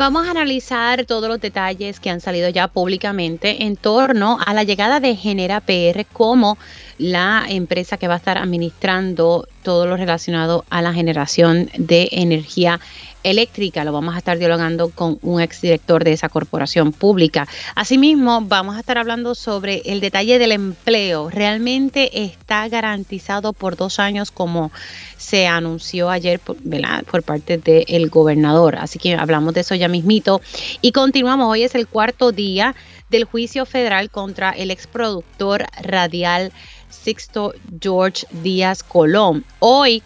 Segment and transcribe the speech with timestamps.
[0.00, 4.64] Vamos a analizar todos los detalles que han salido ya públicamente en torno a la
[4.64, 6.56] llegada de Genera PR como
[6.96, 12.80] la empresa que va a estar administrando todo lo relacionado a la generación de energía
[13.22, 13.84] eléctrica.
[13.84, 17.46] Lo vamos a estar dialogando con un exdirector de esa corporación pública.
[17.74, 21.30] Asimismo, vamos a estar hablando sobre el detalle del empleo.
[21.30, 24.70] ¿Realmente está garantizado por dos años como
[25.16, 26.56] se anunció ayer por,
[27.22, 28.76] parte del gobernador?
[28.76, 30.40] Así que hablamos de eso ya mismito.
[30.80, 31.48] Y continuamos.
[31.48, 32.74] Hoy es el cuarto día
[33.10, 36.52] del juicio federal contra el exproductor radial
[36.88, 39.44] Sixto George Díaz Colón.
[39.58, 40.02] Hoy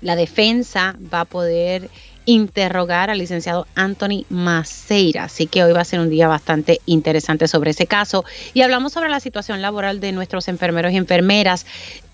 [0.00, 1.90] la defensa va a poder
[2.26, 5.24] interrogar al licenciado Anthony Maceira.
[5.24, 8.24] Así que hoy va a ser un día bastante interesante sobre ese caso.
[8.52, 11.66] Y hablamos sobre la situación laboral de nuestros enfermeros y enfermeras.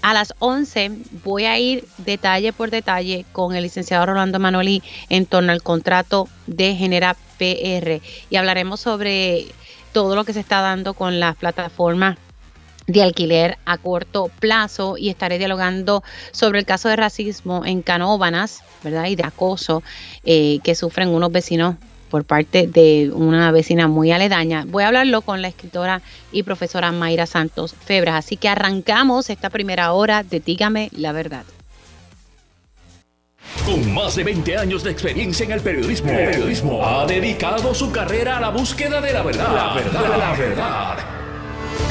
[0.02, 0.92] A las 11
[1.24, 6.28] voy a ir detalle por detalle con el licenciado Rolando Manoli en torno al contrato
[6.46, 8.00] de Genera PR.
[8.30, 9.46] Y hablaremos sobre
[9.92, 12.18] todo lo que se está dando con las plataformas
[12.86, 16.02] de alquiler a corto plazo y estaré dialogando
[16.32, 19.06] sobre el caso de racismo en Canóbanas, ¿verdad?
[19.06, 19.82] Y de acoso
[20.24, 21.76] eh, que sufren unos vecinos
[22.10, 24.64] por parte de una vecina muy aledaña.
[24.66, 28.26] Voy a hablarlo con la escritora y profesora Mayra Santos Febras.
[28.26, 31.44] Así que arrancamos esta primera hora de Dígame la verdad.
[33.64, 37.90] Con más de 20 años de experiencia en el periodismo, el periodismo ha dedicado su
[37.90, 39.54] carrera a la búsqueda de la verdad.
[39.54, 41.21] La verdad, la verdad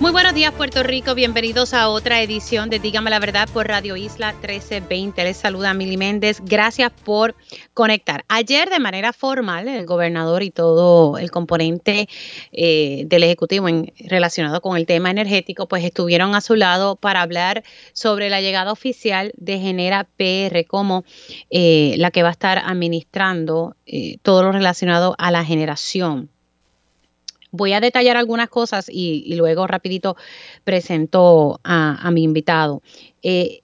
[0.00, 3.96] Muy buenos días Puerto Rico, bienvenidos a otra edición de Dígame la Verdad por Radio
[3.96, 5.24] Isla 1320.
[5.24, 7.34] Les saluda Mili Méndez, gracias por
[7.74, 8.24] conectar.
[8.28, 12.08] Ayer de manera formal el gobernador y todo el componente
[12.52, 17.20] eh, del Ejecutivo en, relacionado con el tema energético pues estuvieron a su lado para
[17.20, 21.02] hablar sobre la llegada oficial de Genera PR como
[21.50, 26.30] eh, la que va a estar administrando eh, todo lo relacionado a la generación
[27.50, 30.16] Voy a detallar algunas cosas y, luego rapidito
[30.64, 32.82] presento a, mi invitado.
[33.22, 33.62] Eh,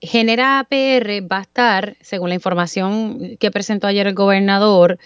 [0.00, 4.98] Genera PR va a estar, según la información que presentó ayer el gobernador,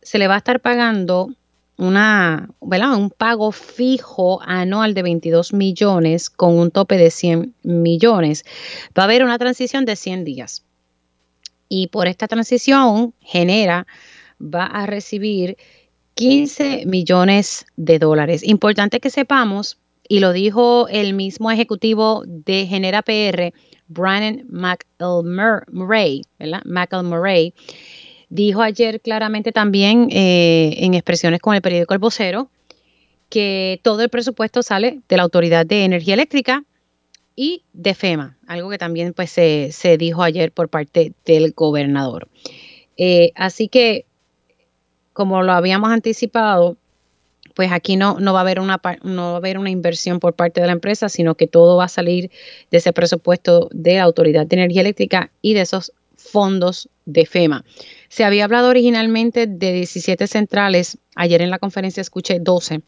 [0.00, 1.28] se le va a estar pagando
[1.76, 8.44] una, un pago fijo anual de 22 millones con un tope de 100 millones.
[8.98, 10.64] Va a haber una transición de 100 días.
[11.68, 13.86] Y por esta transición, Genera
[14.40, 15.56] va a recibir
[16.20, 18.42] 15 millones de dólares.
[18.46, 23.54] Importante que sepamos, y lo dijo el mismo ejecutivo de Genera PR,
[23.88, 26.60] Brian McElmurray, ¿verdad?
[26.66, 27.54] McElmurray,
[28.28, 32.50] dijo ayer claramente también eh, en expresiones con el periódico El Vocero
[33.30, 36.64] que todo el presupuesto sale de la Autoridad de Energía Eléctrica
[37.34, 42.28] y de FEMA, algo que también pues se, dijo ayer por parte del gobernador.
[42.98, 44.04] Eh, así que
[45.20, 46.78] como lo habíamos anticipado,
[47.54, 50.32] pues aquí no, no, va a haber una, no va a haber una inversión por
[50.32, 52.30] parte de la empresa, sino que todo va a salir
[52.70, 57.66] de ese presupuesto de la Autoridad de Energía Eléctrica y de esos fondos de FEMA.
[58.08, 62.80] Se había hablado originalmente de 17 centrales, ayer en la conferencia escuché 12,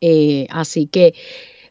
[0.00, 1.12] eh, así que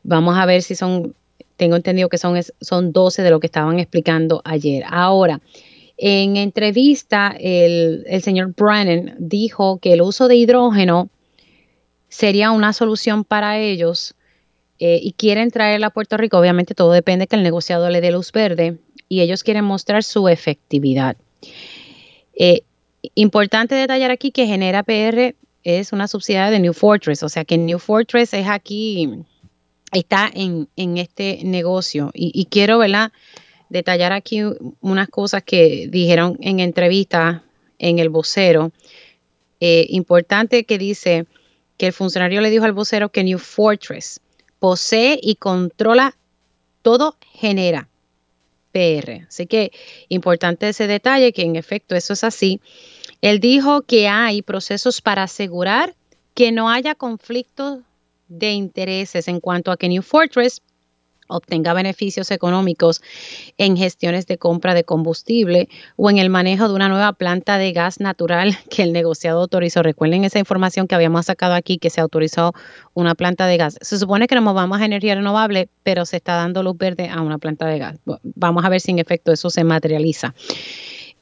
[0.04, 1.16] vamos a ver si son,
[1.58, 4.84] tengo entendido que son, son 12 de lo que estaban explicando ayer.
[4.88, 5.42] Ahora,
[6.04, 11.10] en entrevista, el, señor Brennan dijo que el uso de hidrógeno
[12.10, 14.16] sería una solución para ellos
[14.80, 16.40] eh, y quieren traerla a Puerto Rico.
[16.40, 18.80] Obviamente todo depende que el negociado le dé luz verde
[19.10, 21.18] y ellos quieren mostrar su efectividad.
[22.34, 22.64] Eh,
[23.14, 27.60] importante detallar aquí que Genera PR es una subsidiaria de New Fortress, o sea que
[27.60, 29.08] New Fortress es aquí,
[29.92, 30.68] está en,
[30.98, 33.12] este negocio y, y quiero, ¿verdad?
[33.72, 34.42] Detallar aquí
[34.82, 37.44] unas cosas que dijeron en entrevista
[37.80, 38.72] en el vocero.
[39.62, 41.26] Eh, importante que dice
[41.78, 44.20] que el funcionario le dijo al vocero que New Fortress
[44.60, 46.18] posee y controla
[46.82, 47.88] todo genera
[48.74, 49.26] PR.
[49.30, 49.72] Así que
[50.10, 52.60] importante ese detalle, que en efecto eso es así.
[53.22, 55.96] Él dijo que hay procesos para asegurar
[56.34, 57.80] que no haya conflictos
[58.28, 60.62] de intereses en cuanto a que New Fortress
[61.32, 63.02] obtenga beneficios económicos
[63.58, 67.72] en gestiones de compra de combustible o en el manejo de una nueva planta de
[67.72, 69.84] gas natural que el negociado autorizó.
[69.84, 72.54] Recuerden esa información que habíamos sacado aquí, que se autorizó
[72.94, 73.78] una planta de gas.
[73.82, 77.22] Se supone que nos vamos a energía renovable, pero se está dando luz verde a
[77.22, 78.00] una planta de gas.
[78.24, 80.34] Vamos a ver si en efecto eso se materializa.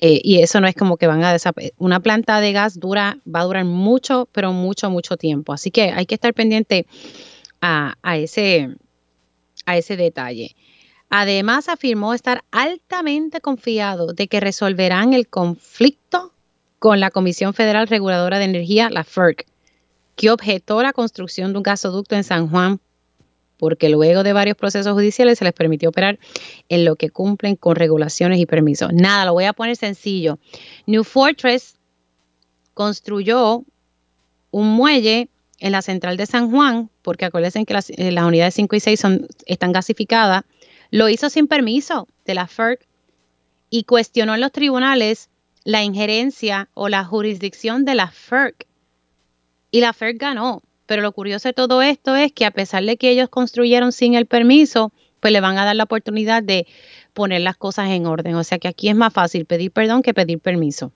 [0.02, 1.74] Eh, y eso no es como que van a desaparecer.
[1.78, 5.52] Una planta de gas dura, va a durar mucho, pero mucho, mucho tiempo.
[5.52, 6.86] Así que hay que estar pendiente
[7.62, 8.70] a, ese,
[9.66, 10.56] a ese detalle.
[11.10, 16.34] Además, afirmó estar altamente confiado de que resolverán el conflicto
[16.78, 19.46] con la Comisión Federal Reguladora de Energía, la FERC,
[20.16, 22.80] que objetó la construcción de un gasoducto en San Juan
[23.60, 26.18] porque luego de varios procesos judiciales se les permitió operar
[26.70, 28.92] en lo que cumplen con regulaciones y permisos.
[28.94, 30.40] Nada, lo voy a poner sencillo.
[30.88, 31.76] New Fortress
[32.74, 33.66] construyó
[34.52, 35.30] un muelle
[35.60, 39.00] en la central de San Juan, porque acuérdense que las, eh, unidades 5 y 6
[39.00, 40.44] son, están gasificadas,
[40.92, 42.86] lo hizo sin permiso de la FERC
[43.70, 45.30] y cuestionó en los tribunales
[45.64, 48.66] la injerencia o la jurisdicción de la FERC.
[49.72, 50.64] Y la FERC ganó.
[50.88, 54.16] Pero lo curioso de todo esto es que a pesar de que ellos construyeron sin
[54.16, 56.66] el permiso, pues le van a dar la oportunidad de
[57.14, 58.34] poner las cosas en orden.
[58.36, 60.92] O sea que aquí es más fácil pedir perdón que pedir permiso.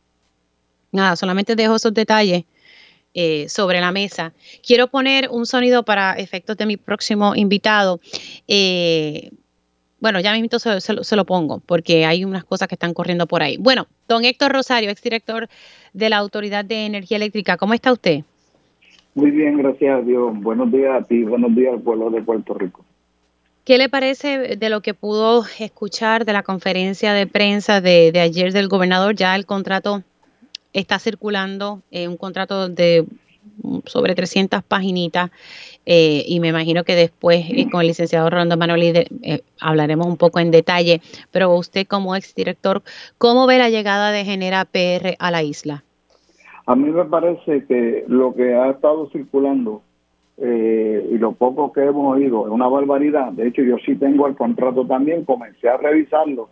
[0.91, 2.45] Nada, solamente dejo esos detalles
[3.13, 4.33] eh, sobre la mesa.
[4.65, 7.99] Quiero poner un sonido para efectos de mi próximo invitado.
[8.47, 9.31] Eh,
[9.99, 13.41] bueno, ya mismo se, se, lo pongo porque hay unas cosas que están corriendo por
[13.41, 13.57] ahí.
[13.57, 15.47] Bueno, don Héctor Rosario, exdirector
[15.93, 18.23] de la Autoridad de Energía Eléctrica, ¿cómo está usted?
[19.15, 20.33] Muy bien, gracias a Dios.
[20.41, 22.83] Buenos días a ti, buenos días al pueblo de Puerto Rico.
[23.63, 28.51] ¿Qué le parece de lo que pudo escuchar de la conferencia de prensa de, ayer
[28.51, 29.15] del gobernador?
[29.15, 30.03] Ya el contrato
[30.73, 33.05] está circulando, eh, un contrato de
[33.85, 35.29] sobre 300 paginitas
[35.85, 39.05] eh, y me imagino que después eh, con el licenciado Rondo Manuel
[39.59, 42.81] hablaremos un poco en detalle, pero usted como exdirector,
[43.17, 45.83] ¿cómo ve la llegada de Genera PR a la isla?
[46.65, 49.81] A mí me parece que lo que ha estado circulando
[50.37, 53.31] eh, y lo poco que hemos oído es una barbaridad.
[53.33, 56.49] De hecho, yo sí tengo el contrato también, comencé a revisarlo,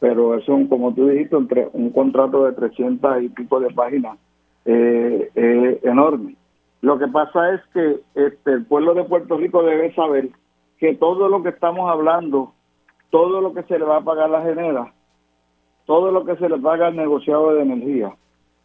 [0.00, 4.18] pero es como tú dijiste, un, un contrato de 300 y pico de páginas
[4.64, 6.36] eh, enorme.
[6.80, 10.30] Lo que pasa es que este, el pueblo de Puerto Rico debe saber
[10.78, 12.54] que todo lo que estamos hablando,
[13.10, 14.92] todo lo que se le va a pagar a la genera,
[15.84, 18.14] todo lo que se le paga al negociado de energía,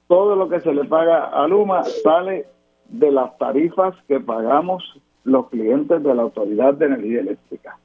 [0.07, 2.45] todo lo que se le paga a Luma sale
[2.87, 4.83] de las tarifas que pagamos
[5.25, 7.77] los clientes de la Autoridad de Energía Eléctrica.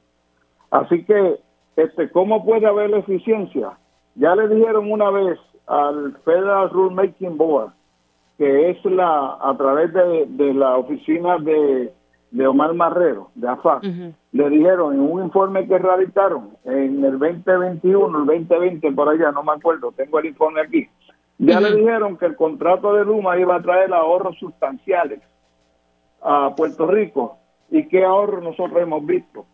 [0.69, 1.39] Así que,
[1.75, 3.77] este, ¿cómo puede haber eficiencia?
[4.15, 7.71] Ya le dijeron una vez al Federal Rulemaking Board,
[8.37, 11.93] que es la a través de, la oficina de,
[12.31, 18.19] de, Omar Marrero, de AFAC, le dijeron en un informe que radicaron en el 2021,
[18.19, 20.89] el 2020, por allá, no me acuerdo, tengo el informe aquí,
[21.43, 25.21] ya le dijeron que el contrato de Luma iba a traer ahorros sustanciales
[26.21, 27.39] a Puerto Rico.
[27.71, 29.47] ¿Y qué ahorro nosotros hemos visto?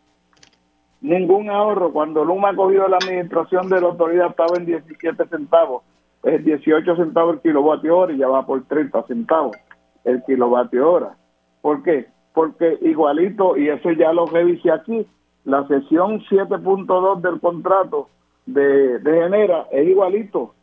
[1.01, 1.91] Ningún ahorro.
[1.91, 5.83] Cuando Luma cogió la administración de la autoridad estaba en 17 centavos,
[6.23, 9.55] es 18 centavos el kilovatio hora y ya va por 30 centavos
[10.03, 11.17] el kilovatio hora.
[11.61, 12.07] ¿Por qué?
[12.33, 15.07] Porque igualito, y eso ya lo revisé aquí,
[15.45, 18.09] la sesión 7.2 del contrato
[18.45, 20.53] de, de Genera es igualito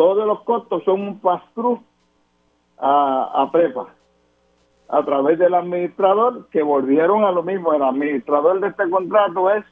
[0.00, 1.42] todos los costos son un pass
[2.78, 3.88] a, a prepa
[4.88, 7.74] a través del administrador que volvieron a lo mismo.
[7.74, 9.62] El administrador de este contrato es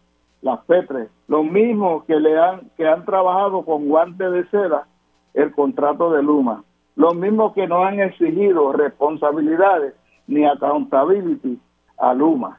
[0.43, 4.87] las PETRE, los mismos que le han que han trabajado con guantes de seda
[5.35, 6.65] el contrato de Luma,
[6.97, 9.95] los mismos que no han exigido responsabilidades
[10.27, 11.59] ni accountability
[11.99, 12.59] a Luma.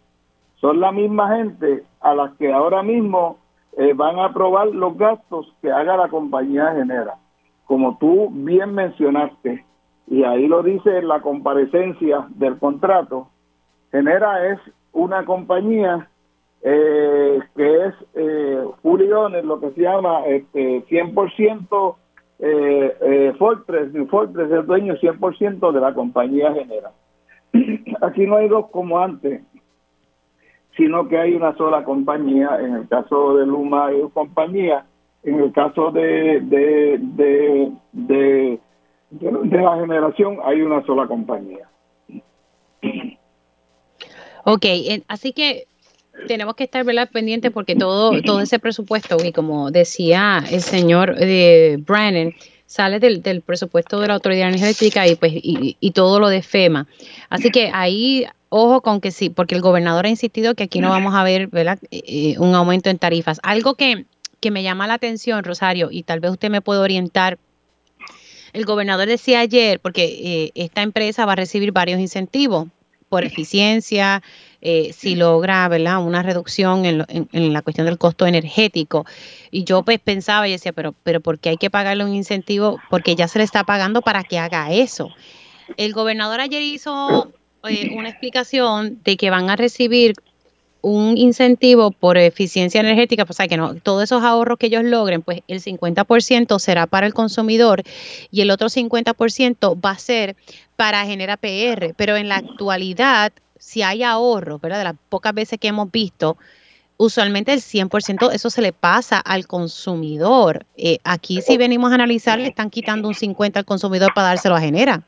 [0.55, 3.37] Son la misma gente a las que ahora mismo
[3.77, 7.15] eh, van a aprobar los gastos que haga la compañía genera.
[7.65, 9.65] Como tú bien mencionaste,
[10.07, 13.29] y ahí lo dice en la comparecencia del contrato,
[13.91, 14.59] Genera es
[14.91, 16.09] una compañía
[16.61, 18.63] eh, que es eh,
[19.43, 21.95] lo que se llama este 100%
[22.41, 26.91] eh, eh, Fortress, Fortress es dueño 100% de la compañía Genera.
[28.01, 29.41] Aquí no hay dos como antes,
[30.77, 34.85] sino que hay una sola compañía, en el caso de Luma hay dos compañías,
[35.23, 38.59] en el caso de, de, de, de,
[39.11, 41.67] la generación hay una sola compañía.
[44.45, 44.65] Ok,
[45.09, 45.65] así que
[46.27, 51.77] tenemos que estar pendientes porque todo, todo ese presupuesto, y como decía el señor eh,
[51.79, 52.33] Brennan,
[52.65, 56.41] sale del, del, presupuesto de la Autoridad Energética y pues y, y, todo lo de
[56.41, 56.87] FEMA.
[57.29, 60.89] Así que ahí ojo con que sí, porque el gobernador ha insistido que aquí no
[60.89, 61.79] vamos a ver ¿verdad?
[61.91, 63.39] Eh, un aumento en tarifas.
[63.43, 64.05] Algo que
[64.39, 67.37] que me llama la atención, Rosario, y tal vez usted me puede orientar.
[68.53, 72.67] El gobernador decía ayer, porque eh, esta empresa va a recibir varios incentivos
[73.09, 74.23] por eficiencia,
[74.61, 76.03] eh, si logra ¿verdad?
[76.03, 79.05] una reducción en, en, la cuestión del costo energético.
[79.51, 82.79] Y yo pues pensaba y decía, pero, pero ¿por qué hay que pagarle un incentivo?
[82.89, 85.09] Porque ya se le está pagando para que haga eso.
[85.77, 87.31] El gobernador ayer hizo
[87.67, 90.13] eh, una explicación de que van a recibir
[90.81, 94.83] un incentivo por eficiencia energética, pues, o sea, que no, todos esos ahorros que ellos
[94.83, 97.83] logren, pues el 50% será para el consumidor
[98.31, 100.35] y el otro 50% va a ser
[100.75, 101.93] para generar PR.
[101.97, 104.79] Pero en la actualidad, si hay ahorro, ¿verdad?
[104.79, 106.37] De las pocas veces que hemos visto,
[106.97, 110.65] usualmente el 100% eso se le pasa al consumidor.
[110.75, 114.55] Eh, aquí si venimos a analizar, le están quitando un 50% al consumidor para dárselo
[114.55, 115.03] a Genera.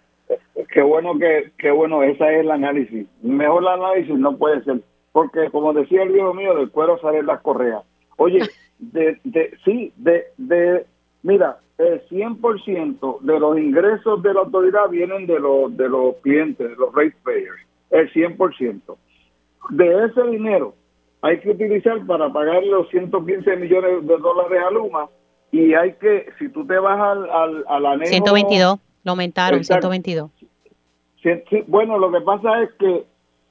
[0.72, 3.08] Qué bueno que, qué bueno, esa es el análisis.
[3.22, 4.82] Mejor el análisis no puede ser,
[5.12, 7.84] porque como decía el viejo mío, del cuero salen las correas.
[8.16, 8.40] Oye,
[8.80, 10.86] de, de, sí, de, de,
[11.24, 16.70] mira, el 100% de los ingresos de la autoridad vienen de los, de los clientes,
[16.70, 17.60] de los ratepayers,
[17.92, 18.98] el 100%.
[19.70, 20.76] De ese dinero
[21.22, 25.10] hay que utilizar para pagar los 115 millones de dólares a Luma
[25.52, 28.12] y hay que, si tú te vas al, al, al anejo...
[28.12, 30.32] 122, lo aumentaron, 122
[31.68, 33.06] bueno, lo que pasa es que,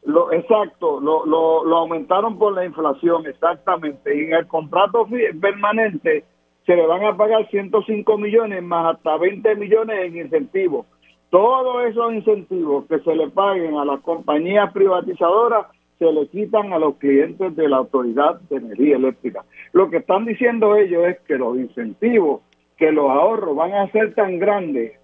[0.05, 4.17] lo exacto, lo, lo, lo aumentaron por la inflación, exactamente.
[4.17, 5.07] Y en el contrato
[5.41, 6.25] permanente
[6.67, 10.87] se le van a pagar 105 millones más hasta 20 millones en incentivos.
[11.31, 15.67] Todos esos incentivos que se le paguen a las compañías privatizadoras
[15.99, 19.45] se le quitan a los clientes de la Autoridad de Energía Eléctrica.
[19.73, 22.41] Lo que están diciendo ellos es que los incentivos,
[22.77, 24.99] que los ahorros van a ser tan grandes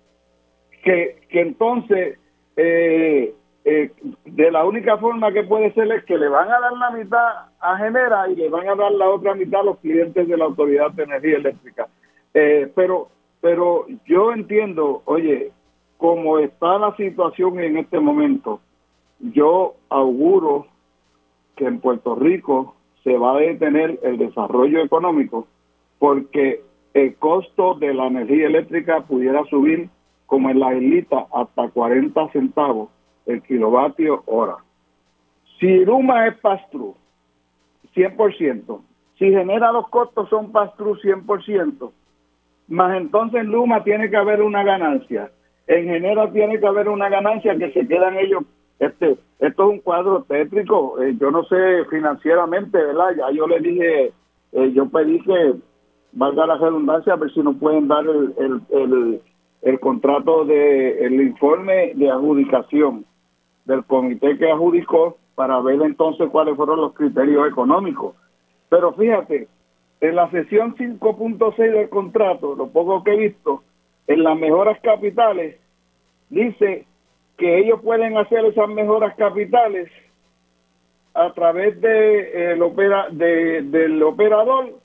[0.82, 2.18] que, que entonces
[2.56, 3.90] eh, eh,
[4.24, 7.48] de la única forma que puede ser es que le van a dar la mitad
[7.60, 10.44] a Genera y le van a dar la otra mitad a los clientes de la
[10.44, 11.88] Autoridad de Energía Eléctrica.
[12.32, 13.08] Eh, pero,
[13.40, 15.50] pero yo entiendo, oye,
[15.96, 18.60] como está la situación en este momento,
[19.20, 20.66] yo auguro
[21.56, 25.46] que en Puerto Rico se va a detener el desarrollo económico
[25.98, 26.62] porque
[26.92, 29.88] el costo de la energía eléctrica pudiera subir
[30.26, 32.90] como en la islita hasta 40 centavos
[33.26, 34.56] el kilovatio hora.
[35.58, 36.94] Si Luma es pass-through,
[37.94, 38.80] 100%,
[39.18, 41.90] si genera los costos son pass-through 100%,
[42.68, 45.30] más entonces Luma tiene que haber una ganancia.
[45.66, 48.44] En Genera tiene que haber una ganancia que se quedan ellos.
[48.78, 51.02] Este, esto es un cuadro tétrico.
[51.02, 53.14] Eh, yo no sé financieramente, ¿verdad?
[53.16, 54.12] Ya yo le dije,
[54.52, 55.54] eh, yo pedí que
[56.12, 59.20] valga la redundancia, a ver si nos pueden dar el, el
[59.66, 63.04] el contrato de el informe de adjudicación
[63.64, 68.14] del comité que adjudicó para ver entonces cuáles fueron los criterios económicos.
[68.68, 69.48] Pero fíjate,
[70.00, 73.64] en la sesión 5.6 del contrato, lo poco que he visto,
[74.06, 75.56] en las mejoras capitales,
[76.30, 76.86] dice
[77.38, 79.90] que ellos pueden hacer esas mejoras capitales
[81.14, 84.78] a través de, el opera, de, del operador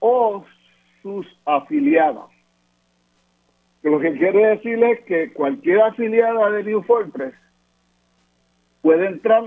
[0.00, 0.44] o
[1.02, 2.30] sus afiliados
[3.88, 7.34] lo que quiere decir es que cualquier afiliada de New Fortress
[8.82, 9.44] puede entrar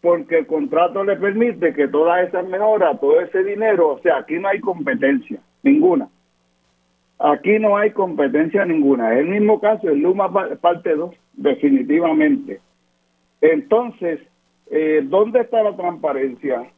[0.00, 4.34] porque el contrato le permite que todas esas mejoras, todo ese dinero, o sea, aquí
[4.34, 6.08] no hay competencia, ninguna.
[7.18, 9.14] Aquí no hay competencia ninguna.
[9.14, 12.60] Es el mismo caso, el Luma parte 2, definitivamente.
[13.40, 14.20] Entonces,
[14.70, 16.70] eh, ¿dónde está la transparencia?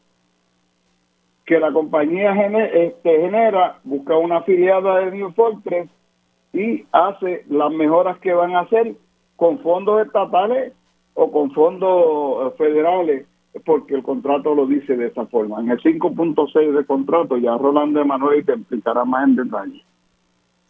[1.44, 2.32] Que la compañía
[2.74, 5.88] este, genera, busca una afiliada de New Fortress
[6.52, 8.94] y hace las mejoras que van a hacer
[9.36, 10.72] con fondos estatales
[11.14, 13.26] o con fondos eh, federales,
[13.64, 15.60] porque el contrato lo dice de esa forma.
[15.60, 19.84] En el 5.6 de contrato ya Rolando Emanuel te explicará más en detalle.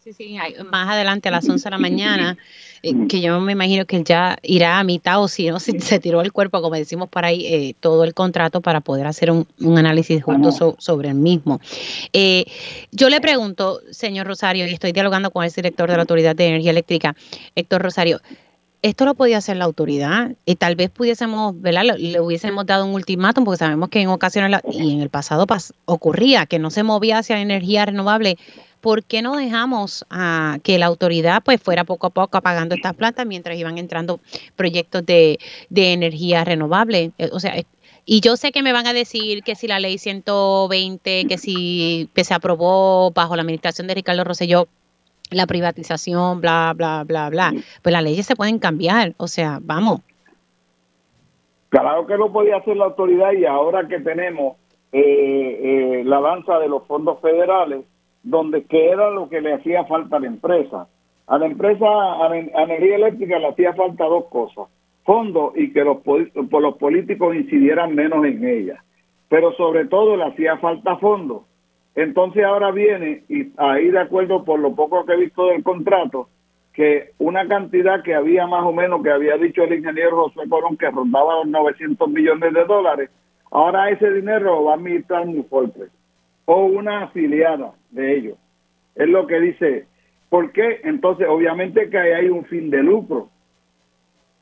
[0.06, 0.36] Sí, sí,
[0.70, 2.38] más adelante a las 11 de la mañana,
[2.84, 5.80] eh, que yo me imagino que él ya irá a mitad o si no, si
[5.80, 9.32] se tiró el cuerpo, como decimos por ahí, eh, todo el contrato para poder hacer
[9.32, 11.60] un, análisis justo sobre el mismo.
[12.12, 12.44] Eh,
[12.92, 16.46] yo le pregunto, señor Rosario, y estoy dialogando con el director de la Autoridad de
[16.46, 17.16] Energía Eléctrica,
[17.56, 18.20] Héctor Rosario,
[18.88, 21.82] esto lo podía hacer la autoridad y tal vez pudiésemos, ¿verdad?
[21.98, 25.46] Le, hubiésemos dado un ultimátum porque sabemos que en ocasiones y en el pasado
[25.86, 28.38] ocurría que no se movía hacia energía renovable
[28.80, 30.06] ¿por qué no dejamos
[30.62, 34.20] que la autoridad pues fuera poco a poco apagando estas plantas mientras iban entrando
[34.54, 35.40] proyectos de,
[35.74, 37.10] energía renovable?
[37.18, 37.56] Eh, o sea,
[38.04, 42.08] y yo sé que me van a decir que si la ley 120, que si
[42.14, 44.68] se aprobó bajo la administración de Ricardo Rosselló,
[45.30, 47.52] la privatización, bla, bla, bla, bla,
[47.82, 50.00] pues las leyes se pueden cambiar, o sea, vamos.
[51.68, 54.56] Claro que lo podía hacer la autoridad y ahora que tenemos
[54.92, 57.84] eh, eh, la danza de los fondos federales,
[58.22, 60.88] donde que era lo que le hacía falta a la empresa.
[61.26, 64.68] A la empresa, a, energía eléctrica le hacía falta dos cosas.
[65.04, 65.98] fondos y que los,
[66.34, 68.82] los políticos incidieran menos en ella.
[69.28, 71.42] Pero sobre todo le hacía falta fondos.
[71.96, 76.28] Entonces ahora viene, y ahí de acuerdo por lo poco que he visto del contrato,
[76.74, 80.76] que una cantidad que había más o menos, que había dicho el ingeniero José Colón,
[80.76, 83.10] que rondaba los 900 millones de dólares,
[83.50, 85.90] ahora ese dinero va a administrar New Fortress
[86.44, 88.38] o una afiliada de ellos.
[88.94, 89.86] Es lo que dice.
[90.28, 90.80] ¿Por qué?
[90.84, 93.30] Entonces, obviamente que ahí hay un fin de lucro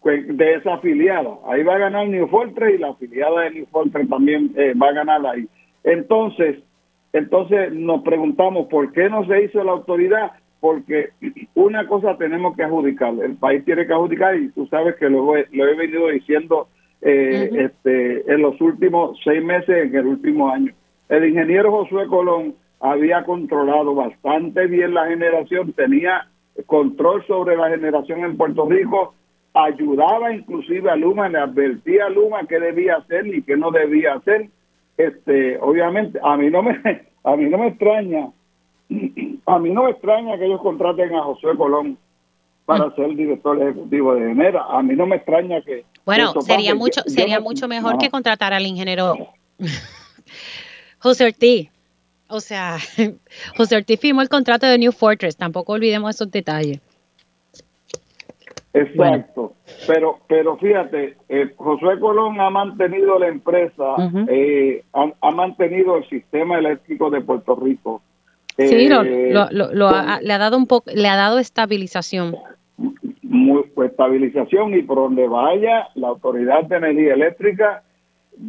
[0.02, 1.38] de esa afiliada.
[1.46, 4.88] Ahí va a ganar New Fortress y la afiliada de New Fortress también eh, va
[4.88, 5.46] a ganar ahí.
[5.84, 6.58] Entonces,
[7.14, 11.10] entonces nos preguntamos por qué no se hizo la autoridad, porque
[11.54, 15.24] una cosa tenemos que adjudicar, el país tiene que adjudicar y tú sabes que lo,
[15.24, 16.68] lo he venido diciendo
[17.00, 20.72] eh, este, en los últimos seis meses, en el último año.
[21.08, 26.26] El ingeniero Josué Colón había controlado bastante bien la generación, tenía
[26.66, 29.14] control sobre la generación en Puerto Rico,
[29.52, 34.14] ayudaba inclusive a Luma, le advertía a Luma qué debía hacer y qué no debía
[34.14, 34.48] hacer.
[34.96, 36.80] Este, obviamente, a mí no me,
[37.24, 38.30] a mí no me extraña,
[39.46, 41.98] a mí no me extraña que ellos contraten a José Colón
[42.64, 42.94] para mm.
[42.94, 44.64] ser director ejecutivo de Genera.
[44.68, 48.66] A mí no me extraña que bueno, sería mucho, sería mucho mejor que contratar al
[48.66, 49.14] ingeniero
[50.98, 51.70] José Ortiz.
[52.28, 52.78] O sea,
[53.56, 55.36] José Ortiz firmó el contrato de New Fortress.
[55.36, 56.80] Tampoco olvidemos esos detalles.
[58.74, 59.54] Exacto.
[59.86, 63.94] Pero, pero fíjate, eh, José Colón ha mantenido la empresa,
[64.28, 68.02] eh, ha, mantenido el sistema eléctrico de Puerto Rico.
[68.58, 72.36] sí, lo, eh, le ha dado un poco, le ha dado estabilización.
[73.22, 77.84] Muy, pues, estabilización y por donde vaya la autoridad de energía eléctrica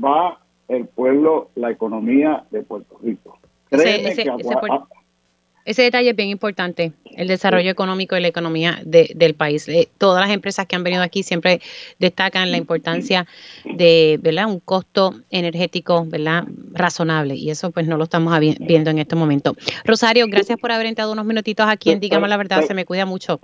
[0.04, 3.38] va el pueblo, la economía de Puerto Rico.
[3.70, 4.26] ese,
[5.66, 9.68] detalle es bien importante, el desarrollo económico y la economía del país.
[9.68, 11.60] Eh, todas las empresas que han venido aquí siempre
[12.00, 13.26] destacan la importancia
[13.64, 14.48] de ¿verdad?
[14.48, 16.46] un costo energético ¿verdad?
[16.74, 19.56] razonable y eso pues no lo estamos viendo en este momento.
[19.84, 23.06] Rosario, gracias por haber entrado unos minutitos aquí en Dígame la Verdad, se me cuida
[23.06, 23.40] mucho.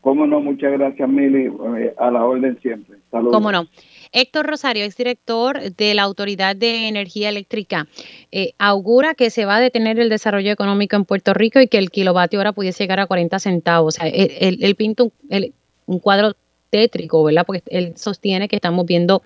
[0.00, 1.46] Cómo no, muchas gracias Mili,
[1.78, 2.98] eh, a la orden siempre.
[3.10, 3.32] Saludos.
[3.32, 3.66] Cómo no.
[4.14, 7.88] Héctor Rosario, exdirector de la Autoridad de Energía Eléctrica,
[8.30, 11.78] eh, augura que se va a detener el desarrollo económico en Puerto Rico y que
[11.78, 13.96] el kilovatio hora pudiese llegar a 40 centavos.
[13.96, 16.36] O sea, él, pinta un, cuadro
[16.70, 17.44] tétrico, ¿verdad?
[17.44, 19.22] Porque él sostiene que estamos viendo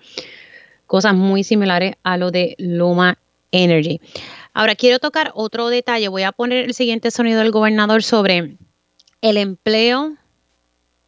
[0.87, 3.19] cosas muy similares a lo de Luma
[3.51, 4.01] Energy.
[4.53, 6.07] Ahora, quiero tocar otro detalle.
[6.07, 8.57] Voy a poner el siguiente sonido del gobernador sobre
[9.21, 10.15] el empleo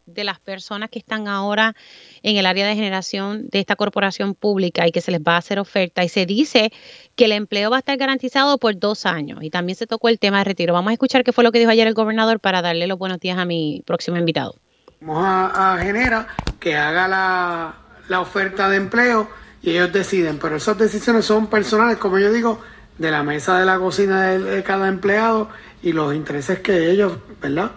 [0.05, 1.75] de las personas que están ahora
[2.23, 5.37] en el área de generación de esta corporación pública y que se les va a
[5.37, 6.03] hacer oferta.
[6.03, 6.71] Y se dice
[7.15, 9.39] que el empleo va a estar garantizado por dos años.
[9.41, 10.73] Y también se tocó el tema de retiro.
[10.73, 13.19] Vamos a escuchar qué fue lo que dijo ayer el gobernador para darle los buenos
[13.19, 14.55] días a mi próximo invitado.
[14.99, 16.27] Vamos a, Genera
[16.59, 17.75] que haga la,
[18.07, 19.29] la oferta de empleo
[19.61, 20.39] y ellos deciden.
[20.39, 22.61] Pero esas decisiones son personales, como yo digo,
[22.97, 25.49] de la mesa de la cocina de cada empleado
[25.81, 27.71] y los intereses que ellos, ¿verdad?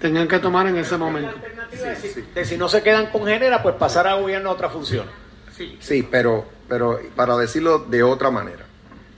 [0.00, 1.34] Tengan que tomar en ese momento.
[2.44, 5.06] si no se quedan con Genera, pues pasar a gobierno a otra función.
[5.80, 8.64] Sí, pero, pero para decirlo de otra manera,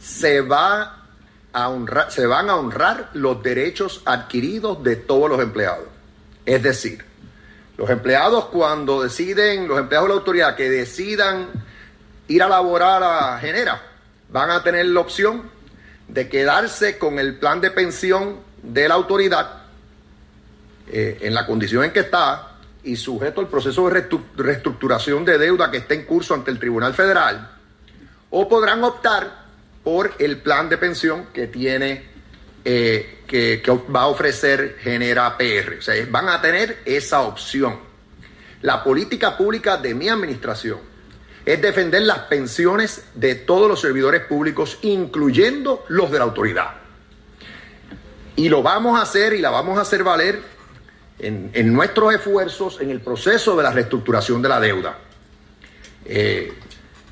[0.01, 1.05] se va
[1.53, 5.85] a honrar, se van a honrar los derechos adquiridos de todos los empleados.
[6.47, 7.05] Es decir,
[7.77, 11.49] los empleados cuando deciden, los empleados de la autoridad que decidan
[12.29, 13.83] ir a laborar a Genera,
[14.31, 15.51] van a tener la opción
[16.09, 19.60] de quedarse con el plan de pensión de la autoridad
[20.93, 25.71] eh, en la condición en que está y sujeto al proceso de reestructuración de deuda
[25.71, 27.51] que está en curso ante el Tribunal Federal,
[28.31, 29.45] o podrán optar
[29.85, 32.05] por el plan de pensión que tiene,
[32.65, 35.79] eh, que, que, va a ofrecer Genera PR.
[35.79, 37.79] O sea, van a tener esa opción.
[38.63, 40.79] La política pública de mi administración
[41.45, 46.71] es defender las pensiones de todos los servidores públicos, incluyendo los de la autoridad.
[48.37, 50.60] Y lo vamos a hacer y la vamos a hacer valer
[51.23, 54.99] en, nuestros esfuerzos en el proceso de la reestructuración de la deuda.
[56.05, 56.53] Eh,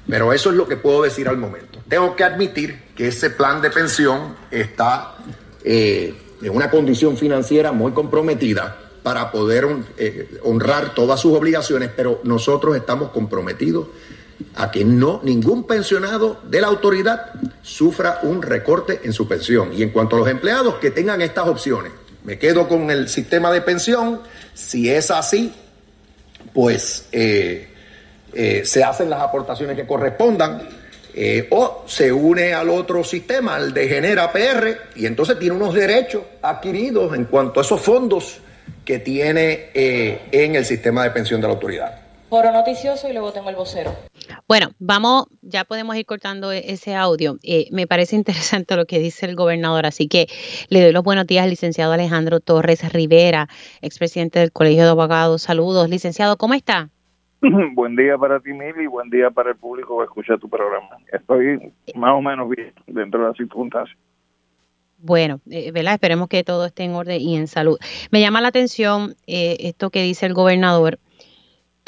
[0.09, 1.81] pero eso es lo que puedo decir al momento.
[1.89, 5.17] Tengo que admitir que ese plan de pensión está
[5.63, 9.67] eh, en una condición financiera muy comprometida para poder
[9.97, 13.89] eh, honrar todas sus obligaciones, pero nosotros estamos comprometidos
[14.55, 19.73] a que no ningún pensionado de la autoridad sufra un recorte en su pensión.
[19.73, 21.93] Y en cuanto a los empleados que tengan estas opciones,
[22.29, 24.21] me quedo con el sistema de pensión.
[24.53, 25.51] Si es así,
[26.53, 27.69] pues eh,
[28.35, 30.61] eh, se hacen las aportaciones que correspondan.
[31.15, 35.73] Eh, o se une al otro sistema, al de Genera PR, y entonces tiene unos
[35.73, 38.41] derechos adquiridos en cuanto a esos fondos
[38.85, 42.08] que tiene en el sistema de pensión de la autoridad.
[42.29, 43.91] Foro Noticioso y luego tengo el vocero.
[44.47, 47.37] Bueno, vamos, ya podemos ir cortando e-, ese audio.
[47.43, 50.27] Eh, me parece interesante lo que dice el gobernador, así que
[50.69, 53.49] le doy los buenos días al licenciado Alejandro Torres Rivera,
[53.81, 55.43] expresidente del Colegio de Abogados.
[55.43, 56.91] Saludos, licenciado, ¿cómo está?
[57.75, 60.89] buen día para ti, Mili, y buen día para el público que escucha tu programa.
[61.13, 63.97] Estoy más o menos bien dentro de las circunstancias.
[65.01, 65.95] Bueno, eh, ¿verdad?
[65.95, 67.79] Esperemos que todo esté en orden y en salud.
[68.11, 70.99] Me llama la atención eh, esto que dice el gobernador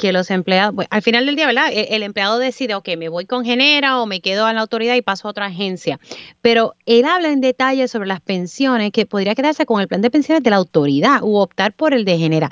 [0.01, 1.69] que los empleados, al final del día, ¿verdad?
[1.71, 4.95] E, el, empleado decide, ok, me voy con Genera o me quedo en la autoridad
[4.95, 6.01] y paso a otra agencia.
[6.41, 10.11] Pero él habla en detalle sobre las pensiones, que podría quedarse con el plan de
[10.11, 12.49] pensiones de la autoridad u optar por el de Genera.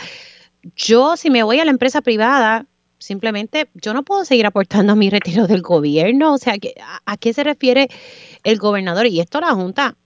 [0.76, 2.66] Yo, si me voy a la empresa privada,
[2.98, 6.34] simplemente yo no puedo seguir aportando a mi retiro del gobierno.
[6.34, 6.54] O sea,
[7.06, 7.88] ¿a, qué se refiere
[8.44, 9.06] el gobernador?
[9.06, 9.96] Y esto la Junta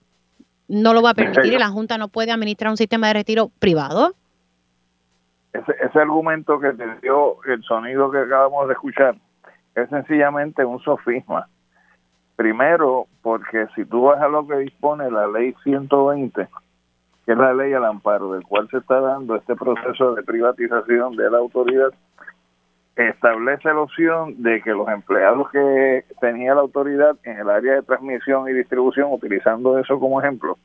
[0.68, 3.50] no lo va a permitir y la Junta no puede administrar un sistema de retiro
[3.58, 4.14] privado
[5.52, 9.16] ese, ese argumento que te dio el sonido que acabamos de escuchar
[9.74, 11.48] es sencillamente un sofisma.
[12.36, 16.48] Primero, porque si tú vas a lo que dispone la ley 120,
[17.24, 21.16] que es la ley al amparo, del cual se está dando este proceso de privatización
[21.16, 21.92] de la autoridad,
[22.96, 27.82] establece la opción de que los empleados que tenía la autoridad en el área de
[27.82, 30.58] transmisión y distribución, utilizando eso como ejemplo,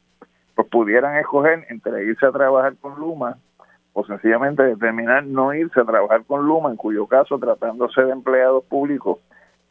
[0.55, 3.37] pues pudieran escoger entre irse a trabajar con Luma
[3.99, 8.63] o sencillamente determinar no irse a trabajar con Luma, en cuyo caso, tratándose de empleados
[8.65, 9.17] públicos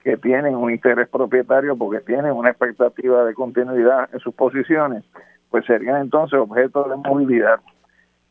[0.03, 5.05] que tienen un interés propietario porque tienen una expectativa de continuidad en sus posiciones,
[5.49, 7.61] pues serían entonces objeto de movilidad.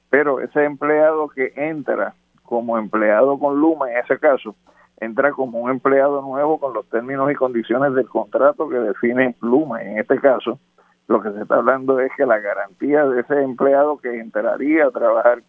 [0.10, 4.54] Pero ese empleado que entra como empleado con Luma, en ese caso,
[5.00, 9.82] entra como un empleado nuevo con los términos y condiciones del contrato que define Luma.
[9.82, 10.60] En este caso,
[11.08, 14.92] lo que se está hablando es que la garantía de ese empleado que entraría a
[14.92, 15.42] trabajar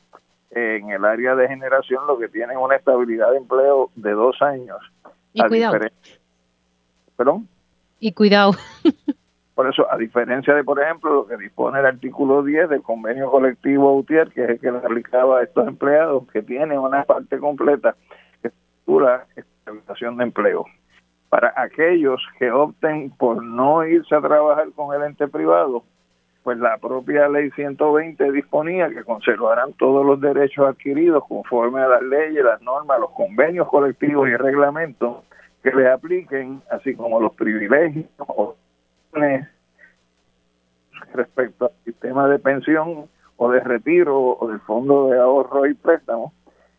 [0.50, 4.78] en el área de generación lo que tienen una estabilidad de empleo de dos años.
[5.32, 5.78] Y cuidado.
[7.16, 7.48] ¿Perdón?
[8.00, 8.52] Y cuidado.
[9.56, 13.30] Por eso, a diferencia de, por ejemplo, lo que dispone el artículo 10 del convenio
[13.30, 17.38] colectivo UTIER, que es el que le aplicaba a estos empleados, que tienen una parte
[17.38, 17.96] completa
[18.42, 20.66] que estructura estabilización de empleo.
[21.30, 25.84] Para aquellos que opten por no irse a trabajar con el ente privado,
[26.46, 32.02] pues la propia ley 120 disponía que conservarán todos los derechos adquiridos conforme a las
[32.02, 35.24] leyes, las normas, los convenios colectivos y reglamentos
[35.60, 38.06] que le apliquen, así como los privilegios
[41.14, 43.06] respecto al sistema de pensión
[43.38, 46.32] o de retiro o del fondo de ahorro y préstamo,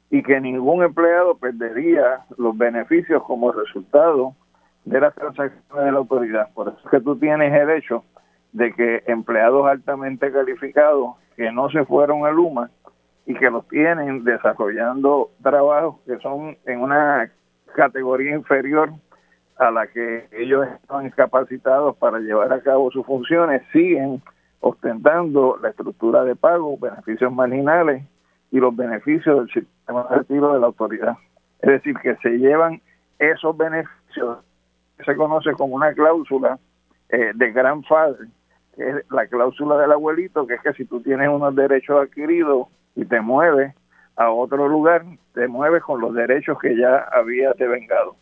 [0.09, 4.33] y que ningún empleado perdería los beneficios como resultado
[4.85, 6.53] de las transacciones de la autoridad.
[6.53, 8.05] Por eso es que tú tienes el hecho
[8.53, 12.69] de que empleados altamente calificados que no se fueron a Luma
[13.25, 17.31] y que los tienen desarrollando trabajos que son en una
[17.75, 18.91] categoría inferior
[19.57, 24.21] a la que ellos están capacitados para llevar a cabo sus funciones, siguen
[24.59, 28.03] ostentando la estructura de pago, beneficios marginales
[28.51, 31.17] y los beneficios del sistema de retiro de la autoridad.
[31.59, 32.81] Es decir, que se llevan
[33.19, 34.39] esos beneficios,
[34.97, 36.59] que se conoce como una cláusula
[37.09, 38.27] eh, de gran padre
[38.77, 42.67] que es la cláusula del abuelito, que es que si tú tienes unos derechos adquiridos
[42.95, 43.73] y te mueves
[44.15, 48.15] a otro lugar, te mueves con los derechos que ya habías devengado.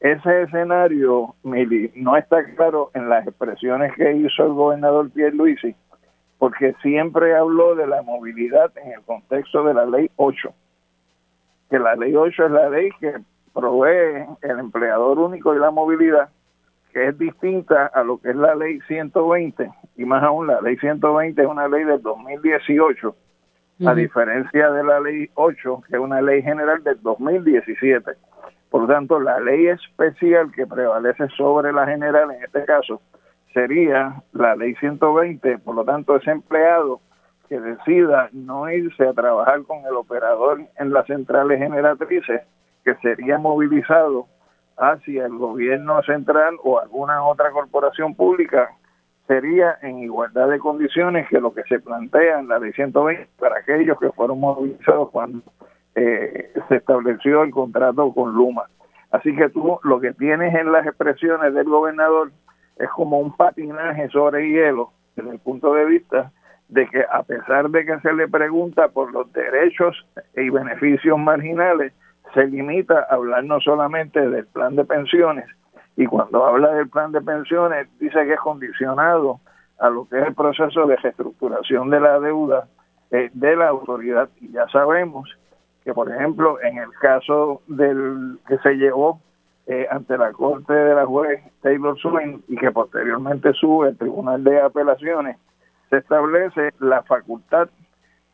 [0.00, 5.74] Ese escenario, Mili, no está claro en las expresiones que hizo el gobernador Pierre Luisi,
[6.38, 10.52] porque siempre habló de la movilidad en el contexto de la ley 8,
[11.70, 13.14] que la ley 8 es la ley que
[13.54, 16.28] provee el empleador único y la movilidad,
[16.96, 20.78] que es distinta a lo que es la ley 120, y más aún la ley
[20.78, 23.14] 120 es una ley del 2018,
[23.86, 28.12] a diferencia de la ley 8, que es una ley general del 2017.
[28.70, 33.02] Por lo tanto, la ley especial que prevalece sobre la general en este caso
[33.52, 37.02] sería la ley 120, por lo tanto, ese empleado
[37.50, 42.40] que decida no irse a trabajar con el operador en las centrales generatrices,
[42.86, 44.28] que sería movilizado
[44.76, 48.70] hacia el gobierno central o alguna otra corporación pública
[49.26, 53.58] sería en igualdad de condiciones que lo que se plantea en la ley 120 para
[53.58, 55.42] aquellos que fueron movilizados cuando
[55.94, 58.66] eh, se estableció el contrato con Luma.
[59.10, 62.30] Así que tú lo que tienes en las expresiones del gobernador
[62.78, 66.32] es como un patinaje sobre hielo desde el punto de vista
[66.68, 71.92] de que a pesar de que se le pregunta por los derechos y beneficios marginales,
[72.34, 75.46] se limita a hablar no solamente del plan de pensiones,
[75.96, 79.40] y cuando habla del plan de pensiones dice que es condicionado
[79.78, 82.68] a lo que es el proceso de reestructuración de la deuda
[83.10, 84.28] eh, de la autoridad.
[84.40, 85.28] Y ya sabemos
[85.84, 89.20] que, por ejemplo, en el caso del que se llevó
[89.66, 94.44] eh, ante la corte de la juez Taylor Swain y que posteriormente sube al Tribunal
[94.44, 95.38] de Apelaciones,
[95.90, 97.68] se establece la facultad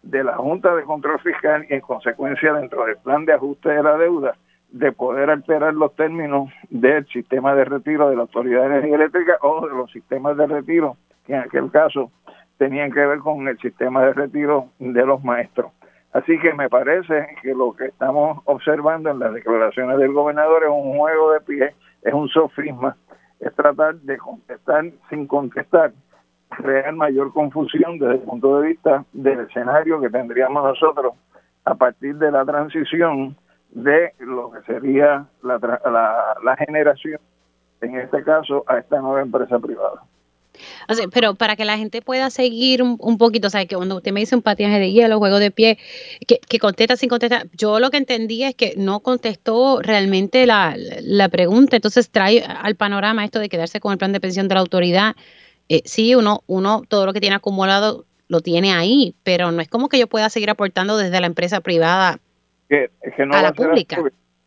[0.02, 3.82] de la Junta de Control Fiscal y en consecuencia dentro del plan de ajuste de
[3.82, 4.36] la deuda
[4.70, 9.36] de poder alterar los términos del sistema de retiro de la Autoridad de Energía Eléctrica
[9.42, 12.10] o de los sistemas de retiro que en aquel caso
[12.56, 15.72] tenían que ver con el sistema de retiro de los maestros.
[16.12, 20.70] Así que me parece que lo que estamos observando en las declaraciones del gobernador es
[20.70, 22.96] un juego de pie, es un sofisma,
[23.40, 25.92] es tratar de contestar sin contestar,
[26.56, 31.14] crear mayor confusión desde el punto de vista del escenario que tendríamos nosotros
[31.64, 33.36] a partir de la transición
[33.70, 37.20] de lo que sería la, la, la generación,
[37.80, 40.02] en este caso, a esta nueva empresa privada
[41.12, 44.20] pero para que la gente pueda seguir un, poquito, o sea, que cuando usted me
[44.20, 45.78] dice un patinaje de hielo, juego de pie,
[46.26, 50.76] que, contesta sin contestar, yo lo que entendí es que no contestó realmente la,
[51.30, 54.60] pregunta, entonces trae al panorama esto de quedarse con el plan de pensión de la
[54.60, 55.16] autoridad.
[55.72, 59.68] Eh, sí, uno, uno todo lo que tiene acumulado lo tiene ahí, pero no es
[59.68, 62.18] como que yo pueda seguir aportando desde la empresa privada
[63.30, 63.96] a la pública.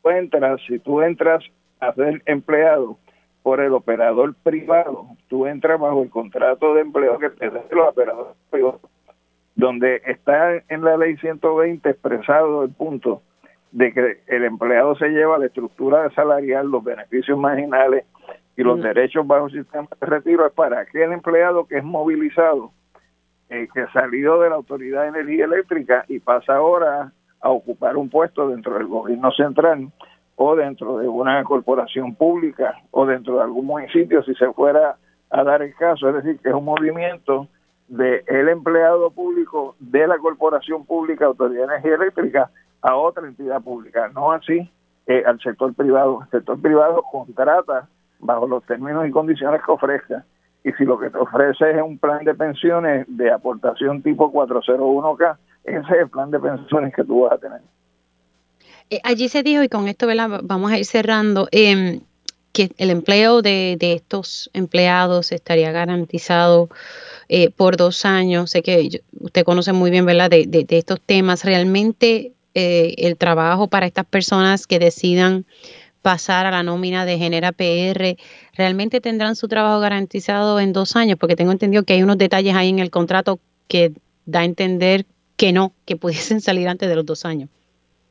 [0.03, 1.43] entras, si tú entras
[1.79, 2.99] a ser empleado,
[3.41, 8.35] por el operador privado, tú entras bajo el contrato de empleo que te los operadores
[8.51, 8.81] privados,
[9.55, 13.23] donde está en la ley 120 expresado el punto
[13.71, 18.05] de que el empleado se lleva la estructura salarial, los beneficios marginales
[18.57, 22.71] y los derechos bajo sistema de retiro es para aquel empleado que es movilizado,
[23.49, 28.09] eh, que salió de la Autoridad de Energía Eléctrica y pasa ahora a ocupar un
[28.09, 29.91] puesto dentro del gobierno central
[30.35, 34.97] o dentro de una corporación pública o dentro de algún municipio si se fuera
[35.29, 37.47] a dar el caso, es decir, que es un movimiento
[37.87, 43.61] de el empleado público de la corporación pública Autoridad de Energía Eléctrica a otra entidad
[43.61, 44.69] pública, no así
[45.07, 46.21] eh, al sector privado.
[46.23, 47.87] El sector privado contrata
[48.19, 50.25] bajo los términos y condiciones que ofrezca
[50.65, 55.37] y si lo que te ofrece es un plan de pensiones de aportación tipo 401k,
[55.63, 57.61] ese es el plan de pensiones que tú vas a tener.
[58.89, 60.07] Eh, allí se dijo, y con esto
[60.43, 62.01] vamos a ir cerrando, em,
[62.51, 66.69] que el empleo de, estos empleados estaría garantizado
[67.29, 68.49] eh, por dos años.
[68.49, 71.43] Sé que usted conoce muy bien, ¿verdad?, de, de, estos temas.
[71.43, 75.45] Realmente eh, el trabajo para estas personas que decidan
[76.05, 78.15] pasar a la nómina de Genera PR,
[78.55, 82.55] realmente tendrán su trabajo garantizado en dos años, porque tengo entendido que hay unos detalles
[82.55, 83.91] ahí en el contrato que
[84.27, 87.49] da a entender que no, que pudiesen salir antes de los dos años.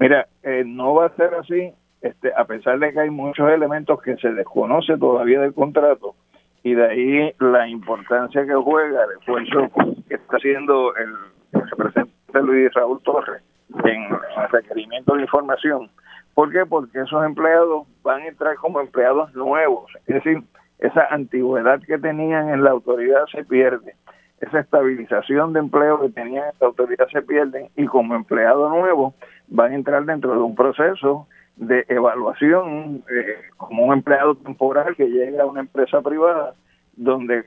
[0.00, 1.70] Mira, eh, no va a ser así,
[2.02, 6.16] este, a pesar de que hay muchos elementos que se desconoce todavía del contrato,
[6.64, 9.70] y de ahí la importancia que juega el esfuerzo
[10.08, 11.14] que está haciendo el,
[11.52, 13.40] representante Luis Raúl Torres
[13.84, 15.88] en el requerimiento de información.
[16.34, 16.66] ¿Por qué?
[16.66, 20.42] Porque esos empleados van a entrar como empleados nuevos, es decir,
[20.78, 23.94] esa antigüedad que tenían en la autoridad se pierde,
[24.40, 29.14] esa estabilización de empleo que tenían en la autoridad se pierde y como empleado nuevo
[29.48, 35.06] van a entrar dentro de un proceso de evaluación eh, como un empleado temporal que
[35.06, 36.54] llega a una empresa privada
[36.96, 37.44] donde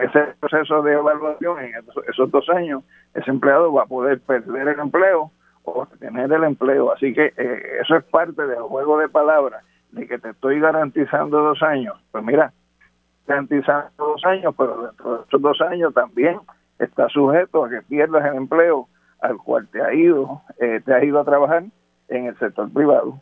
[0.00, 1.72] ese proceso de evaluación en
[2.08, 2.82] esos, dos años
[3.14, 5.30] ese empleado va a poder perder el empleo
[5.64, 10.06] o tener el empleo así que eh, eso es parte del juego de palabras de
[10.06, 12.52] que te estoy garantizando dos años pues mira
[13.26, 16.38] garantizando dos años pero dentro de esos dos años también
[16.78, 18.88] está sujeto a que pierdas el empleo
[19.24, 21.64] al cual te ha ido, eh, te has ido a trabajar
[22.08, 23.18] en el sector privado.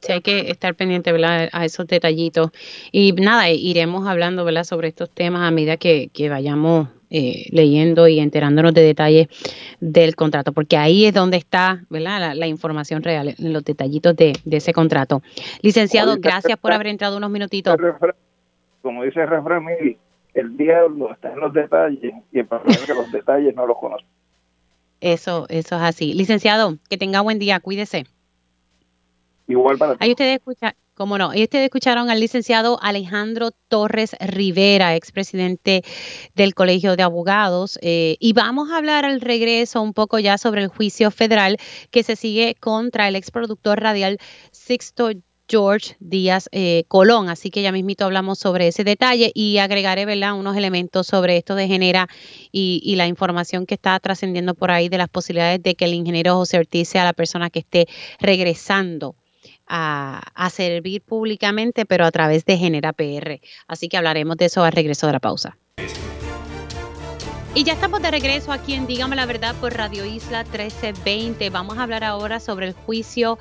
[0.00, 1.48] Sí, hay que estar pendiente ¿verdad?
[1.52, 2.52] a esos detallitos.
[2.92, 4.64] Y nada, iremos hablando ¿verdad?
[4.64, 9.28] sobre estos temas a medida que, vayamos eh, leyendo y enterándonos de detalles
[9.80, 12.34] del contrato, porque ahí es donde está ¿verdad?
[12.34, 15.22] La, información real, en los detallitos de, ese contrato.
[15.62, 17.76] Licenciado, gracias por haber entrado unos minutitos.
[18.82, 19.66] Como dice el refrán,
[20.34, 23.78] el diablo está en los detalles y el problema es que los detalles no los
[23.78, 24.06] conocen.
[25.00, 26.14] Eso, eso es así.
[26.14, 28.06] Licenciado, que tenga buen día, cuídese.
[29.48, 34.94] Igual para Ahí ustedes escuchan, cómo no, ahí ustedes escucharon al licenciado Alejandro Torres Rivera,
[34.96, 35.82] expresidente
[36.34, 40.60] del Colegio de Abogados, eh, y vamos a hablar al regreso un poco ya sobre
[40.60, 41.56] el juicio federal
[41.90, 44.18] que se sigue contra el exproductor radial
[44.52, 45.12] Sixto
[45.48, 47.30] George Díaz eh, Colón.
[47.30, 50.34] Así que ya mismito hablamos sobre ese detalle y agregaré ¿verdad?
[50.34, 52.08] unos elementos sobre esto de Genera
[52.52, 56.36] y, la información que está trascendiendo por ahí de las posibilidades de que el ingeniero
[56.36, 57.88] José Ortiz sea la persona que esté
[58.20, 59.16] regresando
[59.70, 63.40] a, servir públicamente, pero a través de Genera PR.
[63.68, 65.56] Así que hablaremos de eso al regreso de la pausa.
[67.54, 71.50] Y ya estamos de regreso aquí en Dígame la Verdad por Radio Isla 1320.
[71.50, 73.38] Vamos a hablar ahora sobre el juicio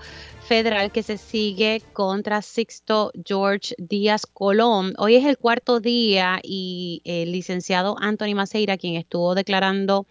[0.47, 4.93] federal que se sigue contra Sixto George Díaz Colón.
[4.97, 10.07] Hoy es el cuarto día y el licenciado Anthony Maceira, quien estuvo declarando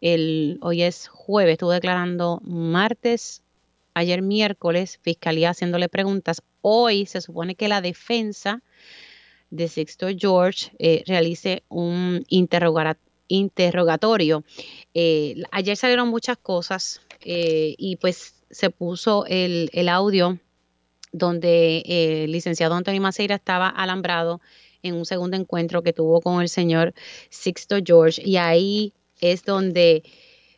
[0.00, 3.41] el, hoy es jueves, estuvo declarando martes,
[3.94, 6.42] ayer miércoles, fiscalía haciéndole preguntas.
[6.60, 8.62] Hoy se supone que la defensa
[9.50, 14.44] de Sixto George eh, realice un interrogatorio.
[14.94, 20.38] Eh, ayer salieron muchas cosas eh, y pues se puso el, audio
[21.12, 24.40] donde el licenciado Antonio Maceira estaba alambrado
[24.82, 26.94] en un segundo encuentro que tuvo con el señor
[27.28, 30.02] Sixto George y ahí es donde,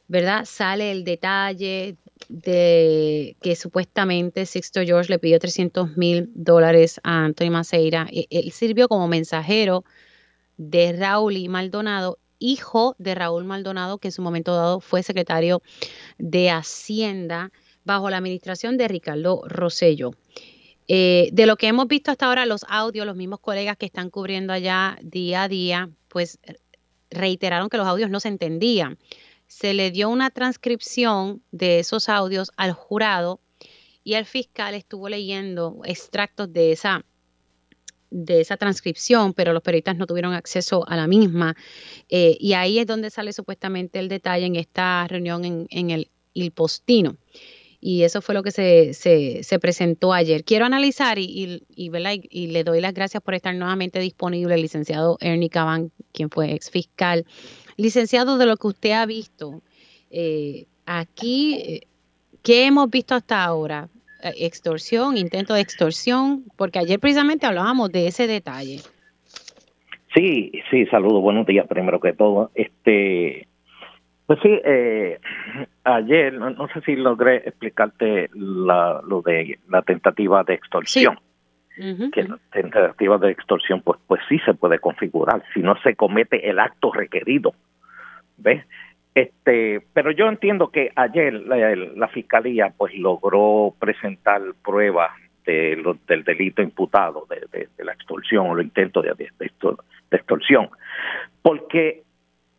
[0.07, 0.45] ¿verdad?
[0.45, 1.97] Sale el detalle
[2.29, 8.07] de que supuestamente Sixto George le pidió 300 mil dólares a Antonio Maceira.
[8.11, 9.85] E, él sirvió como mensajero
[10.57, 15.63] de Raúl y Maldonado hijo de Raúl Maldonado, que en su momento dado fue secretario
[16.19, 17.51] de Hacienda
[17.85, 20.13] bajo la administración de Ricardo Rosello.
[20.87, 24.11] Eh, de lo que hemos visto hasta ahora, los audios, los mismos colegas que están
[24.11, 26.39] cubriendo allá día a día, pues
[27.11, 28.99] reiteraron que los audios no se entendían.
[29.55, 33.39] Se le dio una transcripción de esos audios al jurado
[34.03, 37.05] y el fiscal estuvo leyendo extractos de esa
[38.11, 41.55] de esa transcripción, pero los periodistas no tuvieron acceso a la misma.
[42.09, 47.17] Eh, y ahí es donde sale supuestamente el detalle en esta reunión en, el Postino.
[47.81, 50.43] Y eso fue lo que se, se, presentó ayer.
[50.43, 51.91] Quiero analizar y, y,
[52.31, 56.53] y, le doy las gracias por estar nuevamente disponible el licenciado Ernie Caban, quien fue
[56.53, 57.25] ex fiscal.
[57.77, 59.61] Licenciado, de lo que usted ha visto,
[60.11, 61.81] eh, aquí, eh,
[62.43, 63.89] ¿qué hemos visto hasta ahora?
[64.23, 68.79] Eh, extorsión, intento de extorsión, porque ayer precisamente hablábamos de ese detalle.
[70.15, 72.51] Sí, sí, saludos, buenos días primero que todo.
[72.55, 73.49] Este,
[74.27, 75.19] pues sí, eh,
[75.83, 81.19] ayer no, sé si logré explicarte la, lo de la tentativa de extorsión.
[81.75, 86.49] Que la tentativa de extorsión pues pues sí se puede configurar si no se comete
[86.49, 87.53] el acto requerido
[88.37, 88.65] ¿ves?
[89.15, 95.13] Este, pero yo entiendo que ayer la, fiscalía pues logró presentar pruebas
[95.47, 99.51] de del delito imputado de, la extorsión o el intento de, de,
[100.11, 100.69] extorsión,
[101.43, 102.03] porque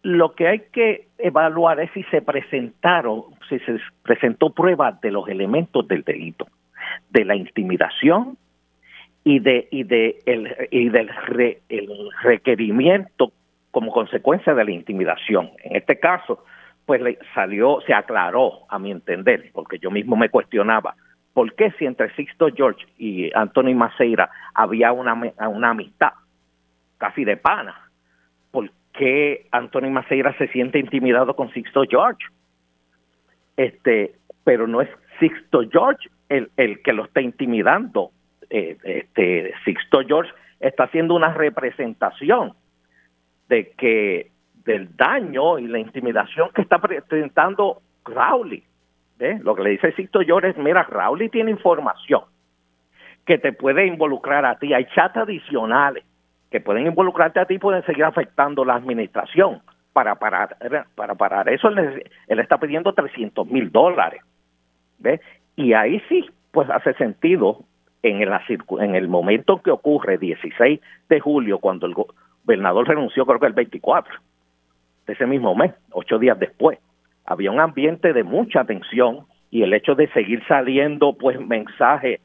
[0.04, 5.28] lo que hay que evaluar es si se presentaron, si se presentó pruebas de los
[5.28, 6.48] elementos del delito,
[7.10, 8.38] de la intimidación
[9.26, 11.10] y de y de el y del
[11.68, 11.90] el
[12.22, 13.34] requerimiento
[13.72, 15.52] como consecuencia de la intimidación.
[15.64, 16.46] En este caso,
[16.86, 20.96] pues le salió, se aclaró a mi entender, porque yo mismo me cuestionaba,
[21.34, 26.14] ¿por qué si entre Sixto George y Anthony Maceira había una, una amistad
[27.00, 27.90] casi de pana?
[28.52, 32.24] ¿Por qué Anthony Maceira se siente intimidado con Sixto George?
[33.58, 38.12] Este, pero no es Sixto George el, el que lo está intimidando.
[38.50, 42.54] Eh, este, Sixto George está haciendo una representación
[43.50, 44.32] de que
[44.66, 48.64] del daño y la intimidación que está presentando Rowley.
[49.42, 52.24] Lo que le dice Sixto George es, mira, Rowley tiene información
[53.26, 54.74] que te puede involucrar a ti.
[54.74, 56.04] Hay chats adicionales
[56.52, 59.62] que pueden involucrarte a ti y pueden seguir afectando la administración.
[59.94, 60.58] Para parar,
[60.96, 64.22] para parar eso, él, está pidiendo 300 mil dólares.
[65.56, 67.62] Y ahí sí, pues hace sentido
[68.10, 68.32] en el,
[68.80, 71.96] en el momento que ocurre, 16 de julio, cuando el,
[72.46, 74.14] gobernador renunció, creo que el 24
[75.08, 76.80] de ese mismo mes, ocho días después.
[77.26, 82.20] Había un ambiente de mucha tensión y el hecho de seguir saliendo pues mensajes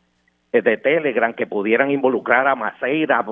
[0.52, 3.24] eh, de Telegram que pudieran involucrar a Maceira,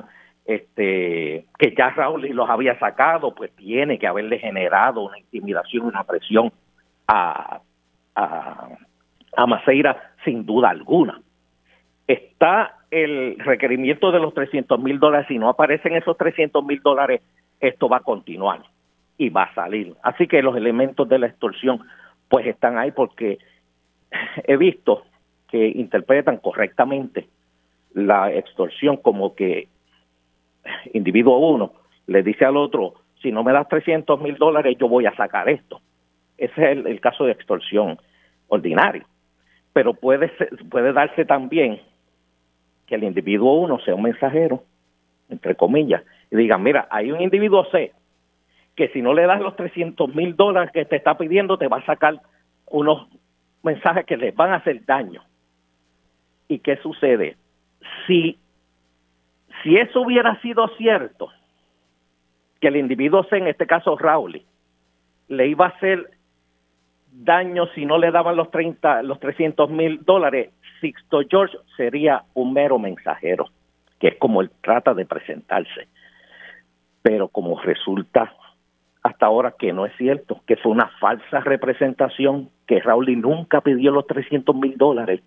[0.45, 6.03] este, que ya Raúl los había sacado, pues tiene que haberle generado una intimidación, una
[6.03, 6.51] presión
[7.07, 7.61] a,
[8.15, 8.67] a,
[9.37, 11.21] a Maceira sin duda alguna.
[12.09, 17.21] Está el requerimiento de los 300 mil dólares, si no aparecen esos 300 mil dólares,
[17.59, 18.63] esto va a continuar
[19.15, 19.93] y va a salir.
[20.01, 21.81] Así que los elementos de la extorsión
[22.27, 23.37] pues están ahí porque
[24.47, 25.03] he visto
[25.49, 27.27] que interpretan correctamente
[27.93, 29.67] la extorsión como que
[30.93, 31.73] individuo uno
[32.07, 35.47] le dice al otro, si no me das 300 mil dólares yo voy a sacar
[35.47, 35.79] esto.
[36.39, 37.99] Ese es el, caso de extorsión
[38.47, 39.05] ordinario.
[39.73, 40.31] Pero puede,
[40.71, 41.79] puede darse también
[42.89, 44.63] que el individuo uno sea un mensajero,
[45.29, 47.93] entre comillas, y diga, mira, hay un individuo C
[48.75, 51.77] que si no le das los 300 mil dólares que te está pidiendo, te va
[51.77, 52.19] a sacar
[52.67, 53.07] unos
[53.61, 55.21] mensajes que les van a hacer daño.
[56.47, 57.35] ¿Y qué sucede?
[58.07, 58.39] Si,
[59.61, 61.29] si eso hubiera sido cierto,
[62.59, 64.41] que el individuo C, en este caso Raúl,
[65.27, 66.09] le iba a hacer
[67.11, 72.53] daño si no le daban los 30, los 300 mil dólares, Sixto George sería un
[72.53, 73.47] mero mensajero,
[73.99, 75.87] que es como él trata de presentarse.
[77.01, 78.33] Pero como resulta
[79.03, 83.91] hasta ahora que no es cierto, que fue una falsa representación, que Raúl nunca pidió
[83.91, 85.21] los 300 mil dólares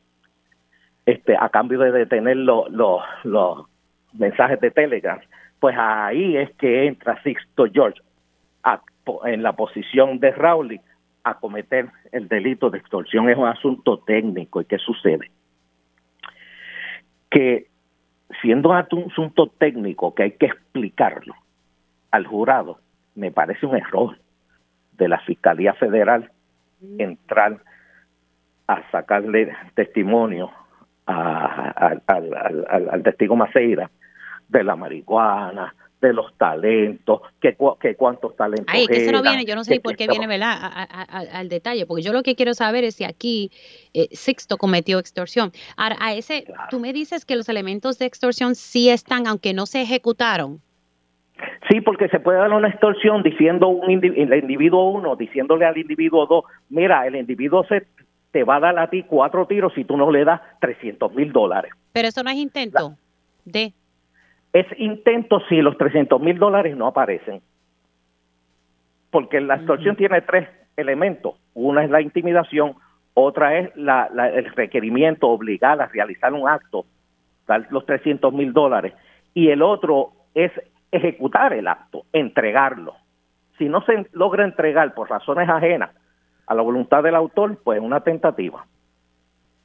[1.06, 3.66] este, a cambio de detener los, los,
[4.12, 5.18] mensajes de Telegram,
[5.58, 7.98] pues ahí es que entra Sixto George
[9.24, 10.80] en la posición de Raúl
[11.24, 13.28] a cometer el delito de extorsión.
[13.28, 14.60] Es un asunto técnico.
[14.60, 15.30] ¿Y qué sucede?
[17.32, 17.66] Que
[18.40, 21.34] siendo un asunto técnico que hay que explicarlo
[22.10, 22.78] al jurado,
[23.14, 24.18] me parece un error
[24.92, 26.30] de la Fiscalía Federal
[26.98, 27.58] entrar
[28.66, 30.50] a sacarle testimonio
[31.06, 32.02] al
[33.02, 33.90] testigo Maceira
[34.48, 38.66] de la marihuana, de los talentos, que, que cuántos talentos.
[38.68, 40.58] Ay, que eso no viene, yo no sé por qué viene, ¿verdad?
[41.08, 43.50] al detalle, porque yo lo que quiero saber es si aquí
[43.94, 45.52] eh, Sixto cometió extorsión.
[45.76, 49.64] Ahora, a ese, tú me dices que los elementos de extorsión sí están, aunque no
[49.64, 50.60] se ejecutaron.
[51.70, 56.26] Sí, porque se puede dar una extorsión diciendo un el individuo uno, diciéndole al individuo
[56.26, 57.86] dos, mira, el individuo se
[58.32, 61.32] te va a dar a ti cuatro tiros si tú no le das 300 mil
[61.32, 61.72] dólares.
[61.92, 62.96] Pero eso no es intento
[63.44, 63.72] de...
[64.52, 67.40] Es intento si los 300 mil dólares no aparecen.
[69.10, 71.34] Porque la extorsión tiene tres elementos.
[71.54, 72.74] Una es la intimidación,
[73.14, 76.86] otra es la, el requerimiento obligar a realizar un acto,
[77.46, 78.94] dar los 300 mil dólares,
[79.34, 80.50] y el otro es
[80.90, 82.94] ejecutar el acto, entregarlo.
[83.58, 85.90] Si no se logra entregar por razones ajenas
[86.46, 88.66] a la voluntad del autor, pues una tentativa.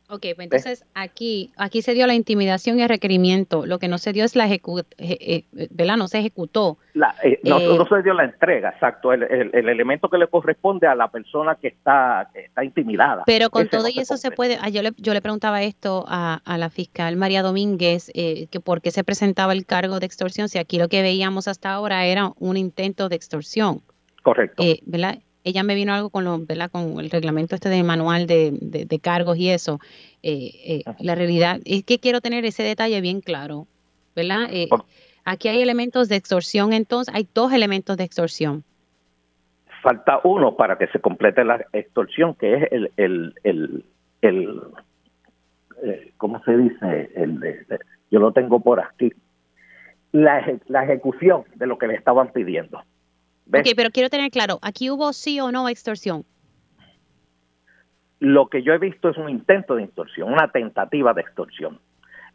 [0.09, 3.65] Ok, pues entonces aquí, aquí se dio la intimidación y el requerimiento.
[3.65, 5.97] Lo que no se dio es la ejecución, eh, ¿verdad?
[5.97, 6.77] No se ejecutó.
[7.23, 9.11] Eh, no, se dio la entrega, exacto.
[9.11, 13.23] El, elemento que le corresponde a la persona que está, está intimidada.
[13.25, 14.57] Pero con todo y eso se puede.
[14.61, 18.81] Ah, yo, le, yo le preguntaba esto a, la fiscal María Domínguez, eh, que por
[18.81, 22.31] qué se presentaba el cargo de extorsión, si aquí lo que veíamos hasta ahora era
[22.39, 23.81] un intento de extorsión.
[24.23, 24.63] Correcto.
[24.85, 25.19] ¿Verdad?
[25.47, 26.69] Ella me vino algo con, lo, ¿verdad?
[26.69, 29.79] con el reglamento este de manual de, de, cargos y eso.
[30.21, 33.65] Eh, eh, la realidad es que quiero tener ese detalle bien claro,
[34.13, 34.49] ¿verdad?
[34.51, 34.67] Eh,
[35.23, 38.63] aquí hay elementos de extorsión, entonces hay dos elementos de extorsión.
[39.81, 43.85] Falta uno para que se complete la extorsión, que es el, el, el,
[44.21, 44.61] el
[46.17, 47.11] ¿cómo se dice?
[47.15, 47.39] El,
[48.11, 49.13] yo lo tengo por aquí.
[50.11, 52.81] La, la ejecución de lo que le estaban pidiendo.
[53.53, 56.25] Ok, pero quiero tener claro, ¿aquí hubo sí o no extorsión?
[58.19, 61.79] Lo que yo he visto es un intento de extorsión, una tentativa de extorsión.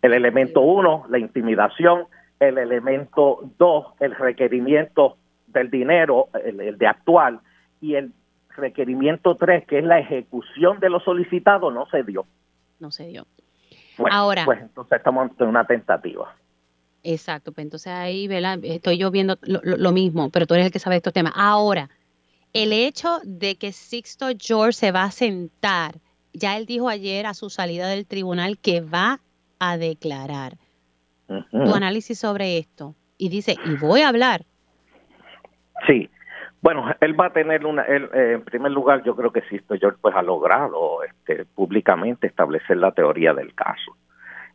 [0.01, 2.07] El elemento uno, la intimidación.
[2.39, 7.41] El elemento dos, el requerimiento del dinero, el, de actual.
[7.81, 8.13] Y el
[8.57, 12.27] requerimiento tres, que es la ejecución de lo solicitado, no se dio.
[12.81, 13.27] No se dio.
[14.11, 14.45] Ahora.
[14.45, 16.35] Pues entonces estamos ante una tentativa.
[17.05, 18.59] Exacto, pues entonces ahí, ¿verdad?
[18.63, 21.33] Estoy yo viendo lo, mismo, pero tú eres el que sabe estos temas.
[21.35, 21.91] Ahora,
[22.53, 25.95] el hecho de que Sixto George se va a sentar,
[26.33, 29.21] ya él dijo ayer a su salida del tribunal que va
[29.59, 30.57] a declarar.
[31.51, 32.95] Tu análisis sobre esto.
[33.17, 34.45] Y dice, y voy a hablar.
[35.87, 36.11] Sí,
[36.61, 39.77] bueno, él va a tener una, él, eh, en primer lugar, yo creo que Sixto
[39.79, 43.97] George pues ha logrado este, públicamente establecer la teoría del caso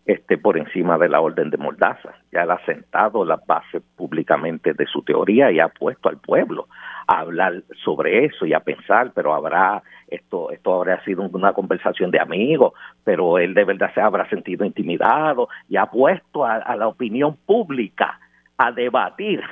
[0.08, 2.16] este, por encima de la orden de Mordaza.
[2.32, 6.70] Ya él ha sentado las bases públicamente de su teoría y ha puesto al pueblo
[7.08, 12.10] a hablar sobre eso y a pensar, pero habrá, esto, esto habrá sido una conversación
[12.10, 12.72] de amigos,
[13.04, 18.18] pero él de verdad se habrá sentido intimidado y ha puesto a, la opinión pública
[18.58, 19.44] a debatir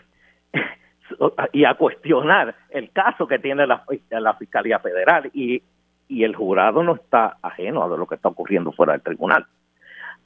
[1.51, 5.61] y a cuestionar el caso que tiene la, la Fiscalía Federal y,
[6.07, 9.45] y el jurado no está ajeno a lo que está ocurriendo fuera del tribunal.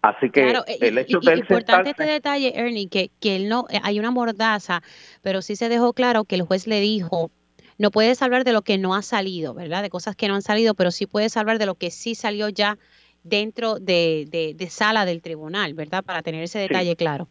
[0.02, 3.80] Así que eh, el hecho de importante este detalle, Ernie, que, que él no, eh,
[3.84, 4.82] hay una mordaza,
[5.22, 7.32] pero sí se dejó claro que el juez le dijo,
[7.78, 9.82] no puedes hablar de lo que no ha salido, ¿verdad?
[9.82, 12.48] De cosas que no han salido, pero sí puedes hablar de lo que sí salió
[12.48, 12.78] ya
[13.24, 16.04] dentro de, de, sala del tribunal, ¿verdad?
[16.04, 17.28] Para tener ese detalle claro.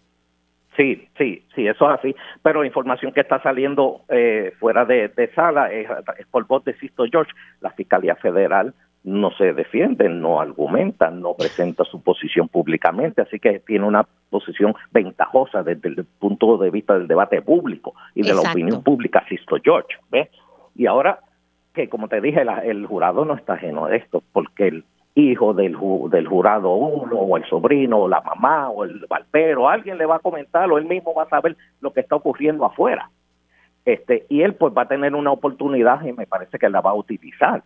[0.77, 2.17] Sí, sí, sí, eso es así.
[2.43, 5.89] Pero la información que está saliendo eh, fuera de, sala es,
[6.19, 8.75] es, por voz de Sisto George, la Fiscalía Federal
[9.05, 14.75] no se defiende, no argumenta, no presenta su posición públicamente, así que tiene una posición
[14.91, 19.57] ventajosa desde el punto de vista del debate público y de la opinión pública, Sisto
[19.63, 19.97] George.
[20.11, 20.29] ¿ves?
[20.75, 21.21] Y ahora
[21.75, 24.85] que, como te dije, el jurado no está ajeno a esto, porque el
[25.15, 25.77] hijo del,
[26.11, 30.17] del jurado uno, o el sobrino, o la mamá, o el valpero, alguien le va
[30.17, 33.11] a comentar, o él mismo va a saber lo que está ocurriendo afuera.
[33.85, 36.91] Este, y él pues va a tener una oportunidad y me parece que la va
[36.91, 37.63] a utilizar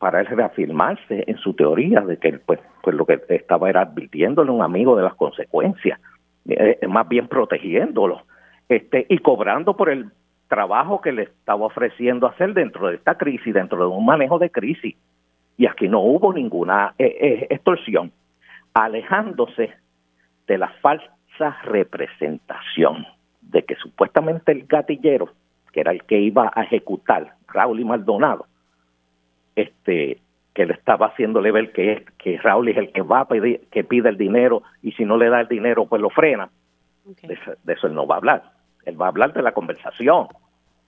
[0.00, 4.48] para él reafirmarse en su teoría de que pues, pues lo que estaba era advirtiéndole
[4.48, 6.00] a un amigo de las consecuencias,
[6.48, 8.22] eh, más bien protegiéndolo,
[8.66, 10.06] este, y cobrando por el
[10.48, 14.50] trabajo que le estaba ofreciendo hacer dentro de esta crisis, dentro de un manejo de
[14.50, 14.96] crisis.
[15.58, 18.10] Y aquí no hubo ninguna eh, eh, extorsión,
[18.72, 19.70] alejándose
[20.46, 23.06] de la falsa representación
[23.42, 25.28] de que supuestamente el gatillero,
[25.72, 28.46] que era el que iba a ejecutar, Raúl y Maldonado,
[29.60, 30.18] este
[30.54, 33.84] que le estaba haciéndole ver que, que Raúl es el que va a pedir, que
[33.84, 36.50] pide el dinero y si no le da el dinero pues lo frena.
[37.04, 38.42] De, eso, él no va a hablar.
[38.84, 40.28] Él va a hablar de la conversación,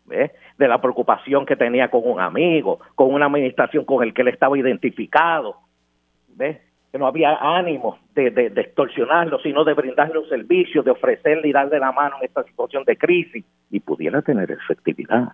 [0.06, 4.28] de la preocupación que tenía con un amigo, con una administración con el que él
[4.28, 5.56] estaba identificado,
[6.28, 6.58] ¿ves?
[6.90, 11.48] que no había ánimo de, de, de, extorsionarlo, sino de brindarle un servicio, de ofrecerle
[11.48, 15.32] y darle la mano en esta situación de crisis y pudiera tener efectividad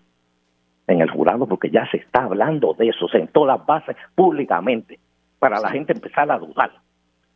[0.88, 4.98] en el jurado porque ya se está hablando de eso, se sentó las bases públicamente
[5.38, 6.72] para la gente empezar a dudar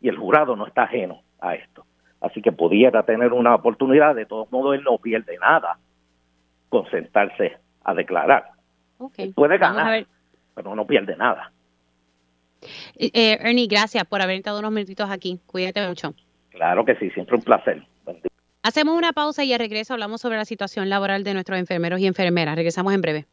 [0.00, 1.84] y el jurado no está ajeno a esto.
[2.20, 5.78] Así que pudiera tener una oportunidad, de todos modos él no pierde nada
[6.68, 8.50] con sentarse a declarar.
[9.34, 10.07] Puede ganar,
[10.55, 11.53] pero no pierde nada.
[12.96, 15.40] Eh, eh, Ernie, gracias por haber estado unos minutitos aquí.
[15.46, 16.14] Cuídate mucho.
[16.50, 17.84] Claro que sí, siempre un placer.
[18.62, 22.07] Hacemos una pausa y al regreso hablamos sobre la situación laboral de nuestros enfermeros y
[22.07, 22.55] enfermeras.
[22.55, 23.26] Regresamos en breve.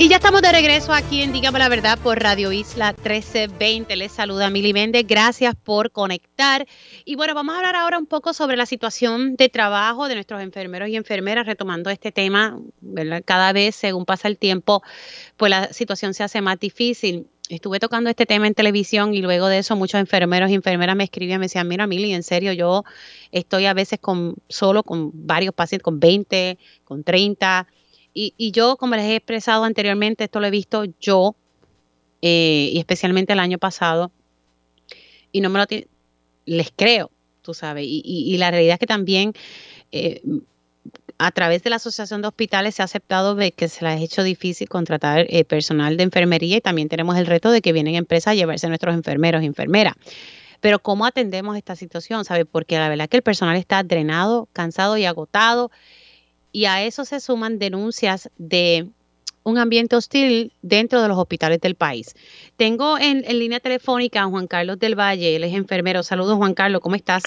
[0.00, 3.96] Y ya estamos de regreso aquí en Dígame la Verdad por Radio Isla 1320.
[3.96, 5.04] Les saluda Mili Méndez.
[5.06, 6.66] Gracias por conectar.
[7.04, 10.40] Y bueno, vamos a hablar ahora un poco sobre la situación de trabajo de nuestros
[10.40, 13.22] enfermeros y enfermeras, retomando este tema, ¿verdad?
[13.22, 14.82] Cada vez, según pasa el tiempo,
[15.36, 17.26] pues la situación se hace más difícil.
[17.50, 21.04] Estuve tocando este tema en televisión y luego de eso muchos enfermeros y enfermeras me
[21.04, 22.84] escribían, me decían, mira Mili, en serio, yo
[23.32, 27.66] estoy a veces con solo con varios pacientes, con 20, con 30
[28.12, 31.36] y, yo, como les he expresado anteriormente, esto lo he visto yo,
[32.22, 34.10] eh, y especialmente el año pasado,
[35.32, 35.66] y no me lo
[36.46, 37.10] les creo,
[37.42, 39.32] tú sabes, y, la realidad es que también
[39.92, 40.20] eh,
[41.18, 44.02] a través de la Asociación de Hospitales se ha aceptado de que se les ha
[44.02, 47.94] hecho difícil contratar eh, personal de enfermería y también tenemos el reto de que vienen
[47.94, 49.94] empresas a llevarse a nuestros enfermeros y enfermeras.
[50.60, 52.24] Pero ¿cómo atendemos esta situación?
[52.24, 52.44] ¿Sabe?
[52.44, 55.70] Porque la verdad es que el personal está drenado, cansado y agotado
[56.52, 58.88] y a eso se suman denuncias de
[59.42, 62.14] un ambiente hostil dentro de los hospitales del país.
[62.56, 66.02] Tengo en, línea telefónica a Juan Carlos del Valle, él es enfermero.
[66.02, 67.22] Saludos Juan Carlos, ¿cómo estás?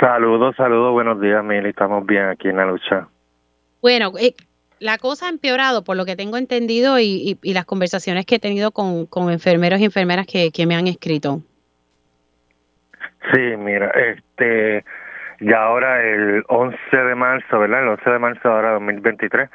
[0.00, 3.08] Saludos, saludos, buenos días Mili, estamos bien aquí en la lucha.
[3.80, 4.34] Bueno, eh,
[4.80, 8.72] la cosa ha empeorado por lo que tengo entendido y, las conversaciones que he tenido
[8.72, 11.40] con, enfermeros y enfermeras que, que me han escrito.
[13.32, 14.84] Sí, mira, este
[15.44, 17.82] y ahora el 11 de marzo, ¿verdad?
[17.82, 19.50] El 11 de marzo ahora 2023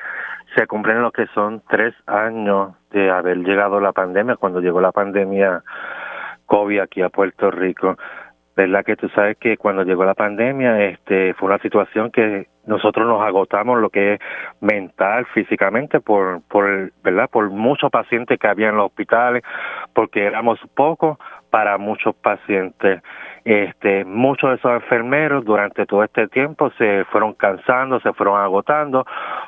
[0.56, 4.92] se cumplen lo que son tres años de haber llegado la pandemia, cuando llegó la
[4.92, 5.64] pandemia
[6.46, 7.98] COVID aquí a Puerto Rico.
[8.56, 13.08] ¿Verdad que tú sabes que cuando llegó la pandemia este fue una situación que nosotros
[13.08, 14.20] nos agotamos lo que es
[14.62, 19.42] mental, físicamente por por verdad por muchos pacientes que había en los hospitales,
[19.96, 21.18] porque éramos pocos
[21.50, 23.02] para muchos pacientes.
[23.46, 29.06] Este, muchos de esos enfermeros durante todo este tiempo se fueron cansando, se fueron agotando,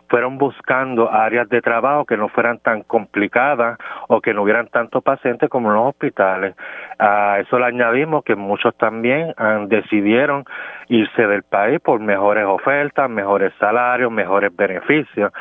[0.10, 3.78] fueron buscando áreas de trabajo que no fueran tan complicadas
[4.08, 6.56] o que no hubieran tantos pacientes como en los hospitales.
[7.00, 10.46] A eso le añadimos que muchos también han, decidieron
[10.88, 15.32] irse del país por mejores ofertas, mejores salarios, mejores beneficios.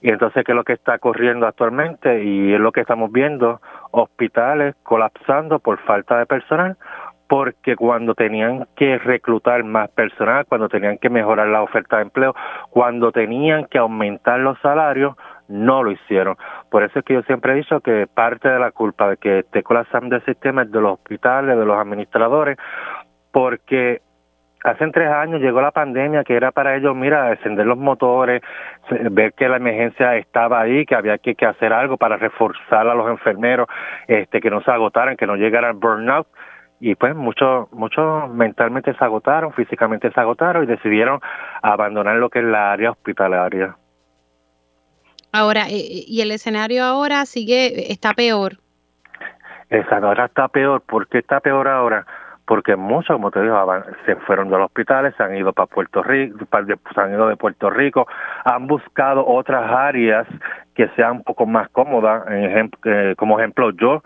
[0.00, 2.24] Y entonces, ¿qué es lo que está ocurriendo actualmente?
[2.24, 3.60] Y es lo que estamos viendo,
[3.92, 6.76] hospitales colapsando por falta de personal,
[7.32, 12.34] porque cuando tenían que reclutar más personal, cuando tenían que mejorar la oferta de empleo,
[12.68, 15.16] cuando tenían que aumentar los salarios,
[15.48, 16.36] no lo hicieron.
[16.70, 19.38] Por eso es que yo siempre he dicho que parte de la culpa de que
[19.38, 22.58] esté colapsando el sistema es de los hospitales, de los administradores,
[23.32, 24.02] porque
[24.62, 28.42] hace tres años llegó la pandemia que era para ellos, mira, encender los motores,
[29.10, 33.08] ver que la emergencia estaba ahí, que había que, hacer algo para reforzar a los
[33.08, 33.68] enfermeros,
[34.06, 36.26] este, que no se agotaran, que no llegara el burnout
[36.84, 41.20] y pues muchos muchos mentalmente se agotaron, físicamente se agotaron y decidieron
[41.62, 43.76] abandonar lo que es la área hospitalaria.
[45.32, 48.54] Ahora, ¿y el escenario ahora sigue, está peor?
[49.70, 50.82] El escenario está peor.
[50.82, 52.04] ¿Por qué está peor ahora?
[52.44, 53.56] Porque muchos, como te digo,
[54.04, 56.36] se fueron de los hospitales, se han ido para Puerto Rico,
[56.92, 58.08] se han ido de Puerto Rico,
[58.44, 60.26] han buscado otras áreas
[60.74, 62.24] que sean un poco más cómodas.
[62.28, 64.02] En eh, como ejemplo, yo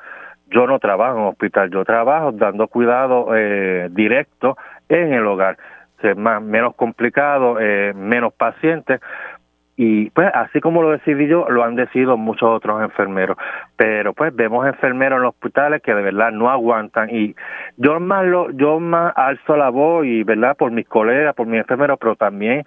[0.51, 4.57] yo no trabajo en hospital, yo trabajo dando cuidado eh, directo
[4.89, 5.57] en el hogar.
[6.01, 9.01] ser más menos complicado, eh, menos pacientes,
[9.79, 13.37] y pues así como lo decidí yo, lo han decidido muchos otros enfermeros.
[13.77, 17.35] Pero pues vemos enfermeros en los hospitales que de verdad no aguantan y
[17.77, 21.61] yo más lo, yo más alzo la voz y verdad por mis colegas, por mis
[21.61, 22.65] enfermeros, pero también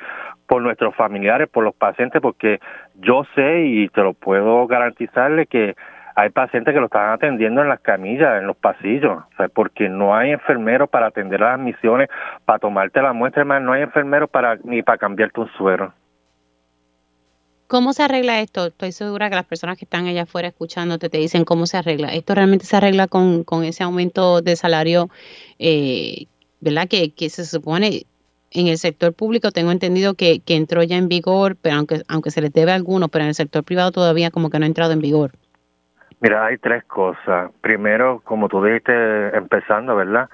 [0.47, 2.59] por nuestros familiares, por los pacientes, porque
[2.95, 5.75] yo sé y te lo puedo garantizarle que
[6.19, 9.87] hay pacientes que lo están atendiendo en las camillas, en los pasillos, o sea, porque
[9.87, 12.09] no hay enfermeros para atender las admisiones,
[12.43, 15.93] para tomarte la muestra, más no hay enfermeros para ni para cambiarte un suero.
[17.67, 18.65] ¿Cómo se arregla esto?
[18.65, 22.09] Estoy segura que las personas que están allá afuera escuchándote te dicen cómo se arregla.
[22.09, 25.09] ¿Esto realmente se arregla con, con ese aumento de salario,
[25.57, 26.25] eh,
[26.59, 26.89] ¿verdad?
[26.89, 28.07] Que, que se supone
[28.51, 32.31] en el sector público, tengo entendido que, que entró ya en vigor, pero aunque, aunque
[32.31, 34.67] se les debe a algunos, pero en el sector privado todavía como que no ha
[34.67, 35.31] entrado en vigor.
[36.21, 37.51] Mira, hay tres cosas.
[37.61, 40.29] Primero, como tú dijiste, empezando, ¿verdad?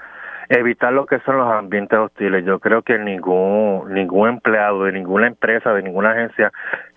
[0.49, 2.45] evitar lo que son los ambientes hostiles.
[2.45, 6.51] Yo creo que ningún ningún empleado de ninguna empresa, de ninguna agencia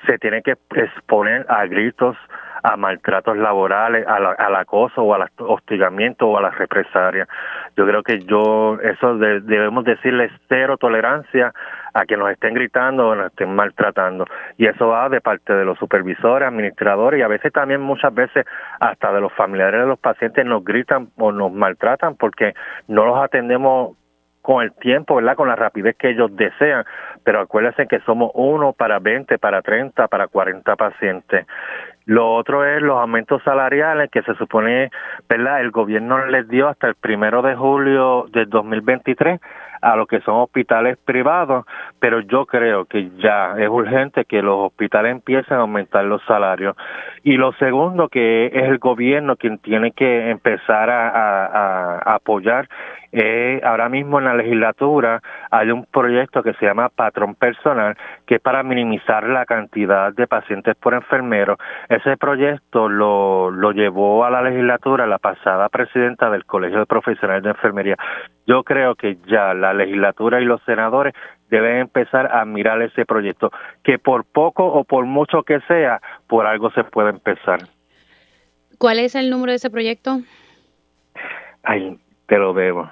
[0.06, 2.16] se tiene que exponer a gritos,
[2.62, 7.28] a maltratos laborales, al acoso o al hostigamiento o a las represalias.
[7.76, 11.52] Yo creo que yo eso debemos decirle cero tolerancia
[11.94, 14.24] a que nos estén gritando o nos estén maltratando.
[14.56, 18.46] Y eso va de parte de los supervisores, administradores y a veces también muchas veces
[18.80, 22.54] hasta de los familiares de los pacientes nos gritan o nos maltratan porque
[22.86, 23.96] no los atendemos
[24.48, 25.36] con el tiempo, ¿verdad?
[25.36, 26.84] Con la rapidez que ellos desean.
[27.22, 31.46] Pero acuérdense que somos uno para 20, para 30, para 40 pacientes.
[32.08, 34.90] Lo otro es los aumentos salariales que se supone,
[35.28, 35.60] ¿verdad?
[35.60, 39.38] El gobierno les dio hasta el primero de julio del 2023
[39.82, 41.66] a lo que son hospitales privados,
[42.00, 46.76] pero yo creo que ya es urgente que los hospitales empiecen a aumentar los salarios.
[47.24, 52.70] Y lo segundo, que es el gobierno quien tiene que empezar a, apoyar
[53.12, 57.96] eh, ahora mismo en la legislatura hay un proyecto que se llama Patrón Personal,
[58.26, 61.56] que es para minimizar la cantidad de pacientes por enfermero.
[61.88, 67.42] Ese proyecto lo, lo llevó a la legislatura la pasada presidenta del Colegio de Profesionales
[67.42, 67.96] de Enfermería.
[68.46, 71.14] Yo creo que ya la legislatura y los senadores
[71.50, 73.50] deben empezar a mirar ese proyecto,
[73.82, 77.60] que por poco o por mucho que sea, por algo se puede empezar.
[78.78, 80.20] ¿Cuál es el número de ese proyecto?
[81.64, 81.98] Ay,
[82.28, 82.82] te lo debo.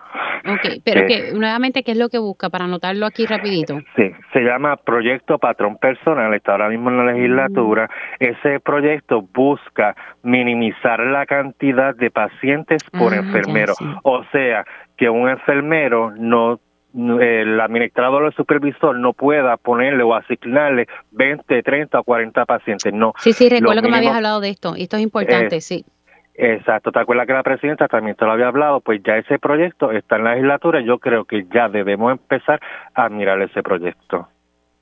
[0.49, 2.49] Ok, pero que nuevamente, ¿qué es lo que busca?
[2.51, 3.79] Para anotarlo aquí rapidito.
[3.97, 7.89] Sí, se llama Proyecto Patrón Personal, está ahora mismo en la legislatura.
[8.21, 8.25] Mm.
[8.25, 13.75] Ese proyecto busca minimizar la cantidad de pacientes por ah, enfermero.
[14.05, 14.65] O sea,
[14.97, 16.61] que un enfermero no
[16.95, 22.91] el administrador o el supervisor no pueda ponerle o asignarle 20, 30 o 40 pacientes.
[22.91, 23.13] No.
[23.19, 24.75] Sí, sí, recuerdo que me habías hablado de esto.
[24.77, 25.85] Esto es importante, eh, sí.
[26.39, 28.81] Exacto, ¿te acuerdas que la presidenta también te lo había hablado?
[28.81, 32.61] Pues ya ese proyecto está en la legislatura y yo creo que ya debemos empezar
[32.95, 34.29] a mirar ese proyecto.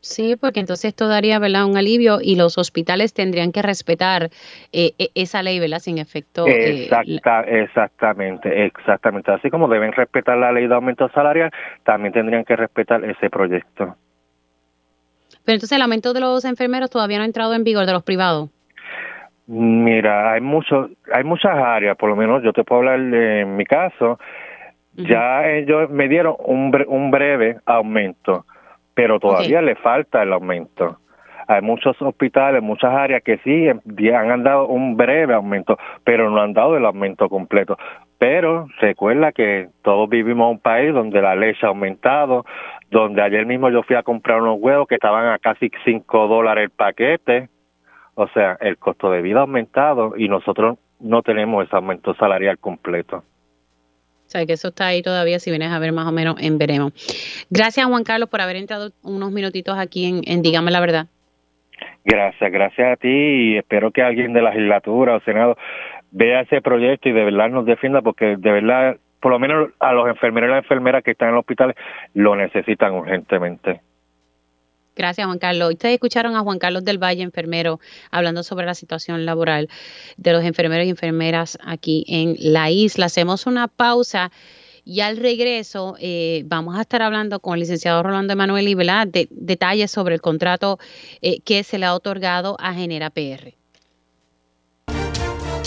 [0.00, 1.64] Sí, porque entonces esto daría ¿verdad?
[1.64, 4.28] un alivio y los hospitales tendrían que respetar
[4.70, 5.78] eh, e, esa ley, ¿verdad?
[5.78, 6.46] Sin efecto.
[6.46, 6.90] Eh,
[7.46, 9.32] exactamente, exactamente.
[9.32, 11.50] Así como deben respetar la ley de aumento salarial,
[11.84, 13.96] también tendrían que respetar ese proyecto.
[15.44, 18.02] Pero entonces el aumento de los enfermeros todavía no ha entrado en vigor de los
[18.02, 18.50] privados.
[19.46, 23.56] Mira, hay muchos, hay muchas áreas, por lo menos yo te puedo hablar de en
[23.56, 24.18] mi caso,
[24.94, 28.46] ya ellos me dieron un, un breve aumento,
[28.94, 30.98] pero todavía le falta el aumento.
[31.46, 36.54] Hay muchos hospitales, muchas áreas que sí han dado un breve aumento, pero no han
[36.54, 37.76] dado el aumento completo.
[38.18, 42.46] Pero recuerda que todos vivimos en un país donde la leche ha aumentado,
[42.90, 46.64] donde ayer mismo yo fui a comprar unos huevos que estaban a casi 5 dólares
[46.64, 47.50] el paquete
[48.14, 52.58] o sea, el costo de vida ha aumentado y nosotros no tenemos ese aumento salarial
[52.58, 53.18] completo.
[53.18, 56.58] O sea, que eso está ahí todavía, si vienes a ver más o menos en
[56.58, 56.92] veremos.
[57.50, 61.06] Gracias, Juan Carlos, por haber entrado unos minutitos aquí en, en Dígame la Verdad.
[62.04, 65.56] Gracias, gracias a ti y espero que alguien de la legislatura o Senado
[66.10, 69.92] vea ese proyecto y de verdad nos defienda porque de verdad, por lo menos a
[69.92, 71.76] los enfermeros y las enfermeras que están en los hospitales
[72.14, 73.80] lo necesitan urgentemente.
[74.96, 75.70] Gracias, Juan Carlos.
[75.72, 77.80] Ustedes escucharon a Juan Carlos del Valle, enfermero,
[78.10, 79.68] hablando sobre la situación laboral
[80.16, 83.06] de los enfermeros y enfermeras aquí en la isla.
[83.06, 84.30] Hacemos una pausa
[84.84, 89.28] y al regreso eh, vamos a estar hablando con el licenciado Rolando Emanuel y de
[89.30, 90.78] detalles sobre el contrato
[91.22, 93.63] eh, que se le ha otorgado a Genera PR.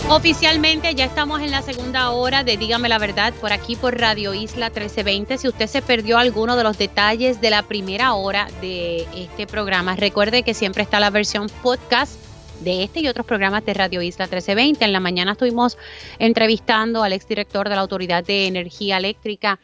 [0.09, 4.33] Oficialmente ya estamos en la segunda hora de Dígame la Verdad por aquí por Radio
[4.33, 5.37] Isla 1320.
[5.37, 9.97] Si usted se perdió alguno de los detalles de la primera hora de este programa,
[9.97, 12.17] recuerde que siempre está la versión podcast
[12.61, 14.85] de este y otros programas de Radio Isla 1320.
[14.85, 15.77] En la mañana estuvimos
[16.19, 19.59] entrevistando al exdirector de la Autoridad de Energía Eléctrica,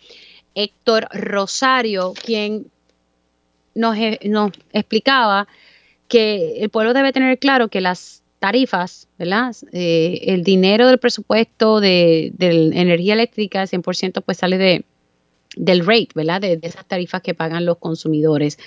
[0.55, 2.69] Héctor Rosario, quien
[3.75, 5.47] nos, eh, nos explicaba
[6.09, 9.55] que el pueblo debe tener claro que las tarifas, ¿verdad?
[9.71, 14.83] Eh, el dinero del presupuesto de, energía eléctrica, 100% pues sale de,
[15.55, 16.41] del rate, ¿verdad?
[16.41, 18.59] De, esas tarifas que pagan los consumidores.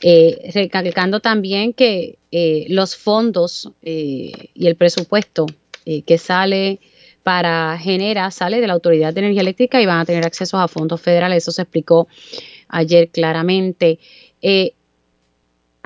[0.00, 5.46] Eh, recalcando también que eh, los fondos y el presupuesto
[5.84, 6.80] que sale
[7.22, 10.66] para Genera sale de la Autoridad de Energía Eléctrica y van a tener acceso a
[10.66, 11.44] fondos federales.
[11.44, 12.08] Eso se explicó
[12.66, 14.00] ayer claramente.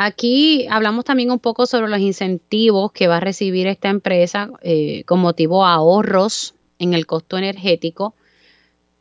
[0.01, 5.03] Aquí hablamos también un poco sobre los incentivos que va a recibir esta empresa eh,
[5.07, 8.15] con motivo a ahorros en el costo energético.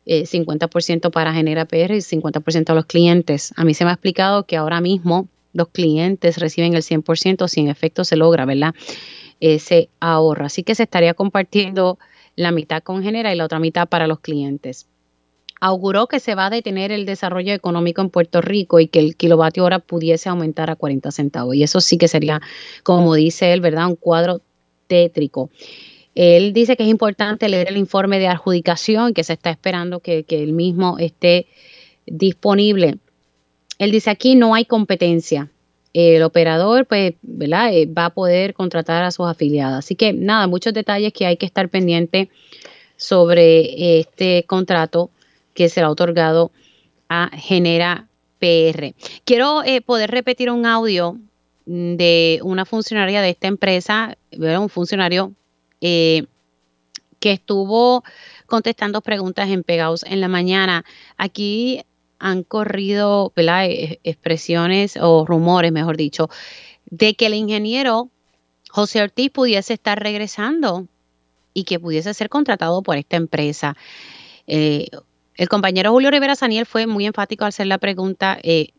[0.06, 3.52] 50% eh, para Genera PR y 50% a los clientes.
[3.54, 7.60] A mí se me ha explicado que ahora mismo los clientes reciben el 100% si
[7.60, 8.74] en efecto se logra, ¿verdad?
[9.38, 10.46] Ese ahorro.
[10.46, 12.00] Así que se estaría compartiendo
[12.34, 14.88] la mitad con Genera y la otra mitad para los clientes
[15.60, 19.16] auguró que se va a detener el desarrollo económico en Puerto Rico y que el
[19.16, 21.54] kilovatio hora pudiese aumentar a 40 centavos.
[21.54, 22.40] Y eso sí que sería,
[22.82, 23.86] como dice él, ¿verdad?
[23.86, 24.40] Un cuadro
[24.86, 25.50] tétrico.
[26.14, 30.24] Él dice que es importante leer el informe de adjudicación que se está esperando que,
[30.28, 31.46] el mismo esté
[32.06, 32.98] disponible.
[33.78, 35.50] Él dice aquí no hay competencia.
[35.94, 37.72] El operador, pues, ¿verdad?
[37.72, 39.84] Eh, va a poder contratar a sus afiliadas.
[39.84, 42.28] Así que nada, muchos detalles que hay que estar pendiente
[42.96, 45.10] sobre este contrato
[45.58, 46.52] que será otorgado
[47.08, 48.06] a Genera
[48.38, 48.94] PR.
[49.24, 51.18] Quiero eh, poder repetir un audio
[51.66, 55.32] de una funcionaria de esta empresa, un funcionario
[55.80, 56.26] eh,
[57.18, 58.04] que estuvo
[58.46, 60.84] contestando preguntas en Pegados en la mañana.
[61.16, 61.82] Aquí
[62.20, 66.30] han corrido e, expresiones o rumores, mejor dicho,
[66.86, 68.10] de que el ingeniero
[68.70, 70.86] José Ortiz pudiese estar regresando
[71.52, 73.76] y que pudiese ser contratado por esta empresa.
[74.46, 74.86] Eh,
[75.38, 78.38] el compañero Julio Rivera Saniel fue muy enfático al hacer la pregunta.
[78.42, 78.70] Eh,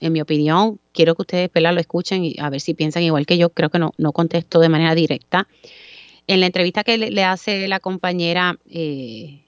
[0.00, 3.36] en mi opinión, quiero que ustedes lo escuchen y a ver si piensan igual que
[3.36, 3.50] yo.
[3.50, 5.46] Creo que no, no contestó de manera directa.
[6.26, 9.44] En la entrevista que le, hace la compañera eh,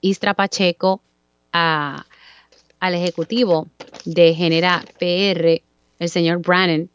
[0.00, 1.02] Istra Pacheco
[1.50, 3.66] al ejecutivo
[4.04, 5.60] de Genera PR,
[5.98, 6.88] el señor Brannan,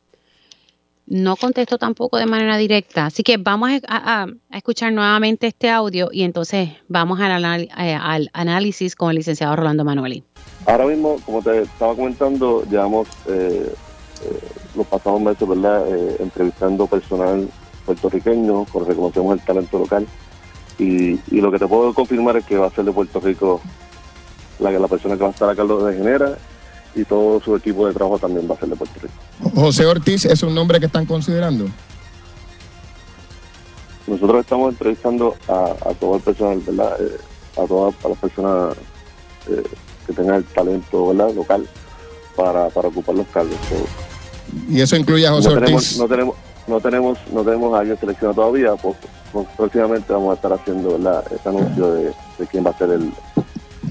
[1.11, 3.07] no contestó tampoco de manera directa.
[3.07, 9.09] Así que vamos a, escuchar nuevamente este audio y entonces vamos al, eh, análisis con
[9.09, 10.23] el licenciado Rolando Manueli.
[10.65, 13.73] Ahora mismo, como te estaba comentando, llevamos eh,
[14.23, 14.39] eh,
[14.75, 15.85] los pasados meses, ¿verdad?,
[16.19, 17.49] entrevistando personal
[17.85, 20.07] puertorriqueño, reconocemos el talento local.
[20.79, 23.59] Y, y, lo que te puedo confirmar es que va a ser de Puerto Rico
[24.59, 26.37] la, la persona que va a estar acá lo de Genera
[26.95, 29.51] y todo su equipo de trabajo también va a ser de Puerto Rico.
[29.55, 31.65] José Ortiz es un nombre que están considerando.
[34.07, 37.01] Nosotros estamos entrevistando a, todo el personal, ¿verdad?
[37.01, 37.17] Eh,
[37.61, 38.75] a todas las personas
[39.49, 39.63] eh,
[40.05, 41.33] que tengan el talento ¿verdad?
[41.33, 41.67] local
[42.35, 43.55] para, ocupar los cargos.
[44.69, 45.97] ¿Y eso incluye a José Ortiz?
[45.97, 46.35] no tenemos,
[46.67, 48.97] no tenemos, no tenemos a alguien seleccionado todavía, pues,
[49.31, 51.23] pues, próximamente vamos a estar haciendo ¿verdad?
[51.33, 52.13] este anuncio de,
[52.49, 53.13] quién va a ser el,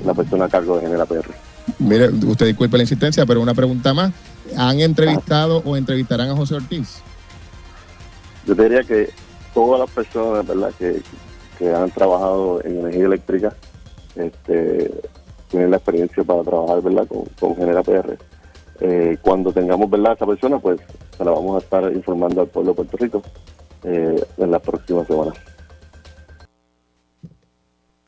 [0.04, 1.49] la persona a cargo de Genera PR.
[1.80, 4.12] Mire, usted disculpe la insistencia, pero una pregunta más.
[4.56, 7.00] ¿Han entrevistado o entrevistarán a José Ortiz?
[8.46, 9.10] Yo diría que
[9.54, 10.72] todas las personas ¿verdad?
[10.78, 11.02] Que,
[11.74, 13.54] han trabajado en energía eléctrica
[14.16, 14.90] este,
[15.50, 17.06] tienen la experiencia para trabajar ¿verdad?
[17.38, 18.18] con, Genera PR.
[18.80, 20.12] Eh, cuando tengamos ¿verdad?
[20.12, 20.80] a esa persona, pues
[21.16, 23.22] se la vamos a estar informando al pueblo de Puerto Rico
[23.84, 25.34] eh, en las próximas semanas.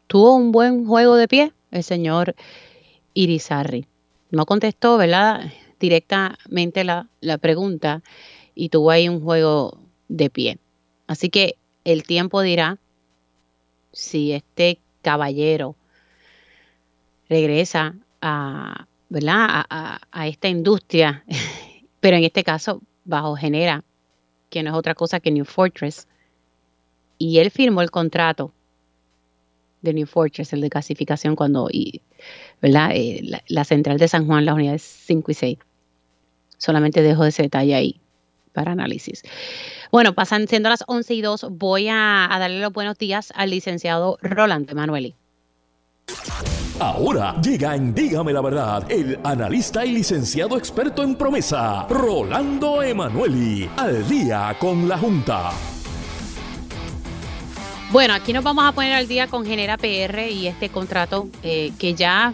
[0.07, 2.35] ¿Tuvo un buen juego de pie el señor
[3.15, 3.87] Irizarry.
[4.31, 5.53] No contestó, ¿verdad?
[5.79, 8.03] Directamente la, la pregunta
[8.55, 10.59] y tuvo ahí un juego de pie.
[11.07, 12.79] Así que el tiempo dirá
[13.93, 15.77] si este caballero
[17.29, 19.65] regresa a, ¿verdad?
[19.69, 21.25] A, a, esta industria,
[22.01, 23.85] pero en este caso bajo Genera,
[24.51, 26.07] que no es otra cosa que New Fortress.
[27.19, 28.53] Y él firmó el contrato
[29.83, 32.01] de New Fortress, el de gasificación, cuando, y,
[32.61, 32.91] ¿verdad?
[32.95, 35.59] Eh, la, central de San Juan, las unidades 5 y 6.
[36.57, 38.01] Solamente dejo ese detalle ahí
[38.53, 39.23] para análisis.
[39.91, 44.19] Bueno, pasan siendo las 11 y 2, voy a, darle los buenos días al licenciado
[44.23, 45.15] Rolando Emanueli.
[46.79, 53.71] Ahora llega en Dígame la Verdad el analista y licenciado experto en promesa, Rolando Emanueli,
[53.77, 55.51] al día con la Junta.
[57.93, 61.73] Bueno, aquí nos vamos a poner al día con Genera PR y este contrato eh,
[61.79, 62.33] que ya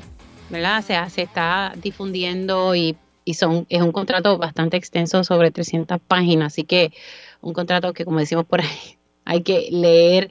[0.51, 0.85] ¿verdad?
[0.85, 2.97] Se, se está difundiendo y,
[3.35, 6.93] son, es un contrato bastante extenso, sobre 300 páginas, así que
[7.41, 10.31] un contrato que, como decimos por ahí, hay que leer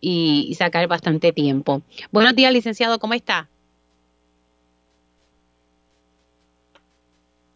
[0.00, 1.82] y, y sacar bastante tiempo.
[2.10, 3.50] Buenos días, licenciado, ¿cómo está?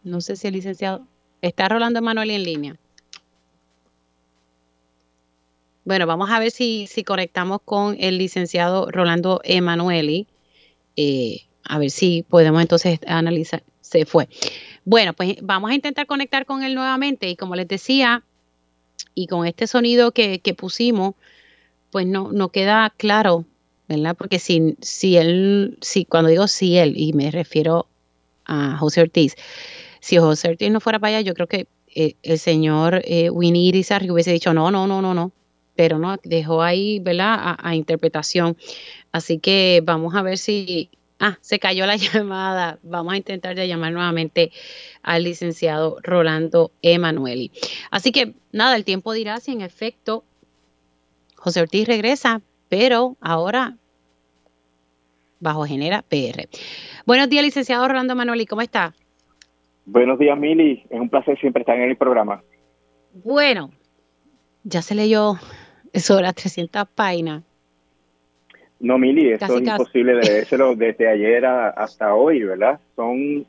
[0.03, 1.05] No sé si el licenciado.
[1.41, 2.75] Está Rolando Emanueli en línea.
[5.87, 10.27] Bueno, vamos a ver si, si conectamos con el licenciado Rolando Emanueli.
[10.97, 13.63] Eh, a ver si podemos entonces analizar.
[13.79, 14.27] Se fue.
[14.83, 17.29] Bueno, pues vamos a intentar conectar con él nuevamente.
[17.29, 18.21] Y como les decía,
[19.15, 21.15] y con este sonido que, que pusimos,
[21.89, 23.45] pues no, no queda claro,
[23.87, 24.13] ¿verdad?
[24.17, 27.87] Porque si, si él, si cuando digo si él, y me refiero
[28.43, 29.35] a José Ortiz,
[30.01, 31.65] si José Ortiz no fuera para allá, yo creo que
[31.95, 35.31] eh, el señor eh, Winnie Irizarry hubiese dicho no, no, no, no, no,
[35.77, 37.35] pero no, dejó ahí, ¿verdad?
[37.39, 38.57] A, a, interpretación.
[39.11, 42.79] Así que vamos a ver si, ah, se cayó la llamada.
[42.83, 44.51] Vamos a intentar ya llamar nuevamente
[45.03, 47.51] al licenciado Rolando Emanueli.
[47.91, 50.25] Así que nada, el tiempo dirá si en efecto
[51.35, 53.77] José Ortiz regresa, pero ahora
[55.39, 56.49] bajo Genera PR.
[57.05, 58.93] Buenos días, licenciado Rolando Emanueli, ¿cómo está?
[59.85, 60.83] Buenos días, Mili.
[60.89, 62.43] Es un placer siempre estar en el programa.
[63.13, 63.71] Bueno,
[64.63, 65.37] ya se leyó
[65.93, 67.43] sobre las 300 páginas.
[68.79, 69.71] No, Mili, eso casi, es casi.
[69.71, 72.79] imposible de leérselo desde ayer a, hasta hoy, ¿verdad?
[72.95, 73.45] Son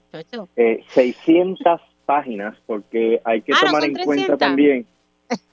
[0.57, 4.05] eh, 600 páginas porque hay que ah, tomar no, en 300.
[4.05, 4.86] cuenta también.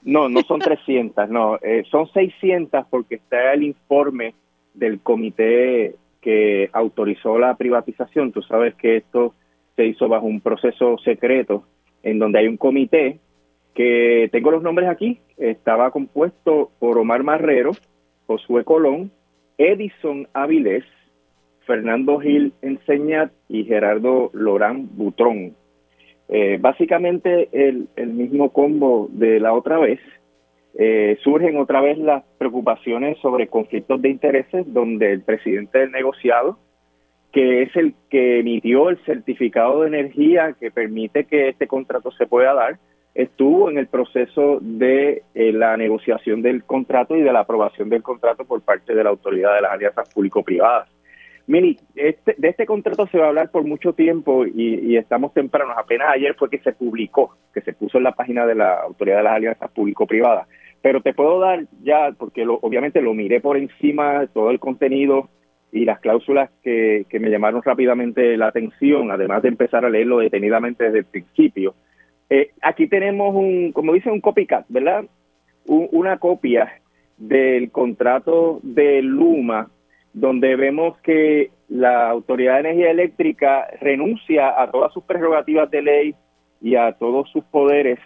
[0.02, 4.32] No, no son 300, no, eh, son 600 porque está el informe
[4.72, 8.32] del comité que autorizó la privatización.
[8.32, 9.34] Tú sabes que esto
[9.76, 11.64] se hizo bajo un proceso secreto
[12.02, 13.18] en donde hay un comité
[13.76, 17.72] que tengo los nombres aquí, estaba compuesto por Omar Marrero,
[18.26, 19.12] Josué Colón,
[19.58, 20.84] Edison Avilés,
[21.66, 25.54] Fernando Gil Enseñat y Gerardo Lorán Butrón.
[26.28, 30.00] Eh, básicamente el, el, mismo combo de la otra vez.
[30.78, 36.58] Eh, surgen otra vez las preocupaciones sobre conflictos de intereses, donde el presidente del negociado,
[37.30, 42.26] que es el que emitió el certificado de energía que permite que este contrato se
[42.26, 42.78] pueda dar,
[43.16, 48.02] estuvo en el proceso de eh, la negociación del contrato y de la aprobación del
[48.02, 50.90] contrato por parte de la autoridad de las alianzas público-privadas.
[51.46, 55.32] Mili, este, de este contrato se va a hablar por mucho tiempo y, y, estamos
[55.32, 55.78] tempranos.
[55.78, 59.18] Apenas ayer fue que se publicó, que se puso en la página de la autoridad
[59.18, 60.46] de las alianzas público-privadas.
[60.82, 65.30] Pero te puedo dar ya, porque lo, obviamente lo miré por encima, todo el contenido
[65.72, 70.18] y las cláusulas que, que me llamaron rápidamente la atención, además de empezar a leerlo
[70.18, 71.74] detenidamente desde el principio.
[72.28, 75.04] Eh, aquí tenemos un, como dice, un copycat, ¿verdad?
[75.66, 76.80] Un, una copia
[77.16, 79.70] del contrato de Luma,
[80.12, 86.14] donde vemos que la Autoridad de Energía Eléctrica renuncia a todas sus prerrogativas de ley
[86.60, 87.98] y a todos sus poderes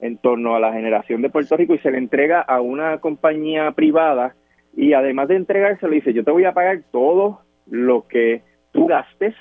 [0.00, 3.70] en torno a la generación de Puerto Rico y se le entrega a una compañía
[3.72, 4.34] privada
[4.76, 9.34] y además de entregárselo dice, yo te voy a pagar todo lo que tú gastes,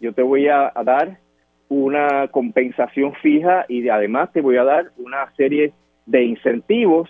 [0.00, 1.18] yo te voy a, a dar
[1.72, 5.72] una compensación fija y de, además te voy a dar una serie
[6.04, 7.08] de incentivos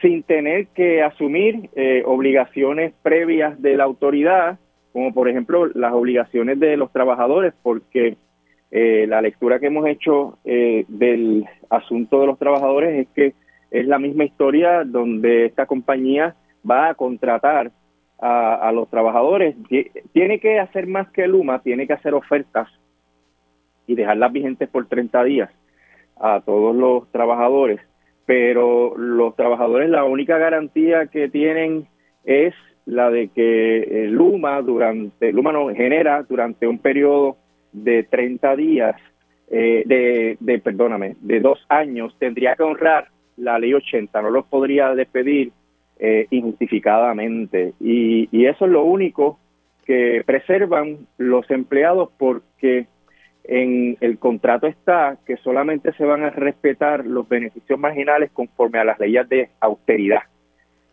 [0.00, 4.58] sin tener que asumir eh, obligaciones previas de la autoridad,
[4.92, 8.16] como por ejemplo las obligaciones de los trabajadores, porque
[8.70, 13.34] eh, la lectura que hemos hecho eh, del asunto de los trabajadores es que
[13.72, 16.36] es la misma historia donde esta compañía
[16.68, 17.72] va a contratar
[18.20, 19.56] a, a los trabajadores.
[20.12, 22.68] Tiene que hacer más que Luma, tiene que hacer ofertas
[23.86, 25.50] y dejarlas vigentes por 30 días
[26.20, 27.80] a todos los trabajadores,
[28.26, 31.86] pero los trabajadores la única garantía que tienen
[32.24, 32.54] es
[32.86, 37.36] la de que Luma durante Luma no genera durante un periodo
[37.72, 38.96] de 30 días
[39.50, 44.46] eh, de, de perdóname de dos años tendría que honrar la ley 80 no los
[44.46, 45.52] podría despedir
[45.98, 47.74] eh, injustificadamente.
[47.80, 49.38] Y, y eso es lo único
[49.86, 52.86] que preservan los empleados porque
[53.44, 58.84] en el contrato está que solamente se van a respetar los beneficios marginales conforme a
[58.84, 60.22] las leyes de austeridad.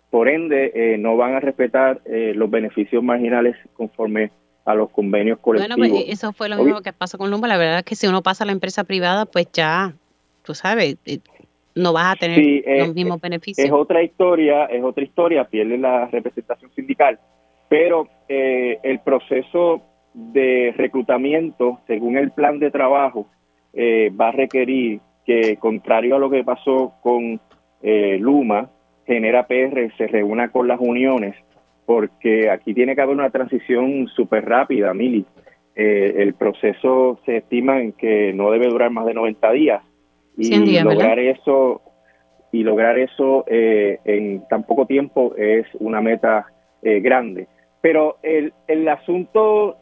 [0.10, 4.32] Por ende, eh, no van a respetar eh, los beneficios marginales conforme
[4.66, 5.78] a los convenios colectivos.
[5.78, 7.48] Bueno, pues eso fue lo mismo que pasó con Lumba.
[7.48, 9.94] La verdad es que si uno pasa a la empresa privada, pues ya,
[10.44, 11.20] tú sabes, eh,
[11.74, 13.66] no vas a tener sí, los mismos beneficios.
[13.66, 17.18] Es otra historia, es otra historia, pierde la representación sindical,
[17.70, 19.82] pero el proceso
[20.14, 23.28] de reclutamiento, según el plan de trabajo,
[23.74, 27.40] eh, va a requerir que, contrario a lo que pasó con
[27.82, 28.70] eh, Luma,
[29.06, 31.36] Genera PR se reúna con las uniones,
[31.86, 35.26] porque aquí tiene que haber una transición súper rápida, Mili.
[35.76, 39.82] Eh, el proceso se estima en que no debe durar más de 90 días
[40.38, 41.36] y días, lograr ¿verdad?
[41.40, 41.82] eso
[42.52, 46.46] y lograr eso eh, en tan poco tiempo es una meta
[46.82, 47.48] eh, grande.
[47.82, 49.78] Pero el, el asunto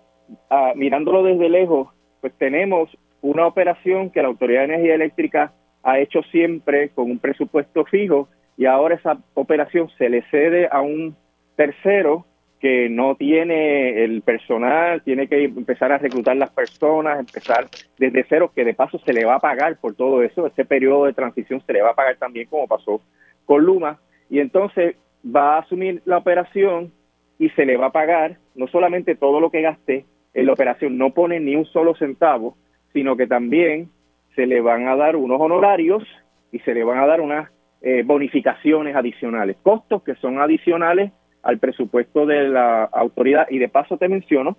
[0.50, 1.90] uh, mirándolo desde lejos,
[2.22, 2.90] pues tenemos
[3.22, 5.54] una operación que la Autoridad de Energía Eléctrica
[5.84, 8.28] ha hecho siempre con un presupuesto fijo
[8.58, 11.16] y ahora esa operación se le cede a un
[11.56, 12.26] tercero
[12.60, 17.68] que no tiene el personal, tiene que empezar a reclutar las personas, empezar
[17.98, 21.06] desde cero, que de paso se le va a pagar por todo eso, este periodo
[21.06, 23.02] de transición se le va a pagar también como pasó
[23.46, 24.00] con Luma,
[24.30, 26.92] y entonces va a asumir la operación
[27.38, 30.98] y se le va a pagar no solamente todo lo que gaste en la operación,
[30.98, 32.56] no pone ni un solo centavo,
[32.94, 33.90] sino que también
[34.36, 36.04] se le van a dar unos honorarios
[36.52, 37.50] y se le van a dar unas
[37.82, 41.12] eh, bonificaciones adicionales, costos que son adicionales
[41.44, 43.48] al presupuesto de la autoridad.
[43.50, 44.58] Y de paso te menciono,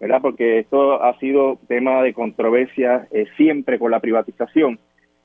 [0.00, 0.20] ¿verdad?
[0.22, 4.78] Porque esto ha sido tema de controversia eh, siempre con la privatización,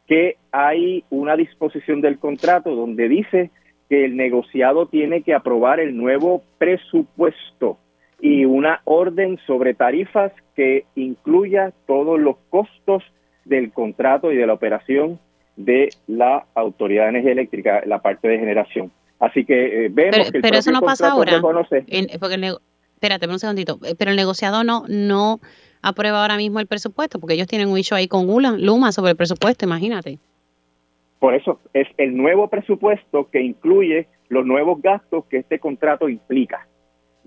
[0.07, 3.51] que hay una disposición del contrato donde dice
[3.89, 7.77] que el negociado tiene que aprobar el nuevo presupuesto
[8.19, 13.03] y una orden sobre tarifas que incluya todos los costos
[13.45, 15.19] del contrato y de la operación
[15.55, 18.91] de la Autoridad de Energía Eléctrica, la parte de generación.
[19.19, 21.41] Así que eh, vemos pero, que el pero eso no pasa ahora.
[21.87, 22.43] En- porque el
[22.93, 23.79] espérate un segundito.
[23.83, 25.39] eh, Pero el negociado no, no
[25.81, 29.11] aprueba ahora mismo el presupuesto, porque ellos tienen un issue ahí con Ula- Luma sobre
[29.11, 30.17] el presupuesto, imagínate.
[31.19, 36.67] Por eso es el nuevo presupuesto que incluye los nuevos gastos que este contrato implica.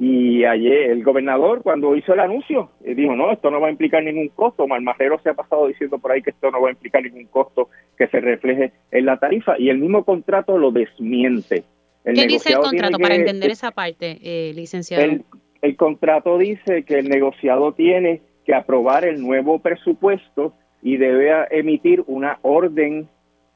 [0.03, 3.70] Y ayer el gobernador cuando hizo el anuncio eh, dijo, no, esto no va a
[3.70, 4.66] implicar ningún costo.
[4.66, 7.68] Malmajero se ha pasado diciendo por ahí que esto no va a implicar ningún costo
[7.98, 11.64] que se refleje en la tarifa y el mismo contrato lo desmiente.
[12.03, 15.05] El ¿Qué dice el contrato para entender esa parte, eh, licenciado?
[15.05, 15.22] el,
[15.61, 22.05] el contrato dice que el negociado tiene que aprobar el nuevo presupuesto y debe emitir
[22.07, 23.07] una orden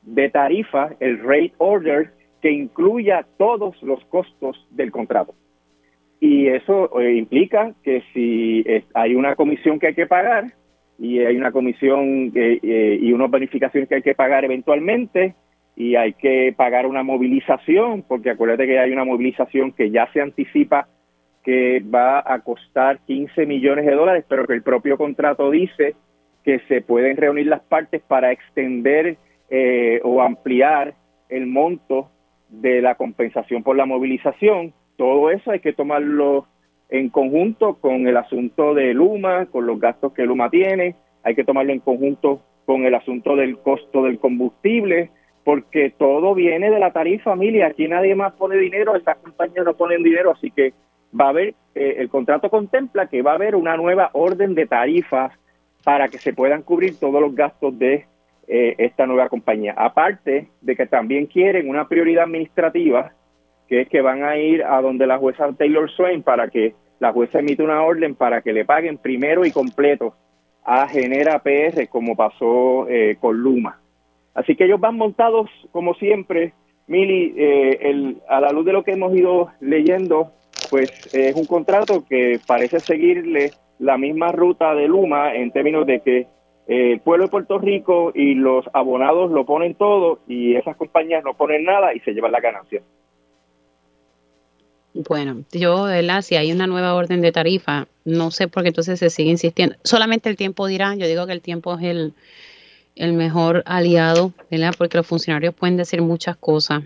[0.03, 5.34] de tarifa, el rate order, que incluya todos los costos del contrato.
[6.20, 10.52] Y eso eh, implica que si eh, hay una comisión que hay que pagar
[10.98, 15.34] y hay una comisión que- eh, y unas bonificaciones que hay que pagar eventualmente
[15.76, 20.20] y hay que pagar una movilización, porque acuérdate que hay una movilización que ya se
[20.20, 20.88] anticipa
[21.42, 25.94] que va a costar 15 millones de dólares, pero que el propio contrato dice
[26.44, 29.16] que se pueden reunir las partes para extender
[29.50, 30.94] eh, o ampliar
[31.28, 32.10] el monto
[32.48, 34.72] de la compensación por la movilización.
[34.97, 36.47] Todo eso hay que tomarlo
[36.88, 41.45] en conjunto con el asunto de Luma, con los gastos que Luma tiene, hay que
[41.45, 45.11] tomarlo en conjunto con el asunto del costo del combustible,
[45.42, 47.66] porque todo viene de la tarifa, familia.
[47.66, 50.72] Aquí nadie más pone dinero, estas compañías no ponen dinero, así que
[51.18, 54.66] va a haber, eh, el contrato contempla que va a haber una nueva orden de
[54.66, 55.32] tarifas
[55.84, 58.07] para que se puedan cubrir todos los gastos de
[58.49, 59.74] eh, esta nueva compañía.
[59.76, 63.12] Aparte de que también quieren una prioridad administrativa,
[63.68, 67.12] que es que van a ir a donde la jueza Taylor Swain para que la
[67.12, 70.14] jueza emite una orden para que le paguen primero y completo
[70.64, 73.80] a Genera PR, como pasó eh, con Luma.
[74.34, 76.52] Así que ellos van montados, como siempre,
[76.86, 80.32] Mili, eh, el- a la luz de lo que hemos ido leyendo,
[80.70, 86.00] pues es un contrato que parece seguirle la misma ruta de Luma en términos de
[86.00, 86.18] que
[86.66, 91.22] eh, el pueblo de Puerto Rico y los abonados lo ponen todo y esas compañías
[91.22, 92.80] no ponen nada y se llevan la ganancia.
[94.95, 99.01] Bueno, yo, verdad, si hay una nueva orden de tarifa, no sé por qué entonces
[99.01, 99.74] se sigue insistiendo.
[99.82, 102.12] Solamente el tiempo dirá, yo digo que el tiempo es el,
[102.95, 104.72] el mejor aliado, ¿verdad?
[104.78, 106.84] Porque los funcionarios pueden decir muchas cosas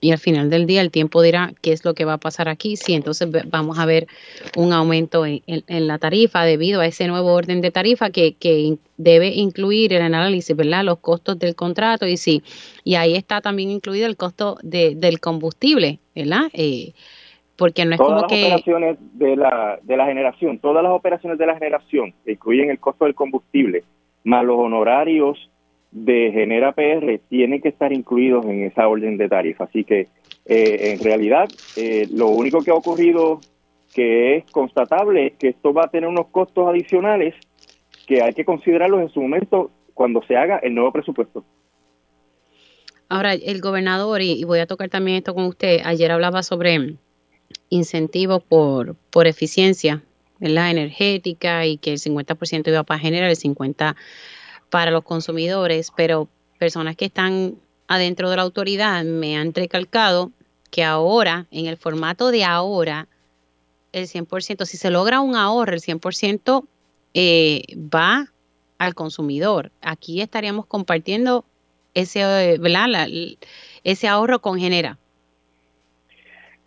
[0.00, 2.48] y al final del día el tiempo dirá qué es lo que va a pasar
[2.48, 4.06] aquí, si entonces ve- vamos a ver
[4.56, 8.34] un aumento en, en- en la tarifa debido a ese nuevo orden de tarifa que,
[8.34, 10.84] que debe incluir el análisis, ¿verdad?
[10.84, 12.42] Los costos del contrato y sí,
[12.84, 16.50] y ahí está también incluido el costo de, del combustible, ¿verdad?
[16.52, 16.92] Eh,
[17.62, 18.44] porque no es todas como las que...
[18.44, 22.80] operaciones de la, de la generación, todas las operaciones de la generación que incluyen el
[22.80, 23.84] costo del combustible,
[24.24, 25.48] más los honorarios
[25.92, 29.62] de Genera PR, tienen que estar incluidos en esa orden de tarifa.
[29.62, 30.08] Así que,
[30.46, 33.38] eh, en realidad, eh, lo único que ha ocurrido
[33.94, 37.36] que es constatable es que esto va a tener unos costos adicionales
[38.08, 41.44] que hay que considerarlos en su momento cuando se haga el nuevo presupuesto.
[43.08, 46.96] Ahora, el gobernador, y, y voy a tocar también esto con usted, ayer hablaba sobre
[47.72, 50.02] incentivos por, por eficiencia,
[50.38, 50.70] ¿verdad?
[50.70, 53.96] Energética y que el 50% iba para generar, el 50%
[54.68, 57.56] para los consumidores, pero personas que están
[57.88, 60.32] adentro de la autoridad me han recalcado
[60.70, 63.08] que ahora, en el formato de ahora,
[63.92, 66.66] el 100%, si se logra un ahorro, el 100%
[67.14, 68.32] eh, va
[68.78, 69.72] al consumidor.
[69.80, 71.44] Aquí estaríamos compartiendo
[71.94, 72.58] ese, eh.
[72.58, 73.08] La-
[73.84, 74.98] ese ahorro con Genera.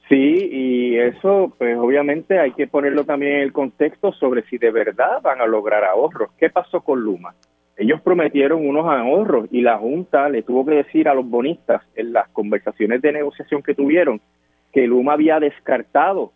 [0.09, 4.71] Sí, y eso, pues obviamente hay que ponerlo también en el contexto sobre si de
[4.71, 6.31] verdad van a lograr ahorros.
[6.37, 7.33] ¿Qué pasó con Luma?
[7.77, 12.13] ellos prometieron unos ahorros y la Junta le tuvo que decir a los bonistas en
[12.13, 14.21] las conversaciones de negociación que tuvieron
[14.71, 16.31] que Luma había descartado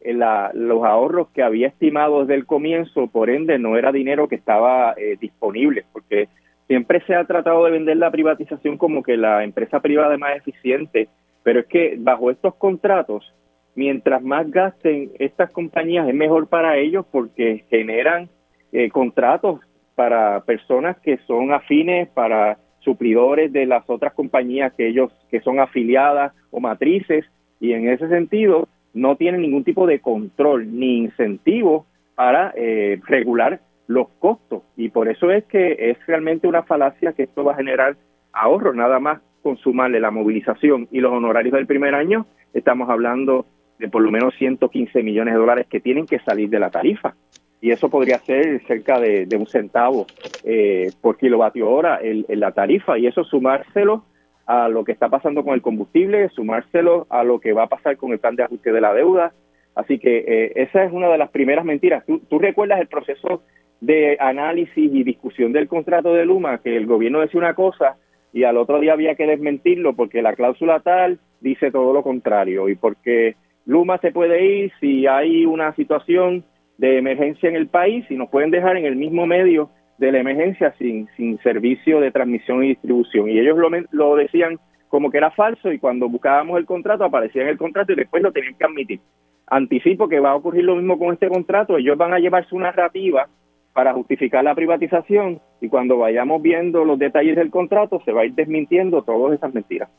[0.00, 4.36] eh, los ahorros que había estimado desde el comienzo, por ende no era dinero que
[4.36, 6.28] estaba eh, disponible, porque
[6.66, 10.36] siempre se ha tratado de vender la privatización como que la empresa privada es más
[10.36, 11.08] eficiente,
[11.44, 13.32] pero es que bajo estos contratos,
[13.76, 18.28] mientras más gasten estas compañías es mejor para ellos porque generan
[18.72, 19.60] eh, contratos
[19.94, 25.60] para personas que son afines, para suplidores de las otras compañías que ellos que son
[25.60, 27.24] afiliadas o matrices.
[27.60, 33.60] Y en ese sentido no tienen ningún tipo de control ni incentivo para eh, regular
[33.86, 34.62] los costos.
[34.76, 37.96] Y por eso es que es realmente una falacia que esto va a generar
[38.32, 43.44] ahorro nada más con sumarle la movilización y los honorarios del primer año estamos hablando
[43.78, 47.14] de por lo menos 115 millones de dólares que tienen que salir de la tarifa
[47.60, 50.06] y eso podría ser cerca de, un centavo
[50.44, 54.04] eh, por kilovatio hora en, la tarifa y eso sumárselo
[54.46, 57.98] a lo que está pasando con el combustible, sumárselo a lo que va a pasar
[57.98, 59.32] con el plan de ajuste de la deuda.
[59.74, 62.04] Así que eh, esa es una de las primeras mentiras.
[62.06, 63.42] ¿Tú, ¿Tú, recuerdas el proceso
[63.80, 67.96] de análisis y discusión del contrato de Luma, que el gobierno decía una cosa
[68.34, 72.68] y al otro día había que desmentirlo porque la cláusula tal dice todo lo contrario
[72.68, 76.44] y porque Luma se puede ir si hay una situación
[76.76, 80.18] de emergencia en el país y nos pueden dejar en el mismo medio de la
[80.18, 83.30] emergencia sin, sin servicio de transmisión y distribución.
[83.30, 84.58] Y ellos lo, lo decían
[84.88, 88.20] como que era falso y cuando buscábamos el contrato aparecía en el contrato y después
[88.20, 89.00] lo tenían que admitir.
[89.46, 92.58] Anticipo que va a ocurrir lo mismo con este contrato, ellos van a llevar su
[92.58, 93.28] narrativa
[93.74, 98.24] para justificar la privatización y cuando vayamos viendo los detalles del contrato se va a
[98.24, 99.90] ir desmintiendo todas esas mentiras.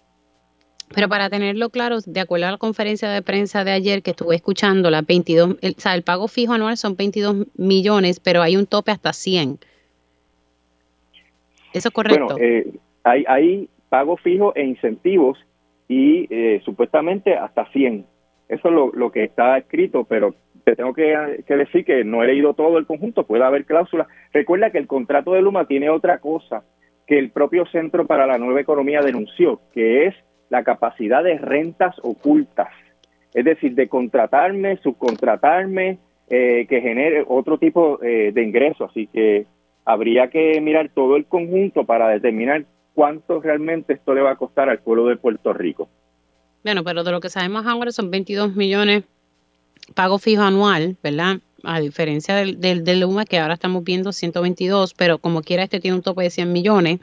[0.94, 4.36] Pero para tenerlo claro, de acuerdo a la conferencia de prensa de ayer que estuve
[4.36, 8.56] escuchando, la 22, el, o sea, el pago fijo anual son 22 millones, pero hay
[8.56, 9.60] un tope hasta 100.
[11.74, 12.36] ¿Eso es correcto?
[12.36, 12.72] Bueno, eh,
[13.04, 15.38] hay, hay pago fijo e incentivos
[15.90, 18.06] y eh, supuestamente hasta 100.
[18.48, 22.28] Eso es lo, lo, que está escrito, pero te tengo que, decir que no he
[22.28, 24.07] leído todo el conjunto, puede haber cláusulas.
[24.34, 26.63] Recuerda que el contrato de Luma tiene otra cosa
[27.05, 30.16] que el propio Centro para la Nueva Economía denunció, que es
[30.49, 32.70] la capacidad de rentas ocultas,
[33.36, 38.89] es decir, de contratarme, subcontratarme, eh, que genere otro tipo eh, de ingresos.
[38.89, 39.45] Así que
[39.86, 44.68] habría que mirar todo el conjunto para determinar cuánto realmente esto le va a costar
[44.70, 45.89] al pueblo de Puerto Rico.
[46.63, 49.03] Bueno, pero de lo que sabemos ahora son 22 millones
[49.94, 51.38] pago fijo anual, ¿verdad?
[51.64, 55.80] A diferencia del, del, del UMA que ahora estamos viendo 122, pero como quiera este
[55.80, 57.00] tiene un tope de 100 millones.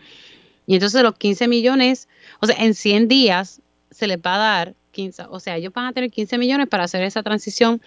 [0.66, 2.09] Y entonces los 15 millones,
[2.41, 3.61] o sea, en 100 días
[3.91, 6.85] se les va a dar 15, o sea, ellos van a tener 15 millones para
[6.85, 7.80] hacer esa transición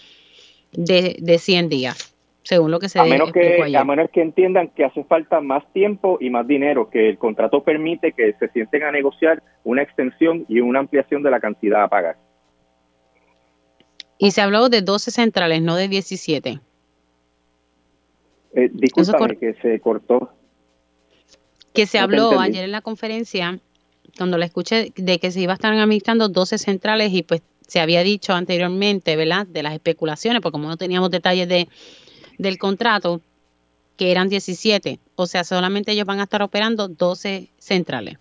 [0.73, 4.69] de, de 100 días, según lo que se a menos que A menos que entiendan
[4.69, 8.83] que hace falta más tiempo y más dinero, que el contrato permite que se sienten
[8.83, 12.17] a negociar una extensión y una ampliación de la cantidad a pagar.
[14.17, 16.59] Y se habló de 12 centrales, no de 17.
[18.53, 20.31] Eh, discúlpame que se cortó
[21.75, 23.59] que se habló ayer en la conferencia,
[24.17, 27.79] cuando la escuché, de que se iba a estar administrando 12 centrales y pues se
[27.79, 31.67] había dicho anteriormente, ¿verdad?, de las especulaciones, porque como no teníamos detalles de,
[32.37, 33.21] del contrato,
[33.97, 34.99] que eran 17.
[35.15, 38.17] O sea, solamente ellos van a estar operando 12 centrales.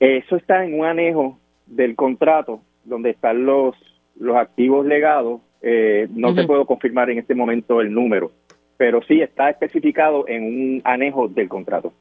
[0.00, 3.74] Eso está en un anejo del contrato donde están los,
[4.18, 5.40] los activos legados.
[5.62, 8.32] Eh, no te puedo confirmar en este momento el número
[8.76, 11.92] pero sí está especificado en un anejo del contrato.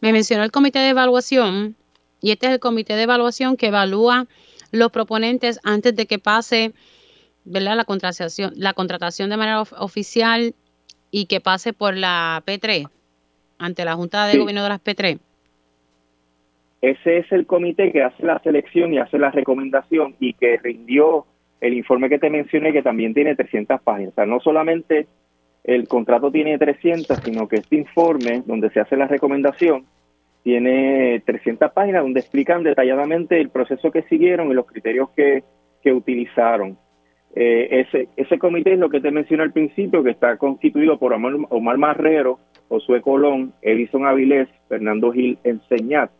[0.00, 1.76] Me mencionó el comité de evaluación
[2.20, 4.26] y este es el comité de evaluación que evalúa
[4.70, 6.72] los proponentes antes de que pase
[7.44, 7.76] ¿verdad?
[7.76, 10.54] La, contratación, la contratación de manera oficial
[11.10, 12.88] y que pase por la P3
[13.58, 15.18] ante la Junta de Gobierno de las P3.
[16.82, 21.26] Ese es el comité que hace la selección y hace la recomendación y que rindió
[21.60, 24.10] el informe que te mencioné que también tiene 300 páginas.
[24.10, 25.06] O sea, no solamente
[25.62, 29.86] el contrato tiene 300, sino que este informe donde se hace la recomendación
[30.42, 35.44] tiene 300 páginas donde explican detalladamente el proceso que siguieron y los criterios que,
[35.84, 36.76] que utilizaron.
[37.36, 41.12] Eh, ese, ese comité es lo que te mencioné al principio, que está constituido por
[41.12, 46.10] Omar, Omar Marrero, Josué Colón, Edison Avilés, Fernando Gil Enseñat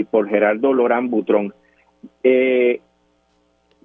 [0.00, 1.52] y por Gerardo Lorán Butrón.
[2.22, 2.80] Eh,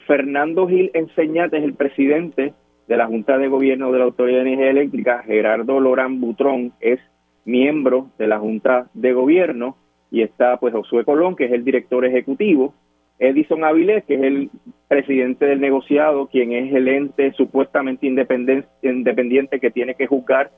[0.08, 2.54] Fernando Gil Enseñate es el presidente
[2.88, 5.24] de la Junta de Gobierno de la Autoridad de Energía Eléctrica.
[5.24, 7.00] Gerardo Lorán Butrón es
[7.44, 9.76] miembro de la Junta de Gobierno
[10.10, 12.74] y está pues Josué Colón, que es el director ejecutivo,
[13.20, 14.50] Edison Avilés, que es el
[14.88, 20.52] presidente del negociado, quien es el ente supuestamente independiente que tiene que juzgar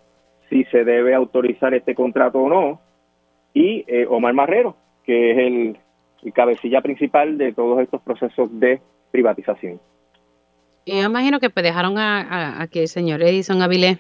[0.50, 2.82] si se debe autorizar este contrato o no,
[3.54, 4.76] y eh, Omar Marrero,
[5.08, 5.78] que es el,
[6.34, 8.82] cabecilla principal de todos estos procesos de
[9.12, 9.80] privatización.
[10.86, 13.98] Yo imagino que pues, dejaron a, que el señor Edison Avilés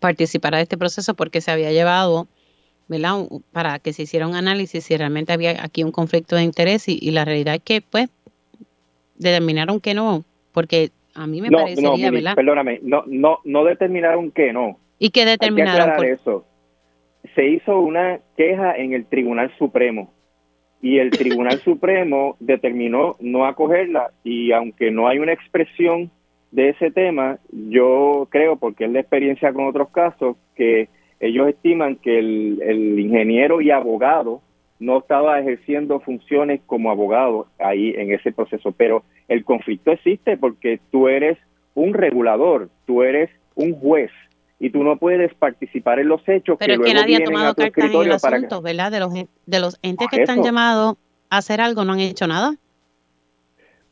[0.00, 2.26] participara de este proceso porque se había llevado,
[2.88, 3.28] ¿verdad?
[3.52, 7.10] Para que se hiciera un análisis si realmente había aquí un conflicto de interés y,
[7.12, 8.08] la realidad es que, pues,
[9.14, 12.34] determinaron que no, porque a mí me parecería, ¿verdad?
[12.34, 14.78] Perdóname, no, no, no determinaron que no.
[14.98, 15.90] ¿Y qué determinaron?
[16.02, 16.44] Hay eso.
[17.34, 20.12] Se hizo una queja en el Tribunal Supremo.
[20.80, 24.10] Y el Tribunal Supremo determinó no acogerla.
[24.24, 26.10] Y aunque no hay una expresión
[26.50, 30.88] de ese tema, yo creo, porque es la experiencia con otros casos, que
[31.20, 34.42] ellos estiman que el, el ingeniero y abogado
[34.82, 40.80] no estaba ejerciendo funciones como abogado ahí en ese proceso, pero el conflicto existe porque
[40.90, 41.38] tú eres
[41.74, 44.10] un regulador, tú eres un juez
[44.62, 47.52] y tú no puedes participar en los hechos pero que, es que nadie ha tomado
[47.52, 48.92] cartas en el asunto, ¿verdad?
[48.92, 50.94] De los, de los entes que están llamados
[51.30, 52.54] a hacer algo no han hecho nada.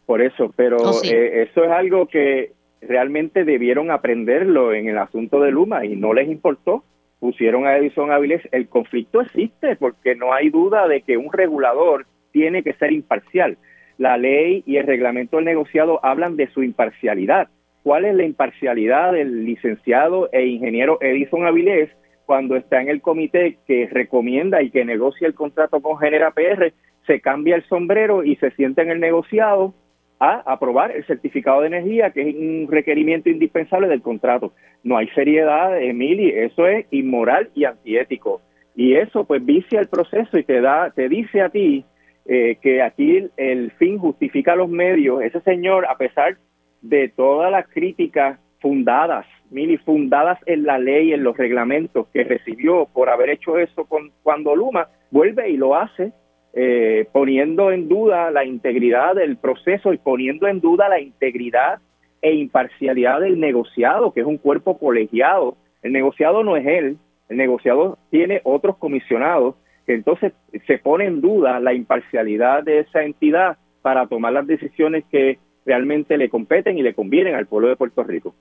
[0.07, 2.53] Por eso, pero eh, eso es algo que
[2.83, 6.85] realmente debieron aprenderlo en el asunto de Luma y no les importó
[7.19, 12.07] pusieron a Edison Avilés, el conflicto existe porque no hay duda de que un regulador
[12.31, 13.59] tiene que ser imparcial.
[13.99, 17.49] La ley y el reglamento del negociado hablan de su imparcialidad.
[17.83, 21.91] ¿Cuál es la imparcialidad del licenciado e ingeniero Edison Avilés
[22.27, 26.73] cuando está en el comité que recomienda y que negocia el contrato con Genera PR?
[27.07, 29.75] Se cambia el sombrero y se sienta en el negociado
[30.21, 34.53] a aprobar el certificado de energía, que es un requerimiento indispensable del contrato.
[34.85, 38.43] No hay seriedad, Emily, eso es inmoral y antiético.
[38.77, 41.85] Y eso pues vicia el proceso y te da, te dice a ti
[42.27, 45.23] eh, que aquí el, fin justifica los medios.
[45.23, 46.37] Ese señor, a pesar
[46.83, 52.87] de todas las críticas fundadas, Mili, fundadas en la ley, en los reglamentos que recibió
[52.93, 56.13] por haber hecho eso con, cuando Luma, vuelve y lo hace
[56.53, 61.79] eh, poniendo en duda la integridad del proceso y poniendo en duda la integridad
[62.23, 65.57] e imparcialidad del negociado, que es un cuerpo colegiado.
[65.83, 66.99] El negociado no es él,
[67.29, 69.55] el negociado tiene otros comisionados,
[69.87, 70.33] que entonces
[70.67, 76.17] se pone en duda la imparcialidad de esa entidad para tomar las decisiones que realmente
[76.17, 78.35] le competen y le convienen al pueblo de Puerto Rico.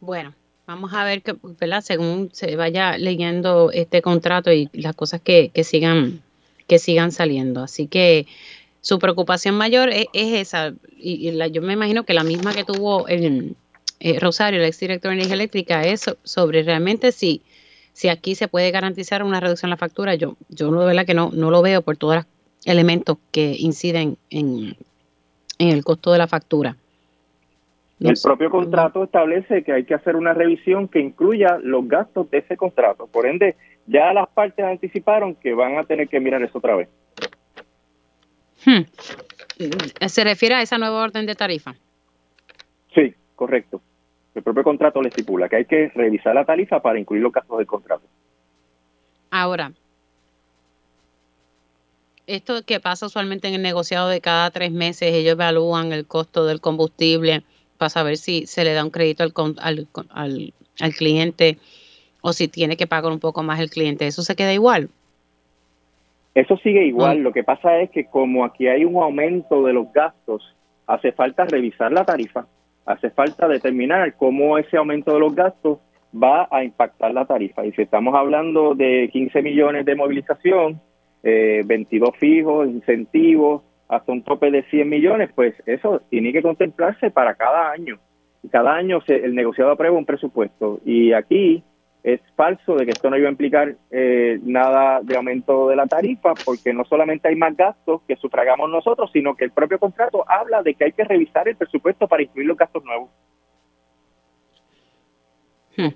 [0.00, 0.34] Bueno,
[0.66, 1.80] Vamos a ver que, ¿verdad?
[1.80, 6.22] Según se vaya leyendo este contrato y las cosas que, sigan
[6.66, 7.62] que sigan saliendo.
[7.62, 8.26] Así que
[8.80, 10.74] su preocupación mayor es, esa.
[10.98, 13.54] Y, yo me imagino que la misma que tuvo el,
[14.00, 17.42] eh, Rosario, el exdirector de energía eléctrica, es sobre realmente si,
[17.92, 20.16] si aquí se puede garantizar una reducción en la factura.
[20.16, 22.24] Yo, yo de verdad que no, no lo veo por todos los
[22.64, 24.76] elementos que inciden en,
[25.58, 26.76] en el costo de la factura
[28.00, 32.38] el propio contrato establece que hay que hacer una revisión que incluya los gastos de
[32.38, 33.06] ese contrato.
[33.06, 33.56] Por ende,
[33.86, 36.88] ya las partes anticiparon que van a tener que mirar eso otra vez.
[38.66, 38.82] Hmm.
[40.06, 41.74] ¿Se refiere a esa nueva orden de tarifa?
[42.94, 43.80] Sí, correcto.
[44.34, 47.56] El propio contrato le estipula que hay que revisar la tarifa para incluir los gastos
[47.56, 48.04] del contrato.
[49.30, 49.72] Ahora,
[52.26, 56.44] esto que pasa usualmente en el negociado de cada tres meses, ellos evalúan el costo
[56.44, 57.42] del combustible
[57.78, 59.32] para saber si se le da un crédito al,
[60.10, 61.58] al, al, cliente
[62.22, 64.06] o si tiene que pagar un poco más el cliente.
[64.06, 64.88] ¿Eso se queda igual?
[66.34, 67.20] Eso sigue igual.
[67.20, 70.42] Lo que pasa es que como aquí hay un aumento de los gastos,
[70.86, 72.46] hace falta revisar la tarifa,
[72.84, 75.78] hace falta determinar cómo ese aumento de los gastos
[76.14, 77.64] va a impactar la tarifa.
[77.64, 80.80] Y si estamos hablando de 15 millones de movilización,
[81.28, 87.10] eh, 22 fijos, incentivos, hasta un tope de 100 millones, pues eso tiene que contemplarse
[87.10, 87.98] para cada año.
[88.44, 90.80] Y cada año se, el negociado aprueba un presupuesto.
[90.84, 91.64] Y aquí
[92.04, 95.86] es falso de que esto no iba a implicar eh, nada de aumento de la
[95.86, 100.24] tarifa, porque no solamente hay más gastos que sufragamos nosotros, sino que el propio contrato
[100.28, 103.10] habla de que hay que revisar el presupuesto para incluir los gastos nuevos.
[105.76, 105.88] Hmm.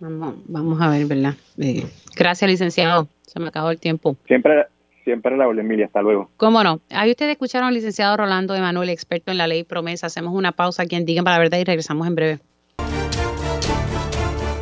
[0.00, 1.34] Vamos, vamos a ver, ¿verdad?
[1.58, 1.84] Eh,
[2.14, 3.08] gracias, licenciado.
[3.30, 4.16] Se me acabó el tiempo.
[4.26, 4.66] Siempre,
[5.04, 5.86] Siempre la Emilia.
[5.86, 6.30] Hasta luego.
[6.36, 6.80] Cómo no.
[6.90, 10.08] Ahí ustedes escucharon al licenciado Rolando Emanuel, experto en la ley promesa.
[10.08, 12.38] Hacemos una pausa aquí en Digan para la Verdad y regresamos en breve.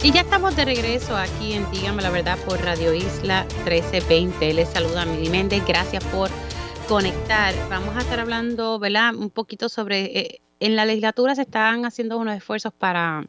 [0.03, 4.53] Y ya estamos de regreso aquí en Dígame la Verdad por Radio Isla 1320.
[4.53, 5.63] Les saluda a Mili Méndez.
[5.67, 6.29] Gracias por
[6.89, 7.55] conectar.
[7.71, 9.15] Vamos a estar hablando, ¿verdad?
[9.15, 10.19] Un poquito sobre.
[10.19, 13.25] Eh, en la legislatura se están haciendo unos esfuerzos para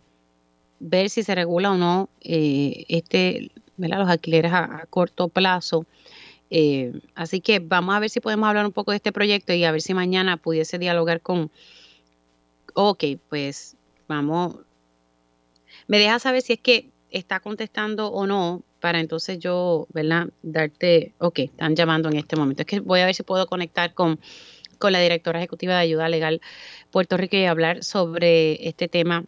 [0.79, 3.99] ver si se regula o no eh, este, ¿verdad?
[3.99, 5.85] los alquileres a corto plazo.
[6.51, 9.63] Eh, así que vamos a ver si podemos hablar un poco de este proyecto y
[9.63, 11.51] a ver si mañana pudiese dialogar con,
[12.73, 13.77] ok, pues
[14.07, 14.57] vamos,
[15.87, 20.29] Me deja saber si es que está contestando o no para entonces yo, ¿verdad?
[20.41, 22.61] Darte, ok, están llamando en este momento.
[22.61, 24.19] Es que voy a ver si puedo conectar con,
[24.79, 26.41] con la directora ejecutiva de ayuda legal
[26.91, 29.25] Puerto Rico y hablar sobre este tema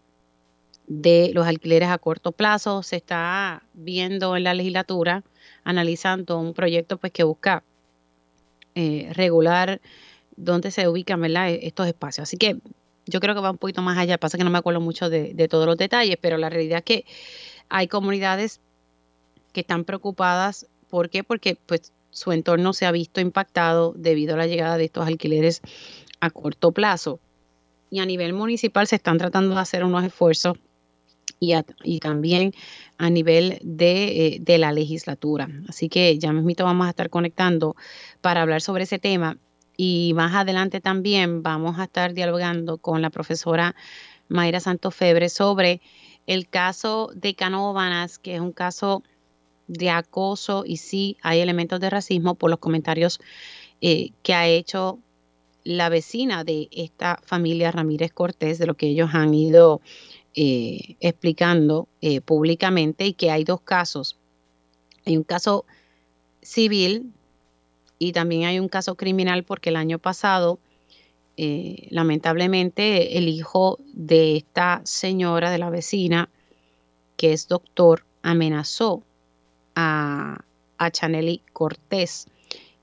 [0.94, 2.84] de los alquileres a corto plazo.
[2.84, 5.24] Se está viendo en la legislatura,
[5.64, 7.64] analizando un proyecto pues que busca
[8.76, 9.80] eh, regular
[10.36, 11.24] dónde se ubican.
[11.24, 12.24] E-, estos espacios.
[12.24, 12.58] Así que
[13.06, 14.18] yo creo que va un poquito más allá.
[14.18, 16.84] Pasa que no me acuerdo mucho de, de todos los detalles, pero la realidad es
[16.84, 17.06] que
[17.70, 18.60] hay comunidades
[19.54, 20.68] que están preocupadas.
[20.90, 21.24] ¿Por qué?
[21.24, 25.62] Porque pues su entorno se ha visto impactado debido a la llegada de estos alquileres
[26.20, 27.22] a corto plazo.
[27.90, 30.58] Y a nivel municipal se están tratando de hacer unos esfuerzos
[31.42, 32.54] y, también
[33.00, 35.50] a nivel de, eh, de, la legislatura.
[35.68, 37.76] Así que ya mismito vamos a estar conectando
[38.22, 39.38] para hablar sobre ese tema.
[39.76, 43.76] Y más adelante también vamos a estar dialogando con la profesora
[44.30, 45.82] Mayra Santofebre sobre
[46.28, 49.02] el caso de Canóvanas, que es un caso
[49.68, 53.20] de acoso y sí hay elementos de racismo por los comentarios
[53.80, 55.00] eh, que ha hecho
[55.64, 59.82] la vecina de esta familia Ramírez Cortés, de lo que ellos han ido
[60.36, 64.18] eh, explicando eh, públicamente y que hay dos casos.
[65.06, 65.66] Hay un caso
[66.42, 67.12] civil
[68.00, 70.60] y también hay un caso criminal porque el año pasado,
[71.90, 76.30] lamentablemente, el hijo de esta señora, de la vecina,
[77.18, 79.02] que es doctor, amenazó
[79.76, 80.44] a,
[80.82, 82.28] a Chaneli Cortés.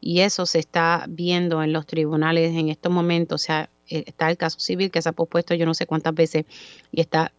[0.00, 3.42] Y eso se está viendo en los tribunales en estos momentos.
[3.42, 6.14] O sea, eh, está el caso civil que se ha pospuesto yo no sé cuántas
[6.14, 6.44] veces
[6.92, 7.32] y está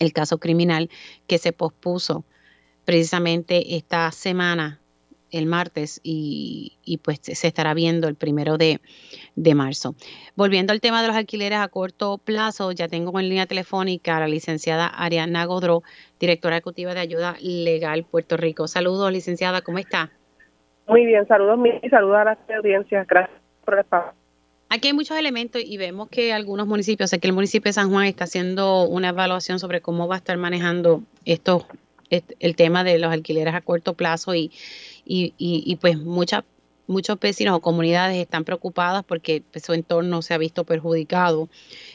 [0.00, 0.90] el caso criminal
[1.28, 2.24] que se pospuso
[2.84, 4.80] precisamente esta semana
[5.30, 8.80] el martes y, pues se estará viendo el primero de,
[9.54, 9.94] marzo.
[10.34, 14.20] Volviendo al tema de los alquileres a corto plazo, ya tengo en línea telefónica a
[14.20, 15.82] la licenciada Ariana Godró,
[16.18, 18.66] directora ejecutiva de Ayuda Legal Puerto Rico.
[18.66, 20.10] Saludos, licenciada, ¿cómo está?
[20.88, 23.06] Muy bien, saludos y saludos a las audiencias.
[23.06, 24.19] Gracias por el espacio.
[24.72, 27.90] Aquí hay muchos elementos y vemos que algunos municipios, sé que el municipio de San
[27.90, 31.66] Juan está haciendo una evaluación sobre cómo va a estar manejando esto,
[32.08, 34.52] el tema de los alquileres a corto plazo y,
[35.04, 36.44] y, y, pues muchas
[36.86, 41.48] muchos vecinos o comunidades están preocupadas porque su entorno se ha visto perjudicado.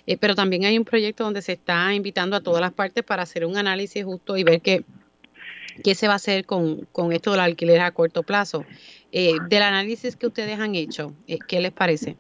[0.06, 3.24] Eh, pero también hay un proyecto donde se está invitando a todas las partes para
[3.24, 4.84] hacer un análisis justo y ver qué,
[5.82, 8.66] qué se va a hacer con, con esto del alquiler a corto plazo.
[9.14, 12.18] Eh, del análisis que ustedes han hecho, eh, ¿qué les parece?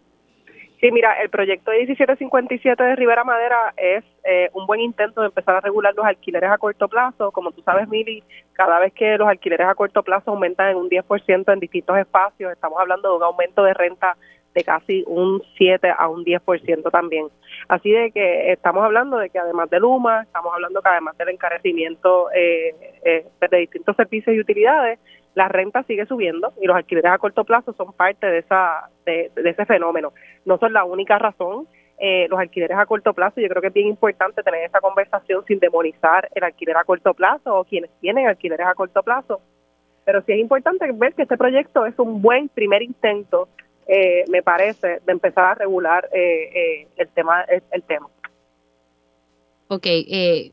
[0.86, 5.28] Sí, mira, el proyecto de 1757 de Rivera Madera es eh, un buen intento de
[5.30, 7.32] empezar a regular los alquileres a corto plazo.
[7.32, 8.22] Como tú sabes, Mili,
[8.54, 12.52] cada vez que los alquileres a corto plazo aumentan en un 10% en distintos espacios,
[12.52, 14.16] estamos hablando de un aumento de renta
[14.54, 17.30] de casi un 7 a un 10% también.
[17.68, 21.30] Así de que estamos hablando de que además de Luma, estamos hablando que además del
[21.30, 25.00] encarecimiento eh, eh, de distintos servicios y utilidades,
[25.36, 29.32] la renta sigue subiendo y los alquileres a corto plazo son parte de esa de,
[29.36, 30.14] ese fenómeno.
[30.46, 31.68] No son la única razón.
[31.98, 35.46] Eh, los alquileres a corto plazo, yo creo que es bien importante tener esa conversación
[35.46, 39.40] sin demonizar el alquiler a corto plazo o quienes tienen alquileres a corto plazo.
[40.04, 43.48] Pero sí es importante ver que este proyecto es un buen primer intento,
[43.88, 47.44] eh, me parece, de empezar a regular eh, el tema.
[47.44, 48.08] El, el tema.
[49.68, 50.52] Ok, eh,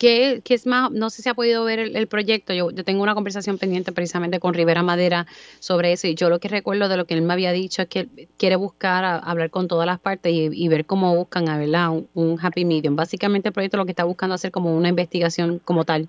[0.00, 0.90] ¿Qué, es más?
[0.90, 2.54] No sé si ha podido ver el, proyecto.
[2.54, 5.26] Yo, yo, tengo una conversación pendiente precisamente con Rivera Madera
[5.58, 7.88] sobre eso y yo lo que recuerdo de lo que él me había dicho es
[7.88, 8.06] que
[8.38, 11.90] quiere buscar hablar con todas las partes y, ver cómo buscan a ¿verdad?
[12.14, 12.96] Un, happy medium.
[12.96, 16.08] Básicamente el proyecto lo que está buscando hacer como una investigación como tal.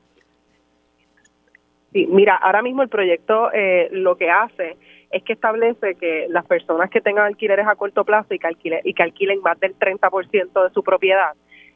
[1.91, 4.77] Sí, mira, ahora mismo el proyecto eh, lo que hace
[5.11, 8.93] es que establece que las personas que tengan alquileres a corto plazo y que, y
[8.93, 11.33] que alquilen más del 30% de su propiedad,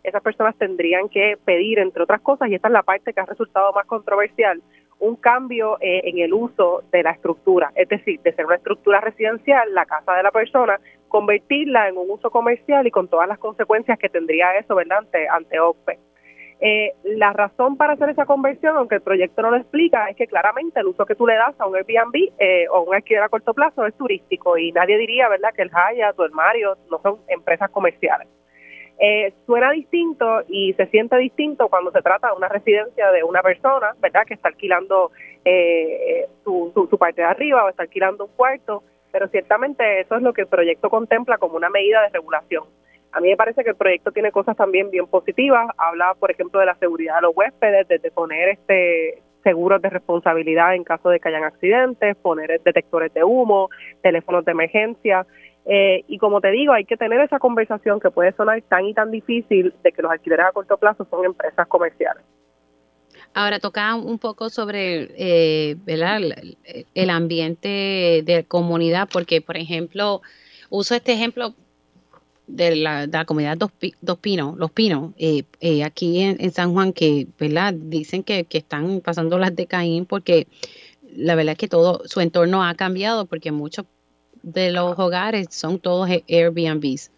[0.07, 3.25] esas personas tendrían que pedir, entre otras cosas, y esta es la parte que ha
[3.25, 4.61] resultado más controversial,
[4.99, 9.01] un cambio eh, en el uso de la estructura, es decir, de ser una estructura
[9.01, 10.79] residencial, la casa de la persona,
[11.09, 15.27] convertirla en un uso comercial y con todas las consecuencias que tendría eso, ¿verdad?, ante,
[15.27, 15.99] ante OPE.
[16.61, 20.27] Eh, la razón para hacer esa conversión, aunque el proyecto no lo explica, es que
[20.27, 23.29] claramente el uso que tú le das a un Airbnb eh, o un alquiler a
[23.29, 26.99] corto plazo es turístico y nadie diría, ¿verdad?, que el Hyatt o el Marriott no
[27.01, 28.29] son empresas comerciales.
[28.97, 33.41] Eh, suena distinto y se siente distinto cuando se trata de una residencia de una
[33.41, 35.11] persona, ¿verdad?, que está alquilando
[35.43, 40.21] eh, su, su, parte de arriba o está alquilando un cuarto, pero ciertamente eso es
[40.21, 42.63] lo que el proyecto contempla como una medida de regulación.
[43.15, 45.69] A mí me parece que el proyecto tiene cosas también bien positivas.
[45.77, 50.75] Habla, por ejemplo, de la seguridad de los huéspedes, de, poner este seguros de responsabilidad
[50.75, 53.69] en caso de que hayan accidentes, poner detectores de humo,
[54.01, 55.25] teléfonos de emergencia.
[55.65, 58.93] Eh, y como te digo, hay que tener esa conversación que puede sonar tan y
[58.93, 62.23] tan difícil de que los alquileres a corto plazo son empresas comerciales.
[63.33, 65.75] Ahora toca un poco sobre eh,
[66.93, 70.21] el ambiente de comunidad, porque por ejemplo,
[70.69, 71.53] uso este ejemplo
[72.47, 73.71] de la, comunidad Dos,
[74.01, 77.73] Dos, Pinos, Los Pinos, eh, eh, aquí en, San Juan, que ¿verdad?
[77.73, 80.47] dicen que, que están pasando las de Caín porque
[81.15, 83.85] la verdad es que todo su entorno ha cambiado porque muchos
[84.45, 87.11] de los hogares son todos Airbnbs.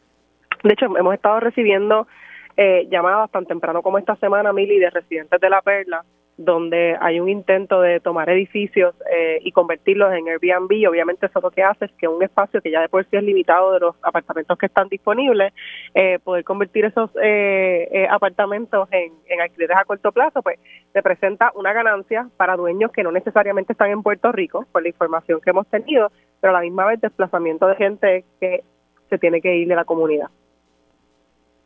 [0.63, 2.07] De hecho, hemos estado recibiendo
[2.55, 6.03] eh, llamadas tan temprano como esta semana, Mili, de residentes de La Perla,
[6.37, 10.87] donde hay un intento de tomar edificios eh, y convertirlos en Airbnb.
[10.87, 13.23] Obviamente eso lo que hace es que un espacio que ya de por sí es
[13.23, 15.51] limitado de los apartamentos que están disponibles,
[15.95, 20.59] eh, poder convertir esos eh, apartamentos en, en alquileres a corto plazo, pues
[20.93, 25.41] representa una ganancia para dueños que no necesariamente están en Puerto Rico, por la información
[25.41, 28.63] que hemos tenido, pero a la misma vez desplazamiento de gente que
[29.09, 30.27] se tiene que ir de la comunidad.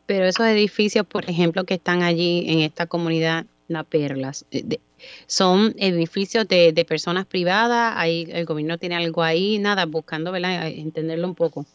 [0.06, 4.44] Pero esos edificios, por ejemplo, que están allí en esta comunidad, las perlas.
[4.50, 4.78] Eh,
[5.26, 10.68] son edificios de, personas privadas, ahí el gobierno tiene algo ahí, nada, buscando ¿verdad?
[10.68, 11.66] entenderlo un poco.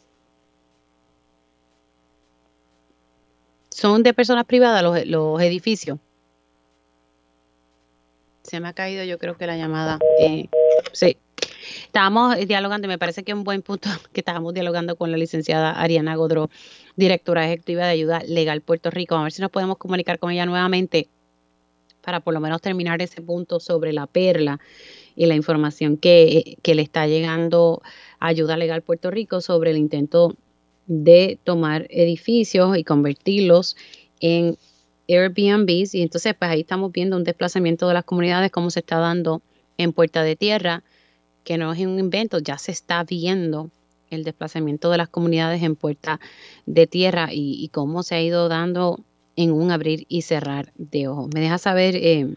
[3.69, 5.99] Son de personas privadas los, los edificios.
[8.44, 9.99] Se me ha caído yo creo que la llamada.
[10.19, 10.48] Eh,
[10.94, 11.18] sí.
[11.84, 15.18] Estábamos dialogando y me parece que es un buen punto que estábamos dialogando con la
[15.18, 16.49] licenciada Ariana Godró,
[16.95, 19.15] directora ejecutiva de Ayuda Legal Puerto Rico.
[19.15, 21.10] A ver si nos podemos comunicar con ella nuevamente
[22.07, 24.61] para por lo menos terminar ese punto sobre la perla
[25.17, 27.81] y la información que, le está llegando
[28.21, 30.34] Ayuda Legal Puerto Rico sobre el intento
[30.85, 33.75] de tomar edificios y convertirlos
[34.21, 34.57] en
[35.09, 35.95] Airbnbs.
[35.95, 39.41] Y entonces, pues ahí estamos viendo un desplazamiento de las comunidades, como se está dando
[39.77, 40.85] en Puerta de Tierra,
[41.43, 43.69] que no es un invento, ya se está viendo
[44.09, 46.21] el desplazamiento de las comunidades en Puerta
[46.65, 49.03] de Tierra y cómo se ha ido dando
[49.38, 51.30] en un abrir y cerrar de ojos.
[51.34, 52.35] Me deja saber eh,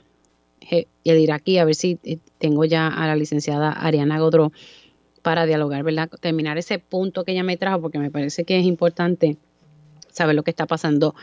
[1.05, 4.53] el ir aquí a ver si eh, tengo ya a la licenciada Ariana Godró
[5.23, 6.09] para dialogar, ¿verdad?
[6.21, 9.37] Terminar ese punto que ella me trajo porque me parece que es importante
[10.11, 11.15] saber lo que está pasando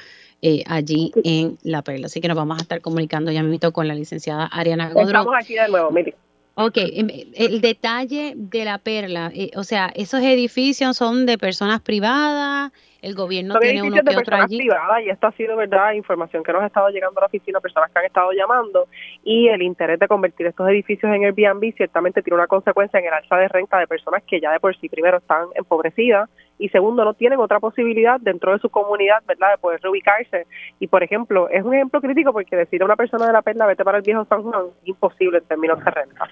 [0.42, 2.08] eh, allí en La Perla.
[2.08, 5.08] Así que nos vamos a estar comunicando ya mismo con la licenciada Ariana Godró.
[5.08, 6.16] Estamos aquí de nuevo, mire.
[6.60, 11.82] Ok, em, el detalle de la perla, eh, o sea, esos edificios son de personas
[11.82, 12.72] privadas,
[13.02, 14.58] el gobierno tiene uno que otro allí.
[14.58, 17.60] Privadas, y esto ha sido, verdad, información que nos ha estado llegando a la oficina,
[17.60, 18.88] personas que han estado llamando,
[19.24, 23.14] y el interés de convertir estos edificios en Airbnb ciertamente tiene una consecuencia en el
[23.14, 26.30] alza de renta de personas que ya de por sí, primero, están empobrecidas,
[26.60, 30.48] y segundo, no tienen otra posibilidad dentro de su comunidad, ¿verdad?, de poder reubicarse.
[30.80, 33.68] Y, por ejemplo, es un ejemplo crítico porque decir a una persona de la perla,
[33.68, 36.30] vete para el viejo San Juan, es imposible en términos de renta.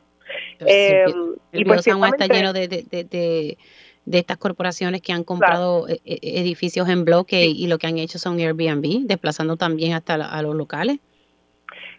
[0.59, 1.05] Eh,
[1.51, 3.57] y pues San Juan está lleno de, de,
[4.11, 8.19] estas corporaciones que han comprado e, e, edificios en bloque y lo que han hecho
[8.19, 10.99] son Airbnb, desplazando también hasta a los locales.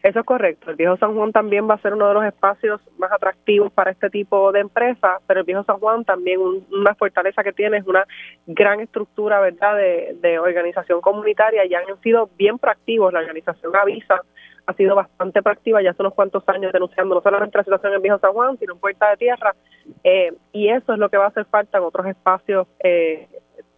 [0.02, 0.70] Eso es correcto.
[0.70, 3.90] El Viejo San Juan también va a ser uno de los espacios más atractivos para
[3.90, 7.86] este tipo de empresas, pero el Viejo San Juan también una fortaleza que tiene es
[7.86, 8.06] una
[8.46, 13.12] gran estructura, ¿verdad?, de, de organización comunitaria y han sido bien proactivos.
[13.12, 14.22] La organización Avisa
[14.66, 18.02] ha sido bastante proactiva ya hace unos cuantos años denunciando no solamente la situación en
[18.02, 19.54] Viejo San Juan, sino en Puerta de Tierra,
[20.02, 23.28] eh, y eso es lo que va a hacer falta en otros espacios eh,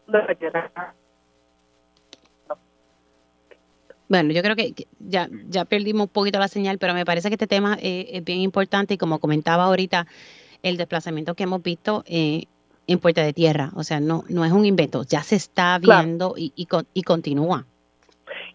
[0.06, 0.94] de la tierra.
[4.08, 7.34] Bueno, yo creo que ya, ya perdimos un poquito la señal, pero me parece que
[7.34, 10.06] este tema eh, es bien importante y como comentaba ahorita,
[10.62, 14.64] el desplazamiento que hemos visto en Puerta de Tierra, o sea, no, no es un
[14.64, 17.66] invento, ya se está viendo y, y, y continúa.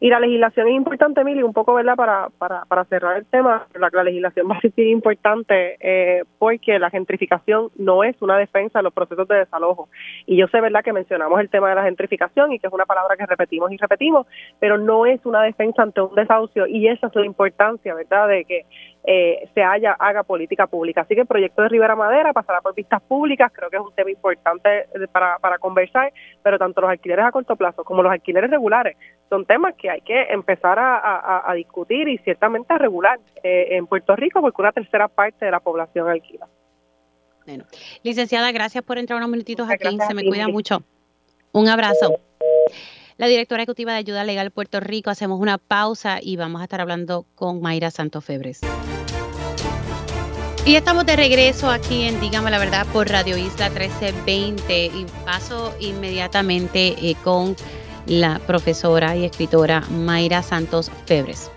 [0.03, 1.95] Y la legislación es importante, Emily, un poco, ¿verdad?
[1.95, 6.77] Para, para, para cerrar el tema, la, la legislación va a ser importante eh, porque
[6.77, 9.87] la gentrificación no es una defensa de los procesos de desalojo.
[10.25, 12.85] Y yo sé, ¿verdad?, que mencionamos el tema de la gentrificación y que es una
[12.85, 14.27] palabra que repetimos y repetimos,
[14.59, 18.43] pero no es una defensa ante un desahucio y esa es la importancia, ¿verdad?, de
[18.43, 18.65] que
[19.03, 21.01] eh, se haya, haga política pública.
[21.01, 23.93] Así que el proyecto de Rivera Madera pasará por vistas públicas, creo que es un
[23.93, 28.49] tema importante para, para conversar, pero tanto los alquileres a corto plazo como los alquileres
[28.49, 28.97] regulares
[29.33, 34.15] son temas que hay que empezar a, discutir y ciertamente a regular eh, en Puerto
[34.15, 36.47] Rico porque una tercera parte de la población alquila.
[37.45, 37.65] Bueno,
[38.03, 40.83] licenciada, gracias por entrar unos minutitos aquí, se me cuida mucho.
[41.51, 42.19] Un abrazo.
[43.17, 46.81] La directora ejecutiva de Ayuda Legal Puerto Rico, hacemos una pausa y vamos a estar
[46.81, 48.61] hablando con Mayra Santos Febres.
[50.65, 55.75] Y estamos de regreso aquí en Dígame la Verdad por Radio Isla 1320 y paso
[55.81, 57.57] inmediatamente eh, con
[58.05, 61.51] la profesora y escritora Mayra Santos Febres.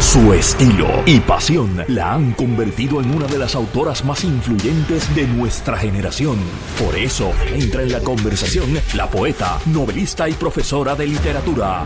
[0.00, 5.26] Su estilo y pasión la han convertido en una de las autoras más influyentes de
[5.26, 6.38] nuestra generación.
[6.82, 11.84] Por eso entra en la conversación la poeta, novelista y profesora de literatura.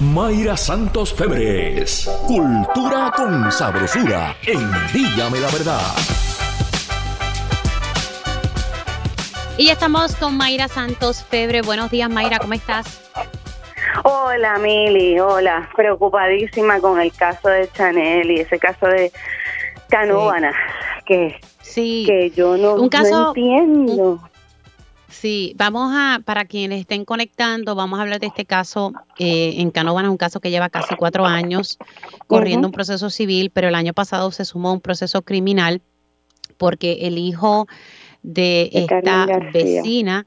[0.00, 2.08] Mayra Santos Febres.
[2.26, 4.60] Cultura con sabrosura en
[4.92, 5.80] Dígame la verdad.
[9.56, 11.62] Y ya estamos con Mayra Santos Febre.
[11.62, 13.00] Buenos días, Mayra, ¿cómo estás?
[14.04, 15.70] Hola, Mili, hola.
[15.74, 19.10] Preocupadísima con el caso de Chanel y ese caso de
[19.88, 20.52] Canóvana,
[21.06, 22.04] que, sí.
[22.06, 24.20] que yo no, Un caso- no entiendo.
[25.20, 29.70] Sí, vamos a, para quienes estén conectando, vamos a hablar de este caso eh, en
[29.70, 31.78] Canóvana, un caso que lleva casi cuatro años
[32.26, 35.80] corriendo un proceso civil, pero el año pasado se sumó un proceso criminal
[36.58, 37.66] porque el hijo
[38.22, 40.26] de De esta vecina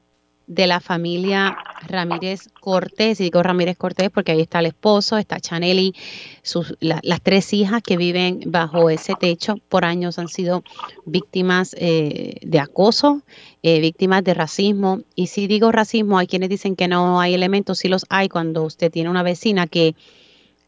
[0.52, 1.56] de la familia
[1.86, 5.94] Ramírez Cortés, y digo Ramírez Cortés porque ahí está el esposo, está Chaneli,
[6.42, 10.64] sus, la- las tres hijas que viven bajo ese techo por años han sido
[11.06, 13.22] víctimas eh, de acoso,
[13.62, 15.02] eh, víctimas de racismo.
[15.14, 18.64] Y si digo racismo, hay quienes dicen que no hay elementos, sí los hay cuando
[18.64, 19.94] usted tiene una vecina que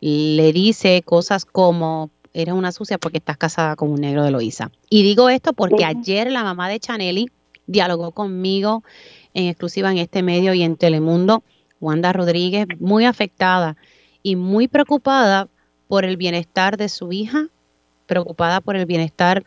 [0.01, 4.71] le dice cosas como eres una sucia porque estás casada con un negro de Loíza.
[4.89, 7.27] Y digo esto porque ayer la mamá de Chaneli
[7.67, 8.83] dialogó conmigo
[9.35, 11.43] en exclusiva en este medio y en Telemundo,
[11.81, 13.77] Wanda Rodríguez, muy afectada
[14.23, 15.49] y muy preocupada
[15.89, 17.49] por el bienestar de su hija,
[18.07, 19.43] preocupada por el bienestar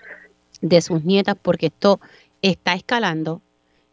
[0.62, 2.00] de sus nietas, porque esto
[2.42, 3.42] está escalando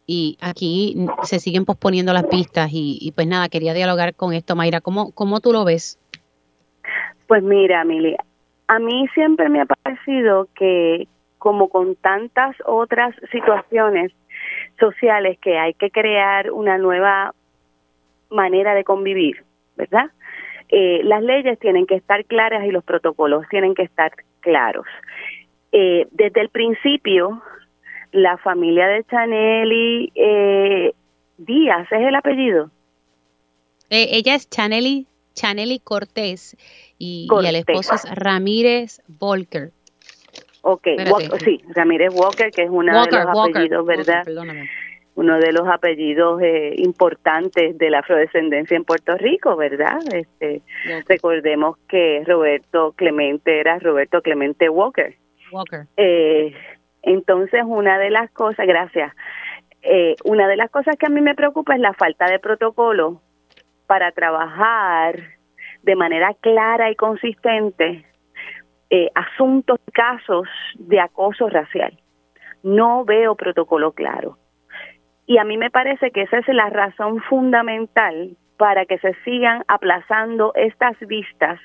[0.05, 4.55] y aquí se siguen posponiendo las pistas y, y pues nada, quería dialogar con esto,
[4.55, 5.99] Mayra, ¿cómo, cómo tú lo ves?
[7.27, 8.15] Pues mira, Mili,
[8.67, 11.07] a mí siempre me ha parecido que
[11.37, 14.11] como con tantas otras situaciones
[14.79, 17.33] sociales que hay que crear una nueva
[18.29, 19.43] manera de convivir,
[19.75, 20.09] ¿verdad?
[20.69, 24.85] Eh, las leyes tienen que estar claras y los protocolos tienen que estar claros.
[25.71, 27.41] Eh, desde el principio,
[28.11, 30.93] la familia de Chaneli eh,
[31.37, 32.69] Díaz es el apellido.
[33.89, 36.55] Eh, ella es Chaneli, Chaneli Cortés
[36.97, 37.55] y, y el Cortés.
[37.57, 39.71] esposo es Ramírez Volker.
[40.65, 40.87] Ok.
[41.11, 44.23] Walker- sí, Ramírez Walker, que es uno Walker, de los Walker, apellidos, ¿verdad?
[45.15, 49.99] Uno de los apellidos eh, importantes de la afrodescendencia en Puerto Rico, ¿verdad?
[50.13, 50.61] Este,
[51.07, 55.15] recordemos que Roberto Clemente era Roberto Clemente Walker.
[55.51, 55.81] Walker.
[55.97, 56.53] Eh,
[57.03, 59.13] entonces, una de las cosas, gracias,
[59.81, 63.21] eh, una de las cosas que a mí me preocupa es la falta de protocolo
[63.85, 65.19] para trabajar
[65.81, 68.05] de manera clara y consistente
[68.95, 71.97] eh, asuntos, casos de acoso racial.
[72.61, 74.37] No veo protocolo claro.
[75.25, 79.63] Y a mí me parece que esa es la razón fundamental para que se sigan
[79.67, 81.59] aplazando estas vistas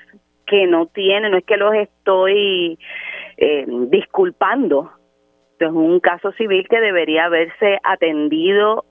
[0.47, 2.79] que no tienen, no es que los estoy
[3.37, 4.91] eh, disculpando,
[5.59, 8.87] es un caso civil que debería haberse atendido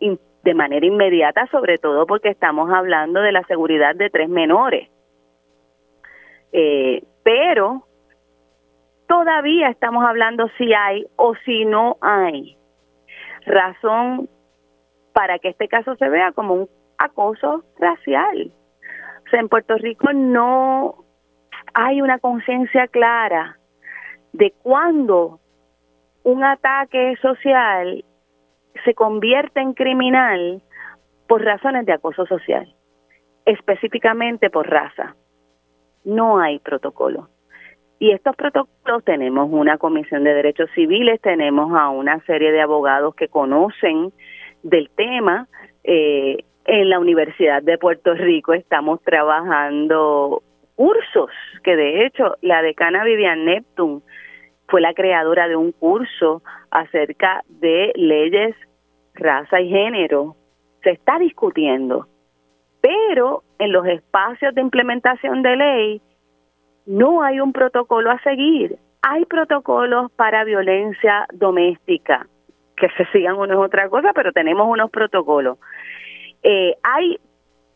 [0.00, 4.88] de manera inmediata, sobre todo porque estamos hablando de la seguridad de tres menores.
[6.52, 7.82] Eh, pero
[9.08, 12.56] todavía estamos hablando si hay o si no hay
[13.44, 14.28] razón
[15.12, 18.52] para que este caso se vea como un acoso racial.
[19.26, 21.04] O sea, en Puerto Rico no
[21.74, 23.58] hay una conciencia clara
[24.32, 25.40] de cuándo
[26.22, 28.04] un ataque social
[28.84, 30.62] se convierte en criminal
[31.26, 32.72] por razones de acoso social,
[33.46, 35.16] específicamente por raza.
[36.06, 37.28] No hay protocolo.
[37.98, 43.14] Y estos protocolos tenemos una comisión de derechos civiles, tenemos a una serie de abogados
[43.16, 44.12] que conocen
[44.62, 45.48] del tema.
[45.82, 50.42] Eh, en la Universidad de Puerto Rico estamos trabajando
[50.76, 51.30] cursos,
[51.64, 54.00] que de hecho la decana Vivian Neptune
[54.68, 58.54] fue la creadora de un curso acerca de leyes,
[59.14, 60.36] raza y género.
[60.84, 62.06] Se está discutiendo,
[62.80, 66.02] pero en los espacios de implementación de ley
[66.86, 68.76] no hay un protocolo a seguir.
[69.02, 72.26] Hay protocolos para violencia doméstica,
[72.76, 75.58] que se sigan uno es otra cosa, pero tenemos unos protocolos.
[76.42, 77.18] Eh, hay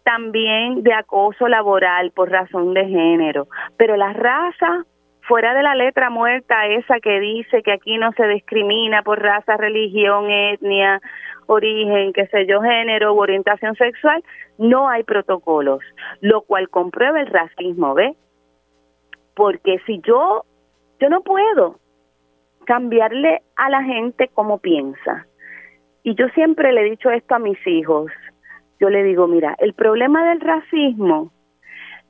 [0.04, 4.84] también de acoso laboral por razón de género, pero la raza,
[5.22, 9.56] fuera de la letra muerta esa que dice que aquí no se discrimina por raza,
[9.56, 11.00] religión, etnia,
[11.50, 14.22] origen, qué sé yo, género u orientación sexual,
[14.58, 15.80] no hay protocolos,
[16.20, 18.14] lo cual comprueba el racismo, ¿ve?
[19.34, 20.44] Porque si yo,
[21.00, 21.76] yo no puedo
[22.66, 25.26] cambiarle a la gente como piensa.
[26.02, 28.10] Y yo siempre le he dicho esto a mis hijos.
[28.78, 31.32] Yo le digo, mira, el problema del racismo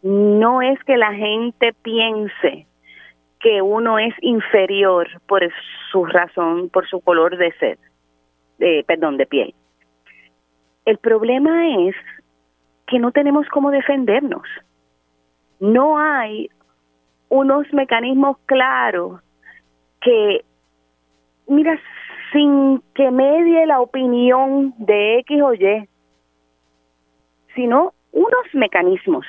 [0.02, 2.66] no es que la gente piense
[3.40, 5.42] que uno es inferior por
[5.90, 7.78] su razón, por su color de sed,
[8.60, 9.54] de, perdón, de piel.
[10.84, 11.96] El problema es
[12.86, 14.46] que no tenemos cómo defendernos.
[15.58, 16.50] No hay
[17.28, 19.20] unos mecanismos claros
[20.00, 20.44] que,
[21.48, 21.78] mira,
[22.32, 25.88] sin que medie la opinión de X o Y,
[27.54, 29.26] sino unos mecanismos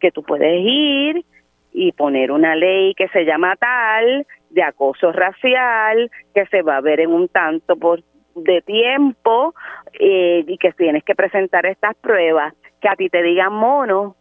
[0.00, 1.24] que tú puedes ir
[1.72, 6.80] y poner una ley que se llama tal de acoso racial que se va a
[6.80, 8.02] ver en un tanto por
[8.34, 9.54] de tiempo
[9.92, 14.16] eh, y que tienes que presentar estas pruebas que a ti te digan mono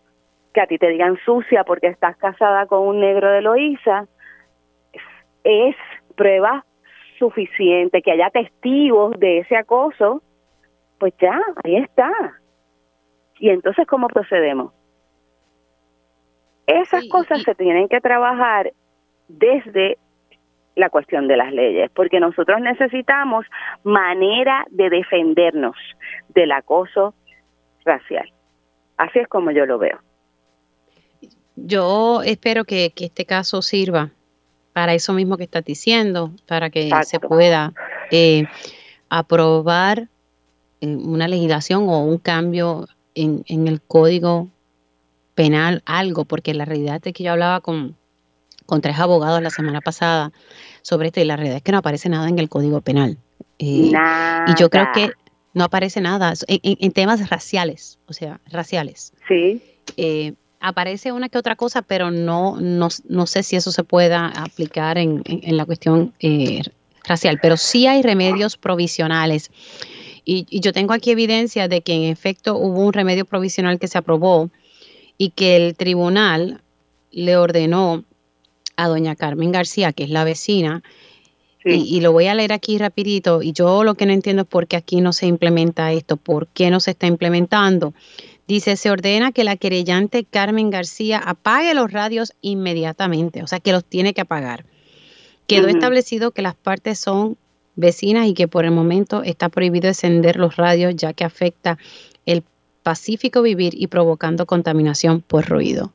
[0.53, 4.07] que a ti te digan sucia porque estás casada con un negro de Loíza
[5.43, 5.75] es
[6.15, 6.63] prueba
[7.19, 10.21] suficiente, que haya testigos de ese acoso,
[10.99, 12.11] pues ya, ahí está.
[13.39, 14.73] Y entonces, ¿cómo procedemos?
[16.65, 18.71] Esas cosas se tienen que trabajar
[19.27, 19.97] desde
[20.75, 23.45] la cuestión de las leyes, porque nosotros necesitamos
[23.83, 25.75] manera de defendernos
[26.29, 27.13] del acoso
[27.85, 28.31] racial.
[28.97, 29.99] Así es como yo lo veo.
[31.55, 34.09] Yo espero que, que este caso sirva
[34.73, 37.73] para eso mismo que estás diciendo, para que se pueda
[38.09, 38.45] eh,
[39.09, 40.07] aprobar
[40.81, 44.49] eh, una legislación o un cambio en, en, el código
[45.35, 47.95] penal, algo, porque la realidad es que yo hablaba con,
[48.65, 50.31] con tres abogados la semana pasada
[50.81, 53.17] sobre esto y la realidad es que no aparece nada en el código penal.
[53.59, 53.91] Eh,
[54.47, 55.11] y yo creo que
[55.53, 59.13] no aparece nada en, en, temas raciales, o sea, raciales.
[59.27, 59.61] Sí
[60.63, 64.97] aparece una que otra cosa, pero no, no, no sé si eso se pueda aplicar
[64.97, 66.61] en, en, la cuestión eh,
[67.03, 69.51] racial, pero sí hay remedios provisionales.
[70.23, 73.89] Y, y, yo tengo aquí evidencia de que en efecto hubo un remedio provisional que
[73.89, 74.49] se aprobó
[75.17, 76.61] y que el tribunal
[77.11, 78.05] le ordenó
[78.75, 80.83] a doña Carmen García, que es la vecina,
[81.65, 84.47] y, y, lo voy a leer aquí rapidito, y yo lo que no entiendo es
[84.49, 87.93] por qué aquí no se implementa esto, por qué no se está implementando.
[88.47, 93.71] Dice, se ordena que la querellante Carmen García apague los radios inmediatamente, o sea que
[93.71, 94.65] los tiene que apagar.
[95.47, 97.37] Quedó establecido que las partes son
[97.75, 101.77] vecinas y que por el momento está prohibido encender los radios ya que afecta
[102.25, 102.43] el
[102.83, 105.93] pacífico vivir y provocando contaminación por ruido.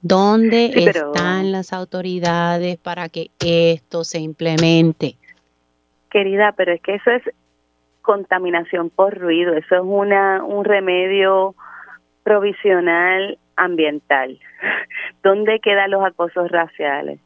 [0.00, 5.16] ¿Dónde están las autoridades para que esto se implemente?
[6.10, 7.22] Querida, pero es que eso es
[8.02, 11.54] contaminación por ruido, eso es una un remedio
[12.22, 14.38] provisional ambiental.
[15.22, 17.20] ¿Dónde quedan los acosos raciales?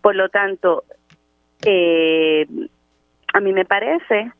[0.00, 0.84] Por lo tanto,
[1.66, 2.46] eh,
[3.34, 4.32] a mí me parece,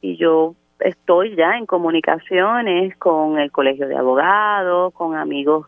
[0.00, 5.66] y yo estoy ya en comunicaciones con el Colegio de Abogados, con amigos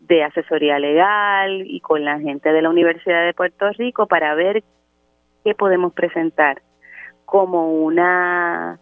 [0.00, 4.62] de asesoría legal y con la gente de la Universidad de Puerto Rico para ver
[5.44, 6.62] qué podemos presentar
[7.24, 8.78] como una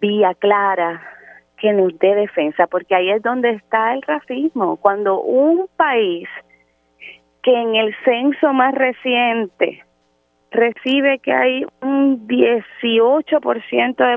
[0.00, 1.02] vía clara
[1.56, 4.76] que nos dé defensa, porque ahí es donde está el racismo.
[4.76, 6.28] Cuando un país
[7.42, 9.84] que en el censo más reciente
[10.50, 14.16] recibe que hay un 18% de,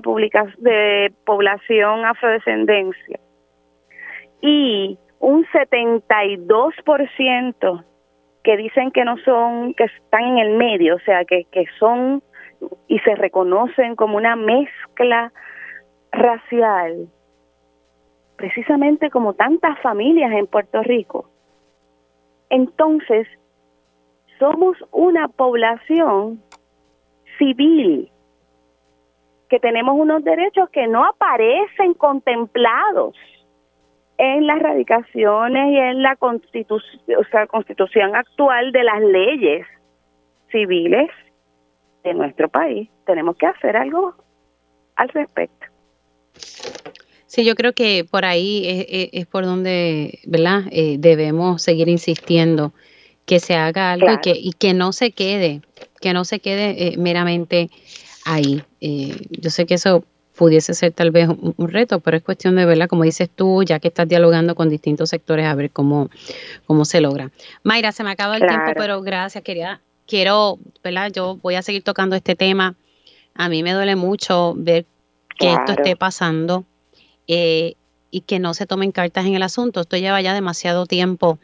[0.57, 3.19] de población afrodescendencia
[4.41, 7.83] y un 72%
[8.43, 12.23] que dicen que no son, que están en el medio, o sea, que, que son
[12.87, 15.31] y se reconocen como una mezcla
[16.11, 17.07] racial,
[18.35, 21.29] precisamente como tantas familias en Puerto Rico.
[22.49, 23.27] Entonces,
[24.41, 26.41] somos una población
[27.37, 28.11] civil
[29.47, 33.15] que tenemos unos derechos que no aparecen contemplados
[34.17, 39.67] en las radicaciones y en la constitución, o sea, constitución actual de las leyes
[40.51, 41.09] civiles
[42.03, 42.89] de nuestro país.
[43.05, 44.15] Tenemos que hacer algo
[44.95, 45.67] al respecto.
[47.27, 48.63] Sí, yo creo que por ahí
[49.11, 50.63] es, por donde, ¿verdad?
[50.71, 52.73] Eh, debemos seguir insistiendo
[53.25, 55.61] que se haga algo y, que, y que no se quede,
[55.99, 57.69] que no se quede eh, meramente
[58.25, 58.63] ahí.
[58.81, 60.03] Eh, yo sé que eso
[60.35, 63.79] pudiese ser tal vez un, reto, pero es cuestión de verla, como dices tú, ya
[63.79, 66.09] que estás dialogando con distintos sectores, a ver cómo,
[66.65, 67.31] cómo se logra.
[67.63, 71.11] Mayra, se me acaba el tiempo, pero gracias, quería, quiero, ¿verdad?
[71.11, 72.75] Yo voy a seguir tocando este tema.
[73.35, 74.85] A mí me duele mucho ver
[75.37, 76.65] que esto esté pasando
[77.27, 77.75] eh,
[78.11, 79.81] y que no se tomen cartas en el asunto.
[79.81, 81.39] Esto lleva ya demasiado tiempo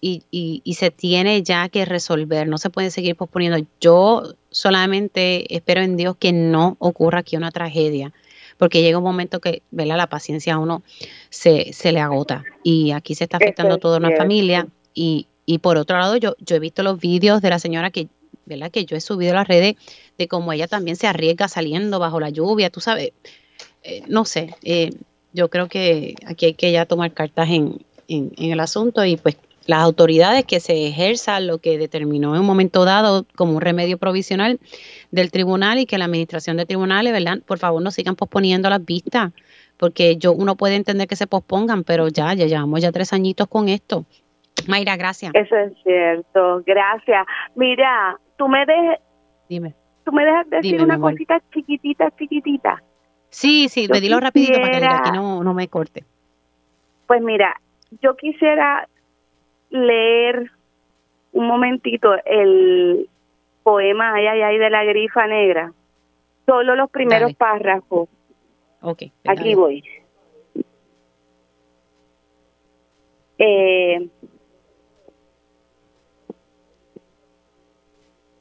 [0.00, 2.48] y, y, se tiene ya que resolver.
[2.48, 3.58] No se puede seguir posponiendo.
[3.80, 8.12] Yo solamente espero en Dios que no ocurra aquí una tragedia
[8.58, 9.96] porque llega un momento que, ¿verdad?
[9.96, 10.82] La paciencia a uno
[11.30, 14.22] se, se le agota y aquí se está afectando es toda una cierto.
[14.22, 17.90] familia y, y por otro lado yo, yo he visto los vídeos de la señora
[17.90, 18.08] que,
[18.46, 18.70] ¿verdad?
[18.70, 19.74] Que yo he subido a las redes
[20.16, 23.12] de cómo ella también se arriesga saliendo bajo la lluvia, tú sabes,
[23.82, 24.90] eh, no sé, eh,
[25.32, 27.78] yo creo que aquí hay que ya tomar cartas en,
[28.08, 29.36] en, en el asunto y pues
[29.66, 33.98] las autoridades que se ejerzan lo que determinó en un momento dado como un remedio
[33.98, 34.58] provisional
[35.10, 37.38] del tribunal y que la administración de tribunales, ¿verdad?
[37.46, 39.32] Por favor, no sigan posponiendo las vistas,
[39.78, 43.48] porque yo uno puede entender que se pospongan, pero ya, ya llevamos ya tres añitos
[43.48, 44.04] con esto.
[44.68, 45.32] Mayra, gracias.
[45.34, 47.26] Eso es cierto, gracias.
[47.54, 48.98] Mira, tú me, dejes
[49.48, 49.74] Dime.
[50.04, 52.82] tú me dejas decir Dime, una cosita chiquitita, chiquitita.
[53.32, 56.04] Sí, sí, Yo me dilo rapidito para que aquí no, no me corte.
[57.06, 57.58] Pues mira,
[58.02, 58.86] yo quisiera
[59.70, 60.50] leer
[61.32, 63.08] un momentito el
[63.62, 65.72] poema Ay, ay, ay de la grifa negra.
[66.44, 67.34] Solo los primeros Dale.
[67.36, 68.08] párrafos.
[68.82, 69.04] Ok.
[69.26, 69.82] Aquí voy.
[73.38, 74.08] Eh,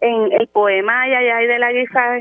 [0.02, 2.20] en el poema Ay, ay, ay de la grifa